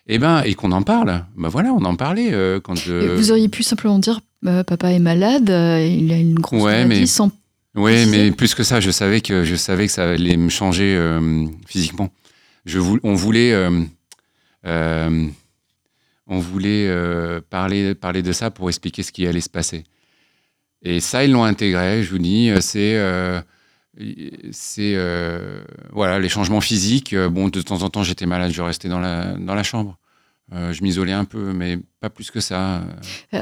et, 0.07 0.19
ben, 0.19 0.43
et 0.45 0.55
qu'on 0.55 0.71
en 0.73 0.83
parle, 0.83 1.25
ben 1.37 1.49
voilà, 1.49 1.73
on 1.73 1.85
en 1.85 1.97
parlait 1.97 2.33
euh, 2.33 2.61
quand 2.61 2.75
je... 2.77 3.17
Vous 3.17 3.31
auriez 3.33 3.49
pu 3.49 3.63
simplement 3.63 3.99
dire 3.99 4.21
euh, 4.47 4.63
papa 4.63 4.93
est 4.93 4.99
malade, 5.01 5.51
euh, 5.51 5.81
il 5.85 6.13
a 6.13 6.17
une 6.17 6.35
grosse 6.35 6.63
Ouais, 6.63 6.85
maladie, 6.85 7.01
mais- 7.01 7.07
sans 7.07 7.31
Oui, 7.75 8.07
mais 8.07 8.31
plus 8.31 8.55
que 8.55 8.63
ça, 8.63 8.81
je 8.81 8.91
savais 8.91 9.21
que 9.21 9.45
je 9.45 9.57
savais 9.57 9.87
que 9.87 9.93
ça 9.93 10.11
allait 10.11 10.37
me 10.37 10.49
changer 10.51 10.97
physiquement. 11.67 12.11
Je 12.67 12.79
vou- 12.79 12.99
on 13.03 13.15
voulait, 13.15 13.53
euh, 13.53 13.81
euh, 14.67 15.27
on 16.27 16.39
voulait 16.39 16.87
euh, 16.89 17.41
parler, 17.49 17.95
parler 17.95 18.23
de 18.23 18.33
ça 18.33 18.51
pour 18.51 18.69
expliquer 18.69 19.03
ce 19.03 19.13
qui 19.13 19.27
allait 19.27 19.41
se 19.41 19.49
passer. 19.49 19.85
Et 20.83 21.01
ça, 21.01 21.25
ils 21.25 21.31
l'ont 21.33 21.45
intégré. 21.45 22.03
Je 22.03 22.11
vous 22.11 22.19
dis, 22.19 22.51
c'est, 22.61 23.01
c'est, 24.53 24.93
euh, 24.97 25.63
voilà, 25.93 26.19
les 26.19 26.29
changements 26.29 26.61
physiques. 26.61 27.15
Bon, 27.17 27.49
de 27.49 27.63
temps 27.63 27.83
en 27.83 27.89
temps, 27.89 28.03
j'étais 28.03 28.27
malade, 28.27 28.53
je 28.53 28.63
restais 28.63 28.89
dans 28.89 28.99
la 29.01 29.33
dans 29.35 29.55
la 29.55 29.63
chambre. 29.63 29.97
Euh, 30.53 30.73
je 30.73 30.83
m'isolais 30.85 31.13
un 31.13 31.25
peu, 31.25 31.53
mais 31.53 31.79
pas 32.01 32.09
plus 32.11 32.31
que 32.31 32.39
ça. 32.39 32.83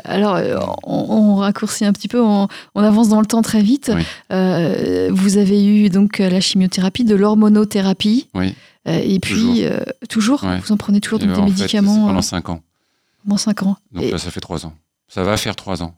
Alors, 0.04 0.38
on, 0.84 1.06
on 1.10 1.36
raccourcit 1.36 1.84
un 1.84 1.92
petit 1.92 2.08
peu, 2.08 2.18
on, 2.22 2.48
on 2.74 2.82
avance 2.82 3.10
dans 3.10 3.20
le 3.20 3.26
temps 3.26 3.42
très 3.42 3.60
vite. 3.62 3.90
Oui. 3.94 4.02
Euh, 4.32 5.10
vous 5.12 5.36
avez 5.36 5.66
eu 5.66 5.90
donc 5.90 6.18
la 6.18 6.40
chimiothérapie, 6.40 7.04
de 7.04 7.14
l'hormonothérapie. 7.14 8.28
Oui. 8.34 8.54
Euh, 8.86 9.00
et 9.02 9.18
puis, 9.18 9.34
Toujours. 9.34 9.56
euh, 9.62 9.80
toujours, 10.08 10.44
Ouais. 10.44 10.58
vous 10.60 10.72
en 10.72 10.76
prenez 10.76 11.00
toujours 11.00 11.18
donc, 11.18 11.28
des 11.28 11.34
en 11.34 11.46
fait, 11.46 11.50
médicaments 11.52 12.06
pendant 12.06 12.18
euh, 12.18 12.22
cinq 12.22 12.48
ans. 12.50 12.62
pendant 13.24 13.38
5 13.38 13.62
ans. 13.62 13.76
Donc 13.92 14.02
Et 14.04 14.10
là, 14.10 14.18
ça 14.18 14.30
fait 14.30 14.40
trois 14.40 14.66
ans. 14.66 14.74
Ça 15.08 15.22
va 15.24 15.36
faire 15.36 15.56
trois 15.56 15.82
ans. 15.82 15.94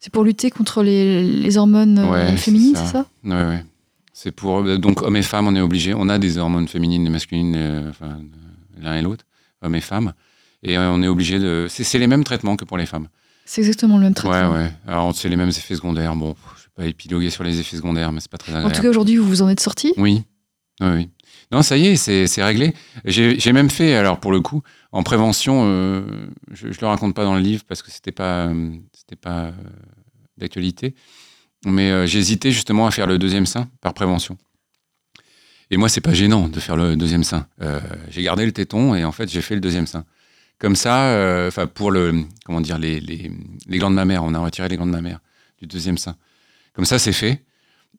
c'est 0.00 0.12
pour 0.12 0.24
lutter 0.24 0.50
contre 0.50 0.82
les, 0.82 1.22
les 1.22 1.56
hormones 1.56 1.98
euh, 1.98 2.10
Ouais, 2.10 2.36
féminines, 2.36 2.74
c'est 2.76 2.86
ça? 2.92 3.06
Ouais. 3.24 3.64
C'est 4.12 4.32
pour 4.32 4.58
euh, 4.60 4.76
donc 4.78 5.02
hommes 5.02 5.16
et 5.16 5.22
femmes, 5.22 5.46
on 5.46 5.54
est 5.54 5.60
obligé. 5.60 5.94
On 5.94 6.08
a 6.08 6.18
des 6.18 6.38
hormones 6.38 6.66
féminines 6.68 7.06
et 7.06 7.10
masculines, 7.10 7.54
euh, 7.56 7.90
enfin, 7.90 8.06
euh, 8.18 8.80
l'un 8.82 8.96
et 8.96 9.02
l'autre, 9.02 9.24
hommes 9.62 9.74
et 9.74 9.80
femmes, 9.80 10.12
et 10.62 10.76
euh, 10.78 10.90
on 10.90 11.02
est 11.02 11.08
obligé 11.08 11.38
de. 11.38 11.66
C'est 11.68 11.98
les 11.98 12.06
mêmes 12.08 12.24
traitements 12.24 12.56
que 12.56 12.64
pour 12.64 12.78
les 12.78 12.86
femmes. 12.86 13.08
C'est 13.44 13.60
exactement 13.60 13.98
le 13.98 14.02
même 14.04 14.14
traitement. 14.14 14.54
ouais. 14.54 14.72
Alors 14.88 15.14
c'est 15.14 15.28
les 15.28 15.36
mêmes 15.36 15.50
effets 15.50 15.76
secondaires. 15.76 16.16
Bon, 16.16 16.34
je 16.56 16.62
vais 16.64 16.70
pas 16.74 16.86
épiloguer 16.90 17.30
sur 17.30 17.44
les 17.44 17.60
effets 17.60 17.76
secondaires, 17.76 18.10
mais 18.10 18.20
c'est 18.20 18.30
pas 18.30 18.38
très 18.38 18.52
En 18.52 18.56
agréable. 18.56 18.74
tout 18.74 18.82
cas, 18.82 18.88
aujourd'hui, 18.88 19.16
vous 19.16 19.28
vous 19.28 19.42
en 19.42 19.48
êtes 19.48 19.60
sorti? 19.60 19.92
Oui. 19.96 20.24
Oui, 20.80 20.88
oui. 20.94 21.08
Non, 21.52 21.62
ça 21.62 21.76
y 21.76 21.86
est, 21.86 21.96
c'est 21.96 22.42
réglé. 22.42 22.74
J'ai 23.04 23.52
même 23.52 23.70
fait, 23.70 23.94
alors 23.94 24.18
pour 24.18 24.32
le 24.32 24.40
coup, 24.40 24.62
en 24.90 25.02
prévention, 25.02 25.62
euh, 25.64 26.02
je 26.52 26.68
ne 26.68 26.72
le 26.80 26.86
raconte 26.86 27.14
pas 27.14 27.24
dans 27.24 27.34
le 27.34 27.40
livre 27.40 27.62
parce 27.68 27.82
que 27.82 27.90
c'était 27.90 28.12
pas, 28.12 28.46
euh, 28.46 28.72
c'était 28.92 29.14
pas 29.16 29.44
euh, 29.44 29.52
d'actualité, 30.38 30.94
mais 31.64 31.90
euh, 31.90 32.06
j'hésitais 32.06 32.50
justement 32.50 32.86
à 32.86 32.90
faire 32.90 33.06
le 33.06 33.18
deuxième 33.18 33.46
sein 33.46 33.68
par 33.80 33.94
prévention. 33.94 34.36
Et 35.70 35.76
moi, 35.76 35.88
c'est 35.88 36.00
pas 36.00 36.14
gênant 36.14 36.48
de 36.48 36.58
faire 36.60 36.76
le 36.76 36.96
deuxième 36.96 37.24
sein. 37.24 37.46
J'ai 38.08 38.22
gardé 38.22 38.46
le 38.46 38.52
téton 38.52 38.94
et 38.94 39.04
en 39.04 39.10
fait, 39.10 39.28
j'ai 39.28 39.42
fait 39.42 39.56
le 39.56 39.60
deuxième 39.60 39.88
sein. 39.88 40.04
Comme 40.58 40.76
ça, 40.76 41.46
enfin 41.48 41.66
pour 41.66 41.90
le, 41.90 42.22
comment 42.44 42.60
dire, 42.60 42.78
les, 42.78 43.00
les, 43.00 43.32
les 43.66 43.78
glandes 43.78 43.94
mammaires, 43.94 44.22
on 44.22 44.32
a 44.34 44.38
retiré 44.38 44.68
les 44.68 44.76
glandes 44.76 44.92
mammaires 44.92 45.18
du 45.58 45.66
deuxième 45.66 45.98
sein. 45.98 46.16
Comme 46.72 46.84
ça, 46.84 47.00
c'est 47.00 47.12
fait. 47.12 47.42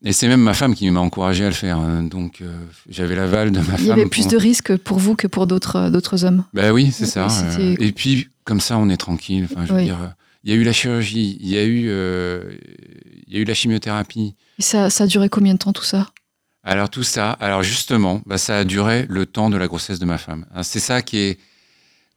Et 0.03 0.13
c'est 0.13 0.27
même 0.27 0.41
ma 0.41 0.53
femme 0.53 0.75
qui 0.75 0.89
m'a 0.91 0.99
encouragé 0.99 1.43
à 1.43 1.47
le 1.47 1.53
faire. 1.55 1.77
hein. 1.77 2.03
Donc, 2.03 2.41
euh, 2.41 2.51
j'avais 2.89 3.15
l'aval 3.15 3.51
de 3.51 3.57
ma 3.59 3.63
femme. 3.65 3.75
Il 3.79 3.85
y 3.87 3.91
avait 3.91 4.03
pour- 4.03 4.11
plus 4.11 4.27
de 4.27 4.37
risques 4.37 4.75
pour 4.77 4.99
vous 4.99 5.15
que 5.15 5.27
pour 5.27 5.47
d'autres 5.47 5.75
euh, 5.77 5.89
d'autres 5.89 6.23
hommes. 6.23 6.43
Ben 6.53 6.71
oui, 6.71 6.91
c'est 6.91 7.05
ça. 7.07 7.27
Euh, 7.59 7.75
Et 7.79 7.91
puis, 7.91 8.27
comme 8.43 8.59
ça, 8.61 8.77
on 8.77 8.89
est 8.89 8.97
tranquille. 8.97 9.47
Enfin, 9.51 9.65
je 9.65 9.73
veux 9.73 9.83
dire, 9.83 10.01
euh, 10.01 10.07
il 10.43 10.51
y 10.51 10.53
a 10.53 10.55
eu 10.55 10.63
la 10.63 10.71
chirurgie, 10.73 11.37
il 11.41 11.49
y 11.49 11.57
a 11.57 11.63
eu, 11.63 11.85
euh, 11.89 12.43
il 13.27 13.33
y 13.33 13.37
a 13.37 13.39
eu 13.39 13.43
la 13.43 13.53
chimiothérapie. 13.55 14.35
Et 14.59 14.61
ça, 14.61 14.89
ça 14.89 15.05
a 15.05 15.07
duré 15.07 15.29
combien 15.29 15.53
de 15.53 15.59
temps 15.59 15.73
tout 15.73 15.83
ça? 15.83 16.07
Alors 16.63 16.89
tout 16.89 17.03
ça, 17.03 17.31
alors 17.31 17.63
justement, 17.63 18.21
bah, 18.25 18.37
ça 18.37 18.57
a 18.59 18.63
duré 18.65 19.05
le 19.09 19.25
temps 19.25 19.49
de 19.49 19.57
la 19.57 19.67
grossesse 19.67 19.99
de 19.99 20.05
ma 20.05 20.17
femme. 20.17 20.45
Hein, 20.53 20.63
C'est 20.63 20.79
ça 20.79 21.01
qui 21.01 21.17
est, 21.17 21.39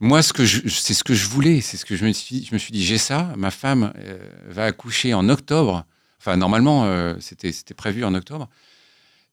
moi, 0.00 0.22
ce 0.22 0.32
que 0.32 0.44
c'est 0.46 0.94
ce 0.94 1.04
que 1.04 1.14
je 1.14 1.26
voulais, 1.28 1.60
c'est 1.60 1.76
ce 1.76 1.84
que 1.84 1.94
je 1.96 2.04
me 2.04 2.12
suis, 2.12 2.44
je 2.44 2.52
me 2.54 2.58
suis 2.58 2.72
dit, 2.72 2.84
j'ai 2.84 2.98
ça. 2.98 3.32
Ma 3.36 3.50
femme 3.50 3.92
euh, 3.98 4.18
va 4.50 4.64
accoucher 4.66 5.14
en 5.14 5.28
octobre. 5.28 5.84
Enfin, 6.20 6.37
normalement, 6.37 6.85
euh, 6.85 7.14
c'était, 7.18 7.52
prévu 7.74 8.04
en 8.04 8.14
octobre. 8.14 8.48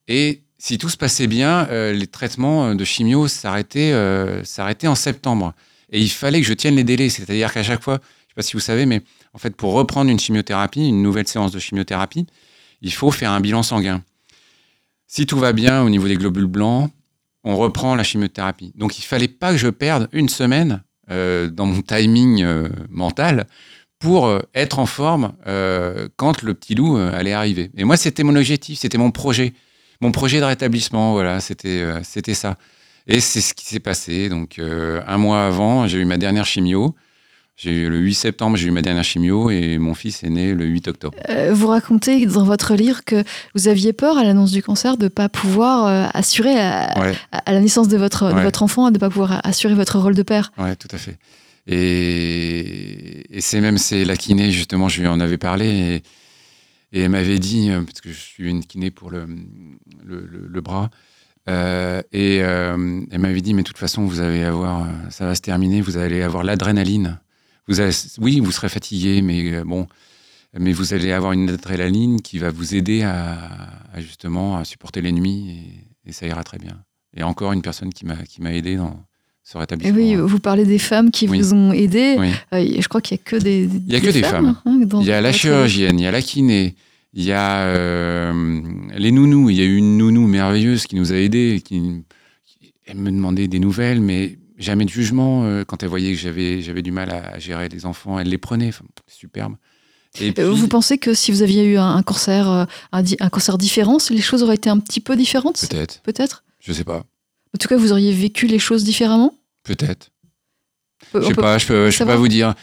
Et 0.07 0.43
si 0.57 0.77
tout 0.77 0.89
se 0.89 0.97
passait 0.97 1.27
bien, 1.27 1.67
euh, 1.69 1.91
les 1.91 2.07
traitements 2.07 2.73
de 2.73 2.83
chimio 2.85 3.27
s'arrêtaient, 3.27 3.91
euh, 3.91 4.41
en 4.85 4.95
septembre. 4.95 5.53
Et 5.91 6.01
il 6.01 6.09
fallait 6.09 6.39
que 6.41 6.47
je 6.47 6.53
tienne 6.53 6.75
les 6.75 6.85
délais. 6.85 7.09
C'est-à-dire 7.09 7.53
qu'à 7.53 7.63
chaque 7.63 7.83
fois, 7.83 7.95
je 7.95 7.99
ne 7.99 8.29
sais 8.29 8.35
pas 8.35 8.41
si 8.41 8.53
vous 8.53 8.61
savez, 8.61 8.85
mais 8.85 9.01
en 9.33 9.37
fait, 9.37 9.55
pour 9.55 9.73
reprendre 9.73 10.09
une 10.09 10.19
chimiothérapie, 10.19 10.87
une 10.87 11.01
nouvelle 11.01 11.27
séance 11.27 11.51
de 11.51 11.59
chimiothérapie, 11.59 12.25
il 12.81 12.93
faut 12.93 13.11
faire 13.11 13.31
un 13.31 13.41
bilan 13.41 13.63
sanguin. 13.63 14.03
Si 15.07 15.25
tout 15.25 15.37
va 15.37 15.53
bien 15.53 15.83
au 15.83 15.89
niveau 15.89 16.07
des 16.07 16.15
globules 16.15 16.47
blancs, 16.47 16.91
on 17.43 17.57
reprend 17.57 17.95
la 17.95 18.03
chimiothérapie. 18.03 18.73
Donc 18.75 18.99
il 18.99 19.03
fallait 19.03 19.27
pas 19.27 19.51
que 19.51 19.57
je 19.57 19.69
perde 19.69 20.09
une 20.11 20.29
semaine 20.29 20.83
euh, 21.09 21.49
dans 21.49 21.65
mon 21.65 21.81
timing 21.81 22.43
euh, 22.43 22.67
mental 22.89 23.47
pour 23.99 24.27
euh, 24.27 24.39
être 24.53 24.79
en 24.79 24.85
forme 24.85 25.33
euh, 25.47 26.07
quand 26.17 26.41
le 26.43 26.53
petit 26.53 26.75
loup 26.75 26.97
euh, 26.97 27.11
allait 27.17 27.33
arriver. 27.33 27.71
Et 27.77 27.83
moi, 27.83 27.97
c'était 27.97 28.23
mon 28.23 28.35
objectif, 28.35 28.79
c'était 28.79 28.97
mon 28.97 29.11
projet, 29.11 29.53
mon 30.01 30.11
projet 30.11 30.39
de 30.39 30.45
rétablissement. 30.45 31.13
Voilà, 31.13 31.39
c'était 31.39 31.81
euh, 31.81 31.99
c'était 32.03 32.33
ça. 32.35 32.57
Et 33.07 33.19
c'est 33.21 33.41
ce 33.41 33.53
qui 33.53 33.65
s'est 33.65 33.79
passé. 33.79 34.27
Donc 34.29 34.59
un 34.59 35.17
mois 35.17 35.45
avant, 35.45 35.87
j'ai 35.87 35.97
eu 35.99 36.05
ma 36.05 36.17
dernière 36.17 36.45
chimio. 36.45 36.93
J'ai 37.55 37.71
eu 37.71 37.89
le 37.89 37.97
8 37.97 38.13
septembre, 38.13 38.55
j'ai 38.55 38.67
eu 38.67 38.71
ma 38.71 38.83
dernière 38.83 39.03
chimio 39.05 39.49
et 39.49 39.79
mon 39.79 39.95
fils 39.95 40.23
est 40.23 40.29
né 40.29 40.53
le 40.53 40.65
8 40.65 40.89
octobre. 40.89 41.17
Euh, 41.29 41.53
Vous 41.55 41.67
racontez 41.69 42.23
dans 42.27 42.43
votre 42.43 42.75
livre 42.75 43.03
que 43.03 43.23
vous 43.55 43.67
aviez 43.67 43.93
peur 43.93 44.17
à 44.19 44.23
l'annonce 44.23 44.51
du 44.51 44.61
cancer 44.61 44.95
de 44.97 45.05
ne 45.05 45.09
pas 45.09 45.27
pouvoir 45.27 45.87
euh, 45.87 46.05
assurer 46.13 46.55
à, 46.59 46.93
Ouais. 46.99 47.15
à- 47.31 47.37
à 47.49 47.53
la 47.53 47.59
naissance 47.61 47.87
de 47.87 47.97
votre, 47.97 48.31
de 48.31 48.41
votre 48.41 48.61
enfant, 48.61 48.87
de 48.89 48.95
ne 48.95 48.99
pas 48.99 49.09
pouvoir 49.09 49.41
assurer 49.43 49.73
votre 49.73 49.97
rôle 49.97 50.13
de 50.13 50.21
père. 50.21 50.51
Ouais, 50.59 50.75
tout 50.75 50.89
à 50.91 50.97
fait. 50.99 51.17
Et, 51.67 53.39
c'est 53.39 53.61
même 53.61 53.77
c'est 53.77 54.05
la 54.05 54.15
kiné 54.15 54.51
justement, 54.51 54.87
je 54.89 55.01
lui 55.01 55.07
en 55.07 55.19
avais 55.19 55.37
parlé 55.37 56.01
et, 56.93 57.01
elle 57.01 57.09
m'avait 57.09 57.39
dit 57.39 57.69
euh, 57.69 57.83
parce 57.83 57.99
que 58.01 58.09
je 58.09 58.17
suis 58.17 58.49
une 58.49 58.63
kiné 58.63 58.89
pour 58.89 59.11
le 59.11 59.27
le, 60.05 60.61
bras 60.61 60.89
euh, 61.49 62.01
et 62.13 62.41
euh, 62.41 63.01
elle 63.11 63.19
m'avait 63.19 63.41
dit 63.41 63.53
mais 63.53 63.61
de 63.61 63.67
toute 63.67 63.77
façon 63.77 64.05
vous 64.05 64.21
allez 64.21 64.43
avoir 64.43 64.87
ça 65.11 65.25
va 65.25 65.35
se 65.35 65.41
terminer, 65.41 65.81
vous 65.81 65.97
allez 65.97 66.21
avoir 66.21 66.43
l'adrénaline. 66.43 67.19
Vous 67.67 67.81
oui, 68.19 68.39
vous 68.39 68.51
serez 68.53 68.69
fatigué, 68.69 69.21
mais 69.21 69.61
bon, 69.65 69.87
mais 70.57 70.71
vous 70.71 70.93
allez 70.93 71.11
avoir 71.11 71.33
une 71.33 71.49
adrénaline 71.49 72.21
qui 72.21 72.39
va 72.39 72.49
vous 72.49 72.75
aider 72.75 73.03
à, 73.03 73.49
justement 73.97 74.55
à 74.57 74.63
supporter 74.63 75.01
les 75.01 75.11
nuits 75.11 75.49
et, 76.05 76.09
et 76.09 76.13
ça 76.13 76.25
ira 76.25 76.45
très 76.45 76.59
bien. 76.59 76.81
Et 77.17 77.23
encore 77.23 77.51
une 77.51 77.61
personne 77.61 77.93
qui 77.93 78.05
m'a 78.05 78.15
qui 78.23 78.41
m'a 78.41 78.53
aidé 78.53 78.77
dans 78.77 79.05
ce 79.49 79.57
Et 79.57 79.61
rétablissement. 79.61 79.95
oui, 79.97 80.15
vous 80.15 80.39
parlez 80.39 80.65
des 80.65 80.79
femmes 80.79 81.09
qui 81.11 81.27
Oui. 81.27 81.39
vous 81.39 81.53
ont 81.53 81.71
aidé. 81.71 82.15
Oui. 82.19 82.31
Euh, 82.53 82.81
je 82.81 82.87
crois 82.89 82.99
qu'il 83.01 83.15
n'y 83.15 83.21
a 83.21 83.23
que 83.23 83.35
des, 83.37 83.63
Il 83.87 83.93
y 83.93 83.95
a 83.95 84.01
que 84.01 84.09
des 84.09 84.21
femmes. 84.23 84.57
hein, 84.65 84.79
Il 85.01 85.05
y 85.05 85.11
a 85.11 85.21
la 85.21 85.31
chirurgienne, 85.31 85.99
il 85.99 86.03
y 86.03 86.05
a 86.07 86.11
la 86.11 86.21
kiné, 86.21 86.75
il 87.13 87.23
y 87.23 87.31
a 87.31 87.59
euh, 87.67 88.33
les 88.97 89.11
nounous. 89.11 89.49
Il 89.49 89.55
y 89.57 89.61
a 89.61 89.65
eu 89.65 89.77
une 89.77 89.97
nounou 89.97 90.27
merveilleuse 90.27 90.85
qui 90.85 90.95
nous 90.95 91.13
a 91.13 91.15
aidés. 91.15 91.61
Qui, 91.63 92.03
qui- 92.45 92.73
elle 92.85 92.97
me 92.97 93.09
demandait 93.11 93.47
des 93.47 93.59
nouvelles, 93.59 94.01
mais 94.01 94.37
jamais 94.57 94.83
de 94.85 94.89
jugement. 94.89 95.43
euh, 95.45 95.63
Quand 95.65 95.81
elle 95.83 95.89
voyait 95.89 96.11
que 96.13 96.19
j'avais 96.19 96.61
j'avais 96.61 96.81
du 96.81 96.91
mal 96.91 97.09
à, 97.11 97.35
à 97.35 97.39
gérer 97.39 97.69
les 97.69 97.85
enfants, 97.85 98.19
elle 98.19 98.27
les 98.29 98.37
prenait. 98.37 98.67
Enfin, 98.69 98.83
superbe. 99.07 99.55
Et 100.19 100.31
puis, 100.31 100.43
Vous 100.43 100.67
pensez 100.67 100.97
que 100.97 101.13
si 101.13 101.31
vous 101.31 101.41
aviez 101.43 101.63
eu 101.65 101.77
un, 101.77 101.95
un 101.95 102.01
cancer, 102.03 102.67
un, 102.91 103.03
di- 103.03 103.17
un 103.19 103.29
cancer 103.29 103.57
différent, 103.57 103.97
les 104.09 104.21
choses 104.21 104.41
auraient 104.43 104.55
été 104.55 104.69
un 104.69 104.79
petit 104.79 104.99
peu 104.99 105.15
différentes? 105.15 105.65
Peut-être, 105.69 106.01
Peut-être? 106.01 106.43
Je 106.59 106.73
sais 106.73 106.83
pas, 106.83 107.03
En 107.53 107.57
tout 107.59 107.67
cas, 107.67 107.77
vous 107.77 107.91
auriez 107.91 108.13
vécu 108.13 108.47
les 108.47 108.59
choses 108.59 108.83
différemment? 108.83 109.33
Peut-être. 109.63 110.09
On 111.13 111.21
Je 111.21 111.27
sais 111.27 111.33
pas, 111.33 111.57
je 111.57 111.67
peux, 111.67 111.89
je 111.89 111.97
peux 111.97 112.05
pas 112.05 112.15
vous 112.15 112.27
dire. 112.27 112.55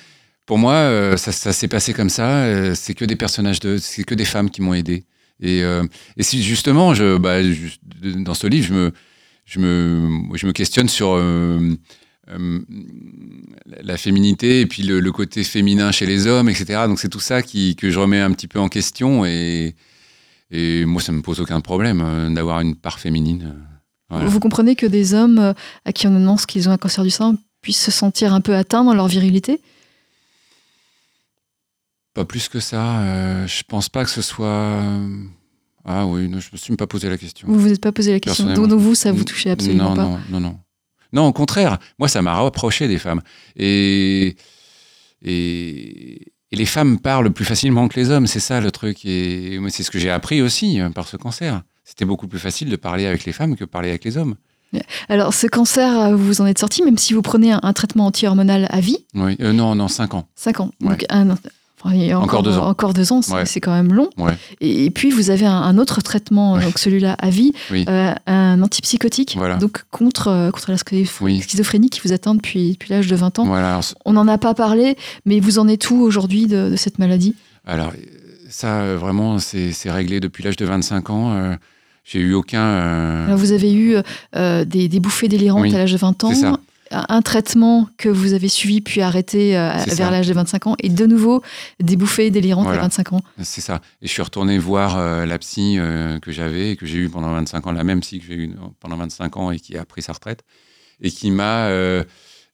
Pour 0.47 0.59
moi, 0.59 0.74
euh, 0.74 1.16
ça, 1.16 1.32
ça 1.32 1.53
s'est 1.53 1.68
passé 1.68 1.95
comme 1.95 2.11
ça. 2.11 2.45
euh, 2.45 2.74
c'est 2.74 2.95
que 2.95 3.05
des 3.05 3.16
personnages 3.16 3.61
de, 3.61 3.78
c'est 3.78 4.05
que 4.05 4.14
des 4.14 4.24
femmes 4.24 4.51
qui 4.51 4.61
m'ont 4.61 4.74
aidé. 4.74 5.05
Et, 5.41 5.62
euh, 5.62 5.85
et 6.16 6.22
si 6.22 6.43
justement, 6.43 6.95
je, 6.95 7.16
bah, 7.16 7.43
juste, 7.43 7.80
dans 8.03 8.35
ce 8.35 8.47
livre, 8.47 8.66
je 8.68 8.74
me, 8.74 8.93
je 9.47 9.59
me, 9.59 10.37
je 10.37 10.47
me 10.47 10.53
questionne 10.53 10.89
sur 10.89 11.14
euh, 11.14 11.74
la 13.82 13.97
féminité 13.97 14.61
et 14.61 14.66
puis 14.66 14.82
le, 14.82 15.01
le, 15.01 15.12
côté 15.12 15.45
féminin 15.45 15.93
chez 15.93 16.07
les 16.07 16.26
hommes, 16.26 16.49
etc. 16.49 16.82
Donc 16.87 17.01
c'est 17.01 17.09
tout 17.09 17.20
ça 17.20 17.43
qui, 17.43 17.74
que 17.76 17.91
je 17.91 17.99
remets 17.99 18.20
un 18.20 18.32
petit 18.32 18.49
peu 18.49 18.59
en 18.59 18.68
question 18.68 19.24
et, 19.26 19.74
et 20.51 20.85
moi 20.85 21.03
ça 21.03 21.12
me 21.12 21.20
pose 21.20 21.41
aucun 21.41 21.61
problème 21.61 22.32
d'avoir 22.35 22.61
une 22.61 22.76
part 22.76 22.99
féminine. 22.99 23.55
Voilà. 24.15 24.29
Vous 24.29 24.41
comprenez 24.41 24.77
que 24.77 24.87
des 24.87 25.12
hommes 25.12 25.39
euh, 25.39 25.53
à 25.85 25.93
qui 25.93 26.07
on 26.07 26.15
annonce 26.15 26.47
qu'ils 26.47 26.69
ont 26.69 26.73
un 26.73 26.79
cancer 26.79 27.03
du 27.03 27.11
sein 27.11 27.37
puissent 27.62 27.83
se 27.83 27.91
sentir 27.91 28.33
un 28.33 28.41
peu 28.41 28.55
atteints 28.55 28.85
dans 28.85 28.95
leur 28.95 29.09
virilité? 29.09 29.61
Pas 32.15 32.25
plus 32.25 32.49
que 32.49 32.61
ça. 32.61 33.01
Euh, 33.01 33.47
je 33.47 33.62
pense 33.67 33.89
pas 33.89 34.05
que 34.05 34.11
ce 34.11 34.23
soit. 34.23 34.83
Ah 35.85 36.07
oui, 36.07 36.29
non, 36.29 36.39
je 36.39 36.49
me 36.53 36.57
suis 36.57 36.71
même 36.71 36.77
pas 36.77 36.87
posé 36.87 37.09
la 37.11 37.19
question. 37.19 37.49
Vous 37.49 37.59
vous 37.59 37.73
êtes 37.73 37.81
pas 37.81 37.93
posé 37.93 38.12
la 38.12 38.21
question. 38.21 38.53
Donc, 38.55 38.69
donc 38.69 38.79
vous, 38.81 38.95
ça 38.95 39.11
vous 39.11 39.25
touchait 39.25 39.51
absolument 39.51 39.91
non, 39.91 39.97
pas. 39.97 40.03
Non, 40.05 40.21
non, 40.31 40.41
non. 40.41 40.59
Non, 41.12 41.27
au 41.27 41.33
contraire, 41.33 41.79
moi, 41.99 42.09
ça 42.09 42.23
m'a 42.23 42.35
rapproché 42.35 42.89
des 42.89 42.99
femmes. 42.99 43.21
Et, 43.57 44.37
et, 45.23 46.23
et, 46.51 46.57
les 46.57 46.67
femmes 46.67 46.99
parlent 46.99 47.33
plus 47.33 47.45
facilement 47.45 47.89
que 47.89 47.99
les 47.99 48.11
hommes, 48.11 48.27
c'est 48.27 48.41
ça 48.41 48.61
le 48.61 48.71
truc. 48.71 49.05
Et 49.05 49.61
c'est 49.69 49.83
ce 49.83 49.91
que 49.91 49.99
j'ai 49.99 50.11
appris 50.11 50.41
aussi 50.41 50.81
euh, 50.81 50.91
par 50.91 51.09
ce 51.09 51.17
cancer. 51.17 51.62
C'était 51.85 52.05
beaucoup 52.05 52.26
plus 52.28 52.39
facile 52.39 52.70
de 52.70 52.76
parler 52.76 53.07
avec 53.07 53.24
les 53.24 53.32
femmes 53.32 53.57
que 53.57 53.64
de 53.64 53.68
parler 53.68 53.89
avec 53.91 54.05
les 54.05 54.16
hommes. 54.16 54.35
Alors, 55.09 55.32
ce 55.35 55.47
cancer, 55.47 56.16
vous 56.16 56.41
en 56.41 56.47
êtes 56.47 56.59
sorti, 56.59 56.82
même 56.82 56.99
si 56.99 57.14
vous 57.14 57.22
prenez 57.22 57.53
un, 57.53 57.61
un 57.62 57.72
traitement 57.72 58.07
anti-hormonal 58.07 58.66
à 58.70 58.80
vie 58.80 58.99
Oui, 59.14 59.37
euh, 59.41 59.53
non, 59.53 59.74
non, 59.76 59.87
5 59.87 60.14
ans. 60.14 60.26
5 60.35 60.61
ans. 60.61 60.70
Ouais. 60.80 60.89
Donc, 60.91 61.05
un, 61.11 61.30
encore, 61.30 62.22
encore, 62.22 62.43
deux 62.43 62.57
ans. 62.59 62.66
Encore 62.68 62.95
deux 62.95 63.12
ans, 63.12 63.22
c'est 63.22 63.32
Ouais. 63.35 63.45
quand 63.61 63.72
même 63.72 63.93
long. 63.93 64.09
Ouais. 64.18 64.32
Et, 64.61 64.87
et 64.87 64.91
puis, 64.91 65.11
vous 65.11 65.30
avez 65.30 65.47
un, 65.47 65.53
un 65.55 65.78
autre 65.78 66.01
traitement, 66.01 66.59
donc 66.59 66.78
celui-là 66.78 67.12
à 67.20 67.30
vie, 67.30 67.53
Oui. 67.70 67.85
euh, 67.89 68.12
un 68.26 68.61
antipsychotique, 68.62 69.35
Voilà. 69.37 69.57
donc 69.59 69.85
contre, 69.93 70.28
euh, 70.28 70.51
contre 70.51 70.72
la 70.72 70.78
Oui. 71.20 71.41
schizophrénie 71.43 71.91
qui 71.91 72.01
vous 72.05 72.12
atteint 72.12 72.35
depuis, 72.35 72.72
depuis 72.72 72.91
l'âge 72.91 73.07
de 73.07 73.14
20 73.14 73.39
ans. 73.39 73.45
Voilà. 73.45 73.68
Alors, 73.68 73.85
c- 73.85 73.95
On 74.07 74.14
n'en 74.14 74.26
a 74.26 74.39
pas 74.39 74.55
parlé, 74.55 74.97
mais 75.26 75.39
vous 75.39 75.59
en 75.61 75.68
êtes 75.68 75.89
où 75.91 75.97
aujourd'hui 76.01 76.47
de, 76.47 76.70
de 76.70 76.76
cette 76.76 76.99
maladie? 76.99 77.37
Alors, 77.66 77.89
euh, 77.91 78.01
ça, 78.49 78.80
euh, 78.80 78.97
vraiment, 78.99 79.39
c'est 79.39 79.70
c'est 79.72 79.91
réglé 79.93 80.18
depuis 80.20 80.43
l'âge 80.43 80.57
de 80.57 80.64
25 80.64 81.11
ans. 81.11 81.55
Euh, 82.05 82.11
j'ai 82.13 82.21
eu 82.21 82.35
aucun. 82.35 82.63
euh, 82.63 83.27
Alors, 83.27 83.39
Vous 83.39 83.53
avez 83.53 83.73
eu 83.73 83.97
euh, 84.37 84.65
des, 84.65 84.89
des 84.89 85.01
bouffées 85.01 85.29
délirantes 85.29 85.63
Oui, 85.63 85.75
à 85.75 85.79
l'âge 85.79 85.93
de 85.93 85.97
20 85.99 86.25
ans, 86.25 86.35
ça. 86.35 86.59
un 86.91 87.23
traitement 87.23 87.89
que 87.97 88.09
vous 88.09 88.35
avez 88.35 88.49
suivi 88.49 88.81
puis 88.81 89.01
arrêté 89.01 89.57
euh, 89.57 89.73
vers 89.89 90.11
l'âge 90.11 90.29
de 90.29 90.35
25 90.35 90.67
ans, 90.69 90.77
et 90.81 90.89
de 90.91 91.07
nouveau 91.07 91.43
des 91.83 91.97
bouffées 91.97 92.31
délirantes 92.31 92.65
Voilà. 92.67 92.81
à 92.81 92.83
25 92.85 93.15
ans. 93.15 93.21
C'est 93.43 93.61
ça. 93.63 93.81
Et 94.03 94.07
je 94.07 94.13
suis 94.13 94.23
retourné 94.23 94.59
voir 94.59 94.97
euh, 94.99 95.25
la 95.27 95.39
psy 95.39 95.77
euh, 95.79 96.19
que 96.21 96.31
j'avais 96.31 96.73
et 96.73 96.77
que 96.77 96.87
j'ai 96.87 96.99
eu 96.99 97.09
pendant 97.09 97.31
25 97.33 97.67
ans, 97.67 97.73
la 97.73 97.85
même 97.85 98.01
psy 98.01 98.21
que 98.21 98.27
j'ai 98.27 98.35
eu 98.35 98.51
pendant 98.81 98.97
25 98.97 99.37
ans 99.39 99.51
et 99.51 99.59
qui 99.59 99.77
a 99.77 99.85
pris 99.85 100.03
sa 100.03 100.13
retraite 100.13 100.43
et 101.01 101.11
qui 101.11 101.31
m'a 101.33 101.67
euh, 101.69 102.05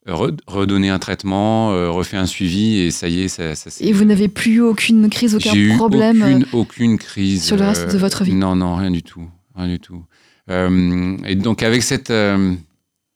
re- 0.08 0.38
redonné 0.46 0.88
un 0.88 0.98
traitement, 0.98 1.72
euh, 1.72 1.90
refait 1.90 2.16
un 2.16 2.24
suivi 2.26 2.78
et 2.78 2.90
ça 2.90 3.08
y 3.08 3.20
est, 3.22 3.28
ça, 3.28 3.54
ça 3.54 3.68
s'est- 3.68 3.84
Et 3.84 3.92
vous 3.92 4.04
n'avez 4.04 4.28
plus 4.28 4.52
eu 4.54 4.60
aucune 4.60 5.10
crise, 5.10 5.34
aucun 5.34 5.52
eu 5.54 5.76
problème 5.76 6.22
aucune, 6.22 6.46
aucune 6.52 6.98
crise. 6.98 7.44
sur 7.44 7.56
le 7.56 7.64
reste 7.66 7.88
euh, 7.88 7.92
de 7.92 7.98
votre 7.98 8.24
vie? 8.24 8.32
Non, 8.32 8.56
non, 8.56 8.76
rien 8.76 8.90
du 8.92 9.02
tout. 9.02 9.28
Rien 9.60 9.68
du 9.68 9.78
tout. 9.78 10.04
Euh, 10.48 11.16
et 11.26 11.34
donc, 11.36 11.62
avec 11.62 11.82
cette, 11.82 12.10
euh, 12.10 12.54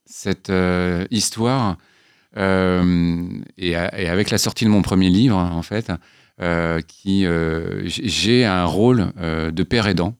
cette 0.05 0.51
euh, 0.51 1.07
histoire, 1.11 1.79
et, 2.37 3.77
avec 3.77 4.31
la 4.31 4.39
sortie 4.39 4.65
de 4.65 4.71
mon 4.71 4.83
premier 4.83 5.09
livre, 5.09 5.37
en 5.37 5.63
fait, 5.63 5.93
qui, 6.89 7.27
j'ai 7.87 8.45
un 8.45 8.65
rôle 8.65 9.13
de 9.17 9.63
père 9.63 9.87
aidant. 9.87 10.17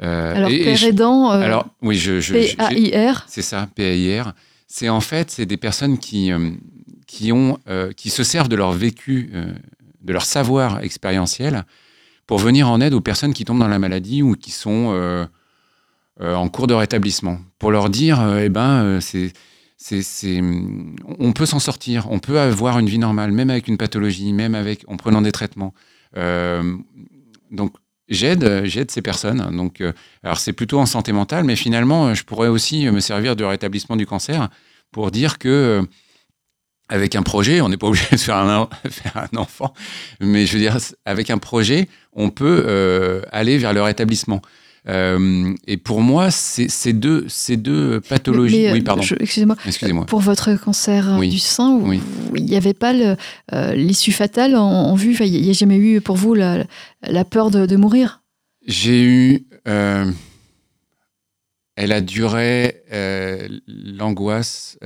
Alors, 0.00 0.48
et- 0.48 0.64
père 0.64 0.82
aidant, 0.82 1.28
alors, 1.28 1.66
oui, 1.82 1.96
je, 1.96 2.32
P-A-I-R, 2.32 3.26
c'est 3.28 3.42
ça, 3.42 3.68
PAIR. 3.74 4.32
C'est 4.66 4.88
en 4.88 5.02
fait, 5.02 5.30
c'est 5.30 5.44
des 5.44 5.58
personnes 5.58 5.98
qui, 5.98 6.32
qui, 7.06 7.32
ont, 7.32 7.58
qui 7.98 8.08
se 8.08 8.24
servent 8.24 8.48
de 8.48 8.56
leur 8.56 8.72
vécu, 8.72 9.30
de 10.00 10.12
leur 10.14 10.24
savoir 10.24 10.82
expérientiel 10.82 11.66
pour 12.30 12.38
venir 12.38 12.70
en 12.70 12.80
aide 12.80 12.94
aux 12.94 13.00
personnes 13.00 13.34
qui 13.34 13.44
tombent 13.44 13.58
dans 13.58 13.66
la 13.66 13.80
maladie 13.80 14.22
ou 14.22 14.36
qui 14.36 14.52
sont 14.52 14.92
euh, 14.92 15.26
euh, 16.20 16.36
en 16.36 16.48
cours 16.48 16.68
de 16.68 16.74
rétablissement. 16.74 17.40
Pour 17.58 17.72
leur 17.72 17.90
dire, 17.90 18.20
euh, 18.20 18.42
eh 18.44 18.48
ben, 18.48 18.84
euh, 18.84 19.00
c'est, 19.00 19.32
c'est, 19.76 20.40
on 21.18 21.32
peut 21.32 21.44
s'en 21.44 21.58
sortir, 21.58 22.06
on 22.08 22.20
peut 22.20 22.38
avoir 22.38 22.78
une 22.78 22.86
vie 22.86 23.00
normale, 23.00 23.32
même 23.32 23.50
avec 23.50 23.66
une 23.66 23.76
pathologie, 23.76 24.32
même 24.32 24.54
avec, 24.54 24.84
en 24.86 24.96
prenant 24.96 25.22
des 25.22 25.32
traitements. 25.32 25.74
Donc, 27.50 27.72
j'aide, 28.08 28.62
j'aide 28.62 28.92
ces 28.92 29.02
personnes. 29.02 29.56
Donc, 29.56 29.82
alors 30.22 30.38
c'est 30.38 30.52
plutôt 30.52 30.78
en 30.78 30.86
santé 30.86 31.10
mentale, 31.10 31.42
mais 31.42 31.56
finalement, 31.56 32.14
je 32.14 32.22
pourrais 32.22 32.46
aussi 32.46 32.88
me 32.88 33.00
servir 33.00 33.34
du 33.34 33.44
rétablissement 33.44 33.96
du 33.96 34.06
cancer 34.06 34.50
pour 34.92 35.10
dire 35.10 35.36
que 35.38 35.82
avec 36.90 37.16
un 37.16 37.22
projet, 37.22 37.60
on 37.62 37.68
n'est 37.70 37.78
pas 37.78 37.86
obligé 37.86 38.04
de 38.12 38.16
faire 38.18 38.36
un, 38.36 38.68
faire 38.90 39.16
un 39.32 39.36
enfant, 39.38 39.72
mais 40.20 40.44
je 40.44 40.52
veux 40.52 40.58
dire, 40.58 40.76
avec 41.06 41.30
un 41.30 41.38
projet, 41.38 41.88
on 42.12 42.28
peut 42.30 42.64
euh, 42.66 43.22
aller 43.32 43.56
vers 43.56 43.72
le 43.72 43.80
rétablissement. 43.82 44.42
Euh, 44.88 45.52
et 45.66 45.76
pour 45.76 46.00
moi, 46.00 46.30
ces 46.30 46.92
deux, 46.94 47.26
ces 47.28 47.56
deux 47.58 48.00
pathologies. 48.00 48.62
Mais, 48.62 48.70
euh, 48.70 48.72
oui, 48.72 48.80
pardon. 48.80 49.02
Excusez-moi. 49.20 49.56
Excusez-moi. 49.66 50.06
Pour 50.06 50.20
votre 50.20 50.54
cancer 50.54 51.16
Oui. 51.18 51.28
du 51.28 51.38
sein, 51.38 51.76
Oui. 51.82 52.00
il 52.34 52.44
n'y 52.46 52.56
avait 52.56 52.72
pas 52.74 52.94
euh, 52.94 53.74
l'issue 53.74 54.10
fatale 54.12 54.56
en, 54.56 54.62
en 54.64 54.94
vue? 54.94 55.12
Enfin, 55.12 55.26
Il 55.26 55.42
n'y 55.42 55.50
a 55.50 55.52
jamais 55.52 55.76
eu 55.76 56.00
pour 56.00 56.16
vous 56.16 56.32
la, 56.34 56.64
la 57.02 57.24
peur 57.26 57.50
de, 57.50 57.66
de 57.66 57.76
mourir? 57.76 58.22
J'ai 58.66 59.02
eu. 59.04 59.44
euh, 59.68 60.10
elle 61.76 61.92
a 61.92 62.00
duré 62.00 62.82
l'angoisse 63.68 64.78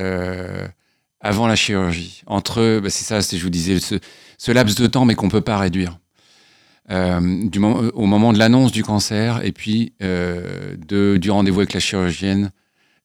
avant 1.24 1.46
la 1.48 1.56
chirurgie. 1.56 2.22
Entre, 2.26 2.80
bah, 2.80 2.90
c'est 2.90 3.04
ça, 3.04 3.20
c'est, 3.22 3.36
je 3.38 3.42
vous 3.42 3.50
disais, 3.50 3.80
ce, 3.80 3.96
ce 4.38 4.52
laps 4.52 4.76
de 4.76 4.86
temps, 4.86 5.04
mais 5.04 5.14
qu'on 5.16 5.28
peut 5.28 5.40
pas 5.40 5.58
réduire. 5.58 5.98
Euh, 6.90 7.48
du 7.48 7.58
moment, 7.58 7.78
au 7.94 8.06
moment 8.06 8.32
de 8.32 8.38
l'annonce 8.38 8.70
du 8.70 8.82
cancer, 8.84 9.44
et 9.44 9.52
puis 9.52 9.94
euh, 10.02 10.76
de, 10.86 11.16
du 11.16 11.30
rendez-vous 11.30 11.60
avec 11.60 11.72
la 11.72 11.80
chirurgienne, 11.80 12.50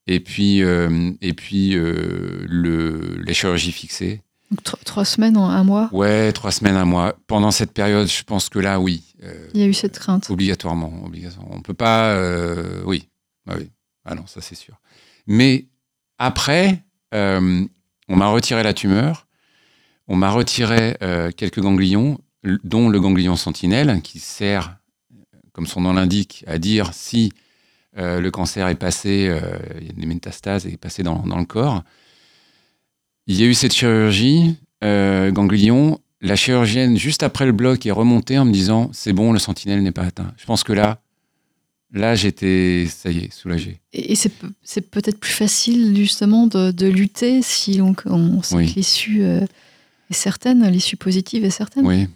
et 0.05 0.19
puis, 0.19 0.61
euh, 0.63 1.11
et 1.21 1.33
puis 1.33 1.71
le, 1.71 3.21
les 3.25 3.33
chirurgies 3.33 3.71
fixées. 3.71 4.21
Donc, 4.51 4.63
tro- 4.63 4.77
Trois 4.83 5.05
semaines, 5.05 5.37
un 5.37 5.63
mois, 5.63 5.89
Ouais, 5.93 6.31
trois 6.33 6.51
semaines, 6.51 6.75
un 6.75 6.85
mois. 6.85 7.15
Pendant 7.27 7.51
cette 7.51 7.71
période, 7.71 8.07
je 8.07 8.23
pense 8.23 8.49
que 8.49 8.57
là, 8.59 8.79
oui. 8.79 9.03
il 9.53 9.61
y 9.61 9.63
a 9.63 9.67
eu 9.67 9.73
cette 9.73 9.99
crainte. 9.99 10.29
Obligatoirement, 10.29 11.03
obligatoirement. 11.05 11.51
On 11.55 11.61
peut 11.61 11.73
pas. 11.75 12.11
euh, 12.15 12.81
oui. 12.85 13.07
Ah 13.47 13.53
oui. 13.57 13.69
Ah 14.05 14.15
non, 14.15 14.25
ça 14.25 14.41
c'est 14.41 14.55
sûr. 14.55 14.75
Mais 15.27 15.67
après, 16.17 16.83
euh, 17.13 17.63
on 18.09 18.15
m'a 18.15 18.27
retiré 18.27 18.63
la 18.63 18.73
tumeur, 18.73 19.27
on 20.07 20.15
m'a 20.15 20.31
retiré 20.31 20.97
euh, 21.01 21.31
quelques 21.31 21.61
ganglions, 21.61 22.17
dont 22.63 22.89
le 22.89 22.99
ganglion 22.99 23.35
sentinelle, 23.35 24.01
qui 24.01 24.19
sert, 24.19 24.77
comme 25.53 25.67
son 25.67 25.81
nom 25.81 25.93
l'indique, 25.93 26.43
à 26.47 26.57
dire 26.57 26.93
si 26.93 27.31
euh, 27.97 28.19
le 28.19 28.31
cancer 28.31 28.67
est 28.67 28.75
passé, 28.75 29.27
euh, 29.29 29.39
il 29.79 29.87
y 29.87 29.89
a 29.89 29.93
des 29.93 30.05
métastases, 30.07 30.65
est 30.65 30.77
passé 30.77 31.03
dans, 31.03 31.19
dans 31.19 31.37
le 31.37 31.45
corps. 31.45 31.83
Il 33.27 33.39
y 33.39 33.43
a 33.43 33.45
eu 33.45 33.53
cette 33.53 33.73
chirurgie, 33.73 34.57
ganglion. 34.81 35.99
La 36.21 36.35
chirurgienne, 36.35 36.97
juste 36.97 37.21
après 37.21 37.45
le 37.45 37.51
bloc, 37.51 37.85
est 37.85 37.91
remontée 37.91 38.39
en 38.39 38.45
me 38.45 38.51
disant 38.51 38.89
c'est 38.91 39.13
bon, 39.13 39.31
le 39.31 39.39
sentinelle 39.39 39.83
n'est 39.83 39.91
pas 39.91 40.03
atteint. 40.03 40.33
Je 40.37 40.45
pense 40.45 40.63
que 40.63 40.73
là, 40.73 40.99
là, 41.93 42.15
j'étais, 42.15 42.87
ça 42.89 43.09
y 43.11 43.19
est, 43.19 43.33
soulagé. 43.33 43.79
Et 43.93 44.15
c'est, 44.15 44.29
pe- 44.29 44.47
c'est 44.63 44.89
peut-être 44.89 45.19
plus 45.19 45.31
facile 45.33 45.95
justement 45.95 46.47
de, 46.47 46.71
de 46.71 46.87
lutter 46.87 47.41
si 47.41 47.79
on, 47.81 47.95
on 48.05 48.41
sait 48.41 48.55
Oui. 48.55 48.71
que 48.71 48.75
l'issue 48.79 49.23
euh, 49.23 49.41
est 50.09 50.13
certaine, 50.13 50.67
l'issue 50.69 50.97
positive 50.97 51.43
est 51.45 51.49
certaine. 51.49 51.85
Oui. 51.85 52.07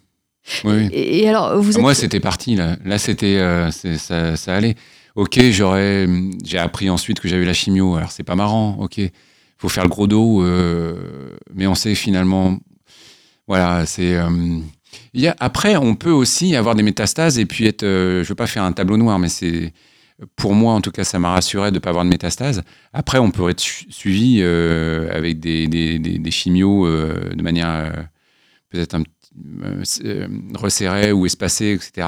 Oui, 0.66 0.74
oui. 0.76 0.90
Et, 0.92 1.20
et 1.20 1.30
alors, 1.30 1.58
vous 1.62 1.72
êtes... 1.78 1.82
Moi, 1.82 1.96
c'était 1.96 2.20
parti 2.20 2.56
là. 2.56 2.78
Là, 2.84 2.98
c'était, 2.98 3.38
euh, 3.38 3.72
c'est- 3.72 3.98
ça, 3.98 4.36
ça 4.36 4.56
allait. 4.56 4.76
Ok, 5.16 5.40
j'aurais, 5.52 6.08
j'ai 6.44 6.58
appris 6.58 6.90
ensuite 6.90 7.20
que 7.20 7.28
j'avais 7.28 7.46
la 7.46 7.54
chimio. 7.54 7.96
Alors, 7.96 8.12
c'est 8.12 8.24
pas 8.24 8.36
marrant. 8.36 8.76
Ok, 8.80 9.00
faut 9.58 9.70
faire 9.70 9.84
le 9.84 9.90
gros 9.90 10.08
dos, 10.08 10.44
euh, 10.44 11.38
mais 11.54 11.66
on 11.68 11.76
sait 11.76 11.96
finalement. 11.96 12.58
Voilà, 13.48 13.86
c'est. 13.86 14.18
Il 15.14 15.22
y 15.22 15.28
a, 15.28 15.36
après, 15.40 15.76
on 15.76 15.96
peut 15.96 16.12
aussi 16.12 16.56
avoir 16.56 16.76
des 16.76 16.84
métastases 16.84 17.38
et 17.40 17.46
puis 17.46 17.66
être. 17.68 17.84
euh, 17.84 18.24
je 18.24 18.30
veux 18.30 18.36
pas 18.36 18.48
faire 18.48 18.64
un 18.64 18.72
tableau 18.74 18.98
noir, 18.98 19.20
mais 19.20 19.30
c'est. 19.30 19.74
Pour 20.36 20.54
moi, 20.54 20.74
en 20.76 20.80
tout 20.82 20.92
cas, 20.92 21.04
ça 21.04 21.18
m'a 21.20 21.32
rassuré 21.32 21.70
de 21.72 21.76
ne 21.76 21.80
pas 21.80 21.90
avoir 21.90 22.06
de 22.06 22.10
métastases. 22.10 22.62
Après, 22.94 23.18
on 23.18 23.32
peut 23.32 23.50
être 23.50 23.60
su- 23.60 23.86
suivi 23.90 24.38
euh, 24.42 25.10
avec 25.12 25.40
des, 25.40 25.68
des, 25.68 25.98
des, 26.00 26.18
des 26.20 26.32
chimios 26.32 26.86
euh, 26.86 27.32
de 27.36 27.42
manière 27.42 27.92
peut-être 28.70 28.94
un 28.94 29.02
petit 29.02 29.10
resserrée 30.56 31.12
ou 31.12 31.26
espacée, 31.26 31.72
etc. 31.72 32.08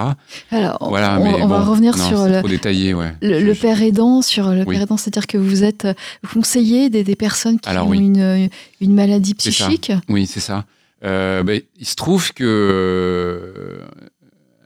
Alors, 0.51 0.77
Voilà, 0.89 1.19
on, 1.19 1.23
mais 1.23 1.33
on 1.41 1.47
va 1.47 1.63
revenir 1.63 1.97
non, 1.97 2.07
sur 2.07 2.25
le, 2.27 2.39
trop 2.39 2.47
détaillé, 2.47 2.93
ouais. 2.93 3.13
le, 3.21 3.53
père 3.53 3.81
aidant, 3.81 4.21
sur 4.21 4.49
le 4.51 4.59
Oui. 4.65 4.75
père 4.75 4.83
aidant, 4.83 4.97
c'est-à-dire 4.97 5.27
que 5.27 5.37
vous 5.37 5.63
êtes 5.63 5.87
conseiller 6.31 6.89
des, 6.89 7.03
des 7.03 7.15
personnes 7.15 7.59
qui 7.59 7.67
Alors, 7.69 7.87
ont 7.87 7.91
oui. 7.91 7.97
une, 7.97 8.49
une 8.81 8.93
maladie 8.93 9.33
psychique? 9.33 9.91
Oui, 10.09 10.27
c'est 10.27 10.39
ça. 10.39 10.65
Euh, 11.05 11.43
ben, 11.43 11.61
il 11.77 11.85
se 11.85 11.95
trouve 11.95 12.33
que 12.33 12.43
euh, 12.43 13.85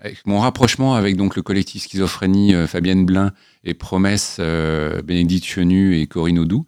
avec 0.01 0.25
mon 0.25 0.39
rapprochement 0.39 0.95
avec 0.95 1.17
donc 1.17 1.35
le 1.35 1.41
collectif 1.41 1.83
schizophrénie, 1.83 2.55
euh, 2.55 2.65
Fabienne 2.65 3.05
Blin 3.05 3.33
et 3.65 3.73
Promesse, 3.73 4.39
Bénédicte 5.03 5.45
Chenu 5.45 5.97
et 5.99 6.07
Corinne 6.07 6.39
Audou, 6.39 6.65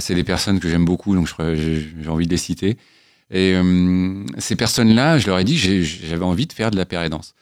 c'est 0.00 0.16
des 0.16 0.24
personnes 0.24 0.58
que 0.58 0.68
j'aime 0.68 0.84
beaucoup, 0.84 1.14
donc 1.14 1.28
j'ai 1.54 2.08
envie 2.08 2.26
de 2.26 2.30
les 2.32 2.36
citer. 2.36 2.76
Et 3.30 3.54
ces 4.38 4.56
personnes-là, 4.56 5.18
je 5.18 5.28
leur 5.28 5.38
ai 5.38 5.44
dit 5.44 5.56
j'avais 5.56 6.24
envie 6.24 6.48
de 6.48 6.52
faire 6.52 6.72
de 6.72 6.76
la 6.76 6.84
pérédance. 6.84 7.36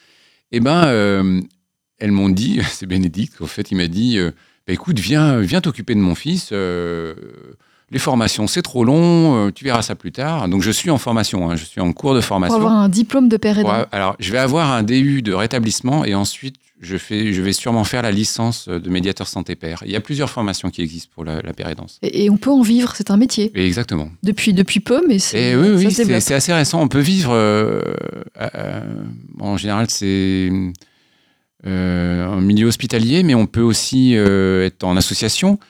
Eh 0.51 0.61
ben, 0.61 1.43
elles 1.99 2.13
m'ont 2.13 2.29
dit, 2.29 2.61
c'est 2.69 2.85
Bénédicte, 2.85 3.41
en 3.41 3.47
fait, 3.47 3.71
il 3.71 3.77
m'a 3.77 3.87
dit, 3.87 4.19
bah, 4.67 4.75
écoute, 4.75 4.99
viens, 4.99 5.41
viens 5.41 5.63
t'occuper 5.63 5.95
de 5.95 6.01
mon 6.01 6.15
fils 6.15 6.53
les 7.93 7.99
formations, 7.99 8.47
c'est 8.47 8.63
trop 8.63 8.85
long, 8.85 9.49
euh, 9.49 9.51
tu 9.51 9.65
verras 9.65 9.83
ça 9.83 9.95
plus 9.95 10.13
tard. 10.13 10.49
Donc 10.49 10.63
je 10.63 10.71
suis 10.71 10.91
en 10.91 10.99
formation, 10.99 11.51
hein, 11.51 11.57
je 11.57 11.65
suis 11.65 11.81
en 11.81 11.93
cours 11.93 12.15
de 12.15 12.23
formation. 12.23 12.59
Pour 12.59 12.67
avoir 12.67 12.81
un 12.81 12.89
diplôme 12.89 13.29
de 13.29 13.37
père 13.37 13.59
aidant. 13.59 13.85
alors 13.93 14.17
je 14.19 14.33
vais 14.33 14.39
avoir 14.39 14.73
un 14.73 14.83
DU 14.83 15.21
de 15.21 15.35
rétablissement 15.35 16.05
et 16.05 16.15
ensuite 16.15 16.57
je, 16.81 16.97
fais, 16.97 17.35
je 17.35 17.43
vais 17.43 17.53
sûrement 17.53 17.85
faire 17.85 18.03
la 18.03 18.11
licence 18.11 18.69
de 18.69 18.91
médiateur 18.91 19.29
santé 19.29 19.55
père. 19.55 19.83
Il 19.85 19.93
y 19.93 19.97
a 19.97 20.01
plusieurs 20.01 20.31
formations 20.31 20.71
qui 20.71 20.81
existent 20.81 21.11
pour 21.15 21.25
la, 21.25 21.43
la 21.43 21.53
pérédance. 21.53 21.99
Et, 22.03 22.29
on 22.31 22.39
peut 22.39 22.51
en 22.51 22.63
vivre, 22.63 22.95
c'est 22.97 23.11
un 23.11 23.19
métier. 23.19 23.53
exactement. 23.55 24.11
Depuis, 24.23 24.55
depuis 24.55 24.81
peu, 24.81 25.03
mais 25.07 25.19
c'est. 25.19 25.55
Oui, 25.55 25.69
oui 25.77 25.93
c'est 25.93 26.35
assez 26.35 26.53
récent. 26.53 26.81
On 26.81 26.89
peut 26.89 26.99
vivre, 26.99 27.33
euh, 27.35 27.83
en 29.39 29.57
général, 29.57 29.87
c'est. 29.91 30.51
Euh, 31.65 32.27
en 32.27 32.41
milieu 32.41 32.67
hospitalier, 32.67 33.23
mais 33.23 33.37
on 33.37 33.47
peut 33.47 33.61
aussi 33.61 34.15
être 34.15 34.83
en 34.83 34.97
association. 34.97 35.61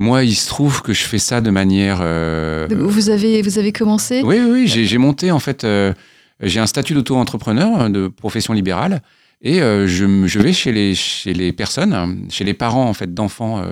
Moi, 0.00 0.24
il 0.24 0.34
se 0.34 0.48
trouve 0.48 0.80
que 0.80 0.94
je 0.94 1.04
fais 1.04 1.18
ça 1.18 1.42
de 1.42 1.50
manière. 1.50 1.98
Euh, 2.00 2.66
vous 2.70 3.10
avez 3.10 3.42
vous 3.42 3.58
avez 3.58 3.70
commencé 3.70 4.22
Oui, 4.24 4.38
oui, 4.40 4.66
j'ai 4.66 4.98
monté 4.98 5.30
en 5.30 5.38
fait. 5.38 5.62
Euh, 5.62 5.92
j'ai 6.40 6.58
un 6.58 6.66
statut 6.66 6.94
d'auto-entrepreneur 6.94 7.78
hein, 7.78 7.90
de 7.90 8.08
profession 8.08 8.54
libérale 8.54 9.02
et 9.42 9.60
euh, 9.60 9.86
je, 9.86 10.26
je, 10.26 10.38
vais 10.38 10.54
chez 10.54 10.72
les 10.72 10.94
chez 10.94 11.34
les 11.34 11.52
personnes, 11.52 12.26
chez 12.30 12.44
les 12.44 12.54
parents 12.54 12.88
en 12.88 12.94
fait 12.94 13.12
d'enfants, 13.12 13.62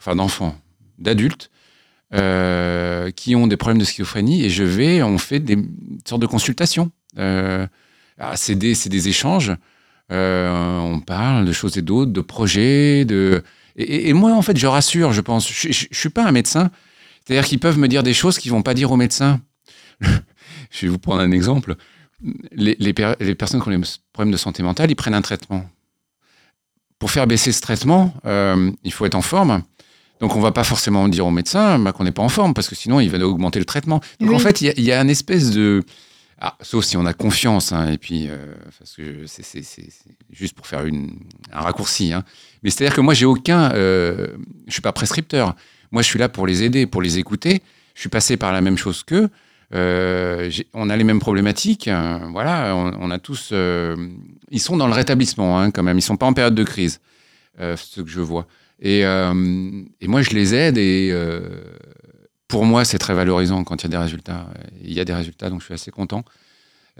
enfin 0.00 0.16
d'enfants, 0.16 0.56
d'adultes 0.98 1.52
qui 2.10 3.36
ont 3.36 3.46
des 3.46 3.56
problèmes 3.56 3.78
de 3.78 3.84
schizophrénie 3.84 4.44
et 4.44 4.50
je 4.50 4.64
vais, 4.64 5.00
on 5.04 5.16
fait 5.16 5.38
des 5.38 5.58
sortes 6.04 6.22
de 6.22 6.26
consultations. 6.26 6.90
Ah, 7.16 7.68
c'est 8.34 8.56
des 8.56 8.74
c'est 8.74 8.88
des 8.90 9.06
échanges. 9.06 9.52
on 10.10 11.00
parle 11.06 11.44
de 11.44 11.52
choses 11.52 11.78
et 11.78 11.82
d'autres, 11.82 12.10
de 12.10 12.20
projets, 12.20 13.04
de 13.04 13.44
et, 13.76 14.12
moi, 14.14 14.32
en 14.32 14.42
fait, 14.42 14.56
je 14.56 14.66
rassure, 14.66 15.12
je 15.12 15.20
pense. 15.20 15.50
Je, 15.50 15.68
ne 15.68 15.72
suis 15.72 16.08
pas 16.08 16.24
un 16.24 16.32
médecin. 16.32 16.70
C'est-à-dire 17.24 17.44
qu'ils 17.44 17.58
peuvent 17.58 17.78
me 17.78 17.88
dire 17.88 18.02
des 18.02 18.14
choses 18.14 18.38
qu'ils 18.38 18.52
vont 18.52 18.62
pas 18.62 18.74
dire 18.74 18.90
aux 18.90 18.96
médecins. 18.96 19.40
je 20.00 20.80
vais 20.82 20.88
vous 20.88 20.98
prendre 20.98 21.20
un 21.20 21.30
exemple. 21.30 21.76
Les, 22.52 22.76
les, 22.78 22.94
personnes 23.34 23.60
qui 23.60 23.68
ont 23.68 23.78
des 23.78 23.86
problèmes 24.12 24.32
de 24.32 24.38
santé 24.38 24.62
mentale, 24.62 24.90
ils 24.90 24.96
prennent 24.96 25.14
un 25.14 25.22
traitement. 25.22 25.68
Pour 26.98 27.10
faire 27.10 27.26
baisser 27.26 27.52
ce 27.52 27.60
traitement, 27.60 28.14
euh, 28.24 28.72
il 28.82 28.92
faut 28.92 29.04
être 29.04 29.14
en 29.14 29.22
forme. 29.22 29.62
Donc, 30.20 30.34
on 30.34 30.40
va 30.40 30.52
pas 30.52 30.64
forcément 30.64 31.08
dire 31.08 31.26
au 31.26 31.30
médecin 31.30 31.78
bah, 31.78 31.92
qu'on 31.92 32.04
n'est 32.04 32.12
pas 32.12 32.22
en 32.22 32.30
forme, 32.30 32.54
parce 32.54 32.70
que 32.70 32.74
sinon, 32.74 33.00
il 33.00 33.10
va 33.10 33.18
augmenter 33.26 33.58
le 33.58 33.66
traitement. 33.66 34.00
Donc, 34.20 34.32
en 34.32 34.38
fait, 34.38 34.62
il 34.62 34.72
y, 34.78 34.84
y, 34.84 34.92
a 34.92 35.02
une 35.02 35.10
espèce 35.10 35.50
de 35.50 35.84
ah, 36.38 36.56
sauf 36.60 36.84
si 36.84 36.96
on 36.96 37.06
a 37.06 37.14
confiance, 37.14 37.72
hein, 37.72 37.90
et 37.90 37.96
puis 37.96 38.26
euh, 38.28 38.36
parce 38.78 38.94
que 38.94 39.24
c'est 39.26 39.64
juste 40.30 40.54
pour 40.54 40.66
faire 40.66 40.84
un 41.52 41.60
raccourci. 41.60 42.12
Hein. 42.12 42.24
Mais 42.62 42.70
c'est-à-dire 42.70 42.94
que 42.94 43.00
moi, 43.00 43.14
j'ai 43.14 43.24
aucun, 43.24 43.72
euh, 43.72 44.36
je 44.66 44.72
suis 44.72 44.82
pas 44.82 44.92
prescripteur. 44.92 45.56
Moi, 45.92 46.02
je 46.02 46.08
suis 46.08 46.18
là 46.18 46.28
pour 46.28 46.46
les 46.46 46.62
aider, 46.62 46.86
pour 46.86 47.00
les 47.00 47.18
écouter. 47.18 47.62
Je 47.94 48.00
suis 48.00 48.10
passé 48.10 48.36
par 48.36 48.52
la 48.52 48.60
même 48.60 48.76
chose 48.76 49.02
qu'eux. 49.02 49.30
Euh, 49.74 50.50
on 50.74 50.90
a 50.90 50.96
les 50.96 51.04
mêmes 51.04 51.20
problématiques. 51.20 51.88
Hein. 51.88 52.28
voilà, 52.32 52.76
on, 52.76 53.10
a 53.10 53.18
tous. 53.18 53.50
Euh, 53.52 53.96
ils 54.50 54.60
sont 54.60 54.76
dans 54.76 54.86
le 54.86 54.92
rétablissement 54.92 55.58
hein, 55.58 55.70
quand 55.70 55.82
même. 55.82 55.98
Ils 55.98 56.02
sont 56.02 56.16
pas 56.16 56.26
en 56.26 56.32
période 56.32 56.54
de 56.54 56.64
crise, 56.64 57.00
euh, 57.60 57.76
ce 57.76 58.00
que 58.00 58.08
je 58.08 58.20
vois. 58.20 58.46
Et, 58.80 59.00
et 59.00 60.06
moi, 60.06 60.20
je 60.20 60.30
les 60.30 60.54
aide 60.54 60.76
et 60.76 61.10
pour 62.48 62.64
moi, 62.64 62.84
c'est 62.84 62.98
très 62.98 63.14
valorisant 63.14 63.64
quand 63.64 63.82
il 63.82 63.84
y 63.84 63.86
a 63.86 63.90
des 63.90 63.96
résultats. 63.96 64.46
Il 64.82 64.92
y 64.92 65.00
a 65.00 65.04
des 65.04 65.14
résultats, 65.14 65.50
donc 65.50 65.60
je 65.60 65.66
suis 65.66 65.74
assez 65.74 65.90
content. 65.90 66.24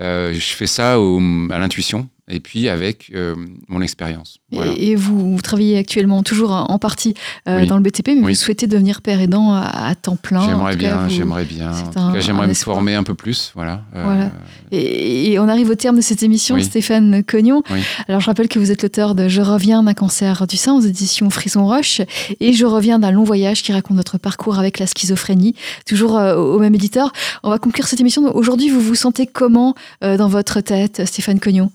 Euh, 0.01 0.32
je 0.34 0.55
fais 0.55 0.66
ça 0.66 0.94
à 0.94 1.59
l'intuition 1.59 2.09
et 2.29 2.41
puis 2.41 2.68
avec 2.68 3.12
euh, 3.14 3.37
mon 3.68 3.81
expérience. 3.81 4.39
Et, 4.53 4.97
vous, 4.97 5.39
travaillez 5.43 5.79
actuellement 5.79 6.22
toujours 6.24 6.51
en 6.51 6.79
partie 6.79 7.14
euh, 7.49 7.66
dans 7.66 7.77
le 7.77 7.83
BTP, 7.83 8.09
mais 8.09 8.20
vous 8.20 8.35
souhaitez 8.35 8.66
devenir 8.66 9.01
père 9.01 9.20
aidant 9.20 9.53
à, 9.53 9.61
à 9.61 9.95
temps 9.95 10.16
plein. 10.16 10.45
J'aimerais 10.45 10.77
bien, 10.77 11.09
j'aimerais 11.09 11.45
bien. 11.45 11.72
j'aimerais 12.18 12.49
me 12.49 12.55
former 12.55 12.95
un 12.95 13.05
peu 13.05 13.14
plus, 13.14 13.53
voilà. 13.55 13.83
voilà. 13.93 14.33
Et, 14.72 15.39
on 15.39 15.49
arrive 15.49 15.70
au 15.70 15.74
terme 15.74 15.97
de 15.97 16.01
cette 16.01 16.22
émission, 16.22 16.59
Stéphane 16.61 17.22
Cognon. 17.22 17.62
Alors 18.09 18.20
je 18.20 18.27
rappelle 18.27 18.49
que 18.49 18.59
vous 18.59 18.72
êtes 18.72 18.83
l'auteur 18.83 19.14
de 19.14 19.29
Je 19.29 19.43
reviens 19.43 19.83
d'un 19.83 19.95
cancer 19.95 20.47
du 20.47 20.57
sein 20.57 20.74
aux 20.74 20.81
éditions 20.81 21.31
Frisson 21.31 21.66
Roche 21.66 22.01
et 22.41 22.53
Je 22.53 22.66
reviens 22.66 22.99
d'un 22.99 23.12
long 23.12 23.24
voyage 23.24 23.62
qui 23.62 23.72
raconte 23.72 23.97
votre 23.97 24.18
parcours 24.18 24.59
avec 24.59 24.79
la 24.79 24.87
schizophrénie, 24.87 25.55
toujours 25.87 26.14
au 26.14 26.59
même 26.59 26.74
éditeur. 26.74 27.12
On 27.45 27.51
va 27.51 27.59
conclure 27.59 27.87
cette 27.87 28.01
émission. 28.01 28.35
Aujourd'hui, 28.35 28.68
vous 28.68 28.81
vous 28.81 28.95
sentez 28.95 29.27
comment 29.27 29.74
dans 30.01 30.29
votre 30.29 30.61
tête, 30.61 31.03
Stéphane 31.07 31.39
Cognon? 31.39 31.70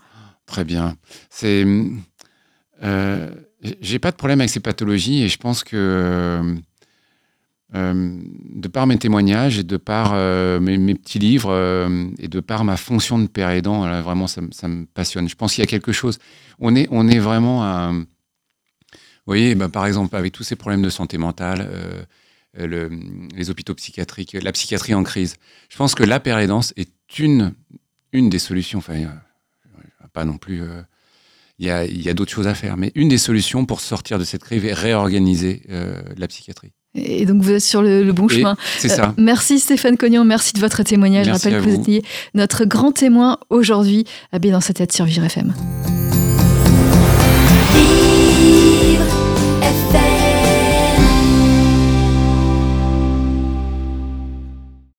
Très 0.45 0.63
bien. 0.65 0.97
C'est, 1.29 1.65
euh, 2.83 3.29
j'ai 3.81 3.99
pas 3.99 4.11
de 4.11 4.15
problème 4.15 4.41
avec 4.41 4.49
ces 4.49 4.59
pathologies 4.59 5.23
et 5.23 5.29
je 5.29 5.37
pense 5.37 5.63
que 5.63 5.75
euh, 5.75 6.55
euh, 7.75 8.19
de 8.55 8.67
par 8.67 8.87
mes 8.87 8.97
témoignages 8.97 9.59
et 9.59 9.63
de 9.63 9.77
par 9.77 10.13
mes, 10.59 10.95
petits 10.95 11.19
livres 11.19 11.53
et 12.19 12.27
de 12.27 12.39
par 12.39 12.63
ma 12.63 12.77
fonction 12.77 13.19
de 13.19 13.27
père 13.27 13.49
aidant, 13.49 13.81
vraiment 14.01 14.27
ça, 14.27 14.41
me 14.41 14.85
passionne. 14.85 15.29
Je 15.29 15.35
pense 15.35 15.53
qu'il 15.53 15.61
y 15.61 15.67
a 15.67 15.67
quelque 15.67 15.91
chose. 15.91 16.17
On 16.59 16.75
est, 16.75 16.91
est 16.91 17.19
vraiment 17.19 17.91
vous 17.91 19.27
voyez, 19.27 19.53
bah, 19.55 19.69
par 19.69 19.85
exemple 19.85 20.15
avec 20.15 20.33
tous 20.33 20.43
ces 20.43 20.55
problèmes 20.55 20.81
de 20.81 20.89
santé 20.89 21.17
mentale. 21.17 21.69
les 22.57 23.49
hôpitaux 23.49 23.75
psychiatriques, 23.75 24.33
la 24.33 24.51
psychiatrie 24.51 24.95
en 24.95 25.03
crise. 25.03 25.35
Je 25.69 25.77
pense 25.77 25.95
que 25.95 26.03
la 26.03 26.19
pérédance 26.19 26.73
est 26.75 27.19
une, 27.19 27.53
une 28.11 28.29
des 28.29 28.39
solutions. 28.39 28.79
Enfin, 28.79 29.05
pas 30.13 30.25
non 30.25 30.37
plus. 30.37 30.61
Euh, 30.61 30.81
il 31.59 31.67
y 31.67 31.69
a, 31.69 31.85
y 31.85 32.09
a 32.09 32.13
d'autres 32.13 32.31
choses 32.31 32.47
à 32.47 32.55
faire. 32.55 32.75
Mais 32.75 32.91
une 32.95 33.07
des 33.07 33.19
solutions 33.19 33.65
pour 33.65 33.81
sortir 33.81 34.17
de 34.17 34.23
cette 34.23 34.43
crise 34.43 34.65
est 34.65 34.73
réorganiser 34.73 35.61
euh, 35.69 36.01
la 36.17 36.27
psychiatrie. 36.27 36.71
Et 36.95 37.25
donc 37.25 37.41
vous 37.41 37.51
êtes 37.51 37.61
sur 37.61 37.81
le, 37.81 38.11
bon 38.11 38.27
chemin. 38.27 38.57
C'est 38.77 38.89
ça. 38.89 39.09
Euh, 39.09 39.13
merci 39.17 39.59
Stéphane 39.59 39.95
Cognon, 39.95 40.25
merci 40.25 40.53
de 40.53 40.59
votre 40.59 40.83
témoignage. 40.83 41.27
Je 41.27 41.31
rappelle 41.31 41.63
que 41.63 41.69
vous, 41.69 41.75
étiez 41.75 42.03
notre 42.33 42.65
grand 42.65 42.91
témoin 42.91 43.37
aujourd'hui 43.49 44.05
à 44.31 44.39
B 44.39 44.47
dans 44.47 44.59
cette 44.59 44.77
tête 44.77 44.91
sur 44.91 45.05
Vivre 45.05 45.23
FM. 45.23 45.53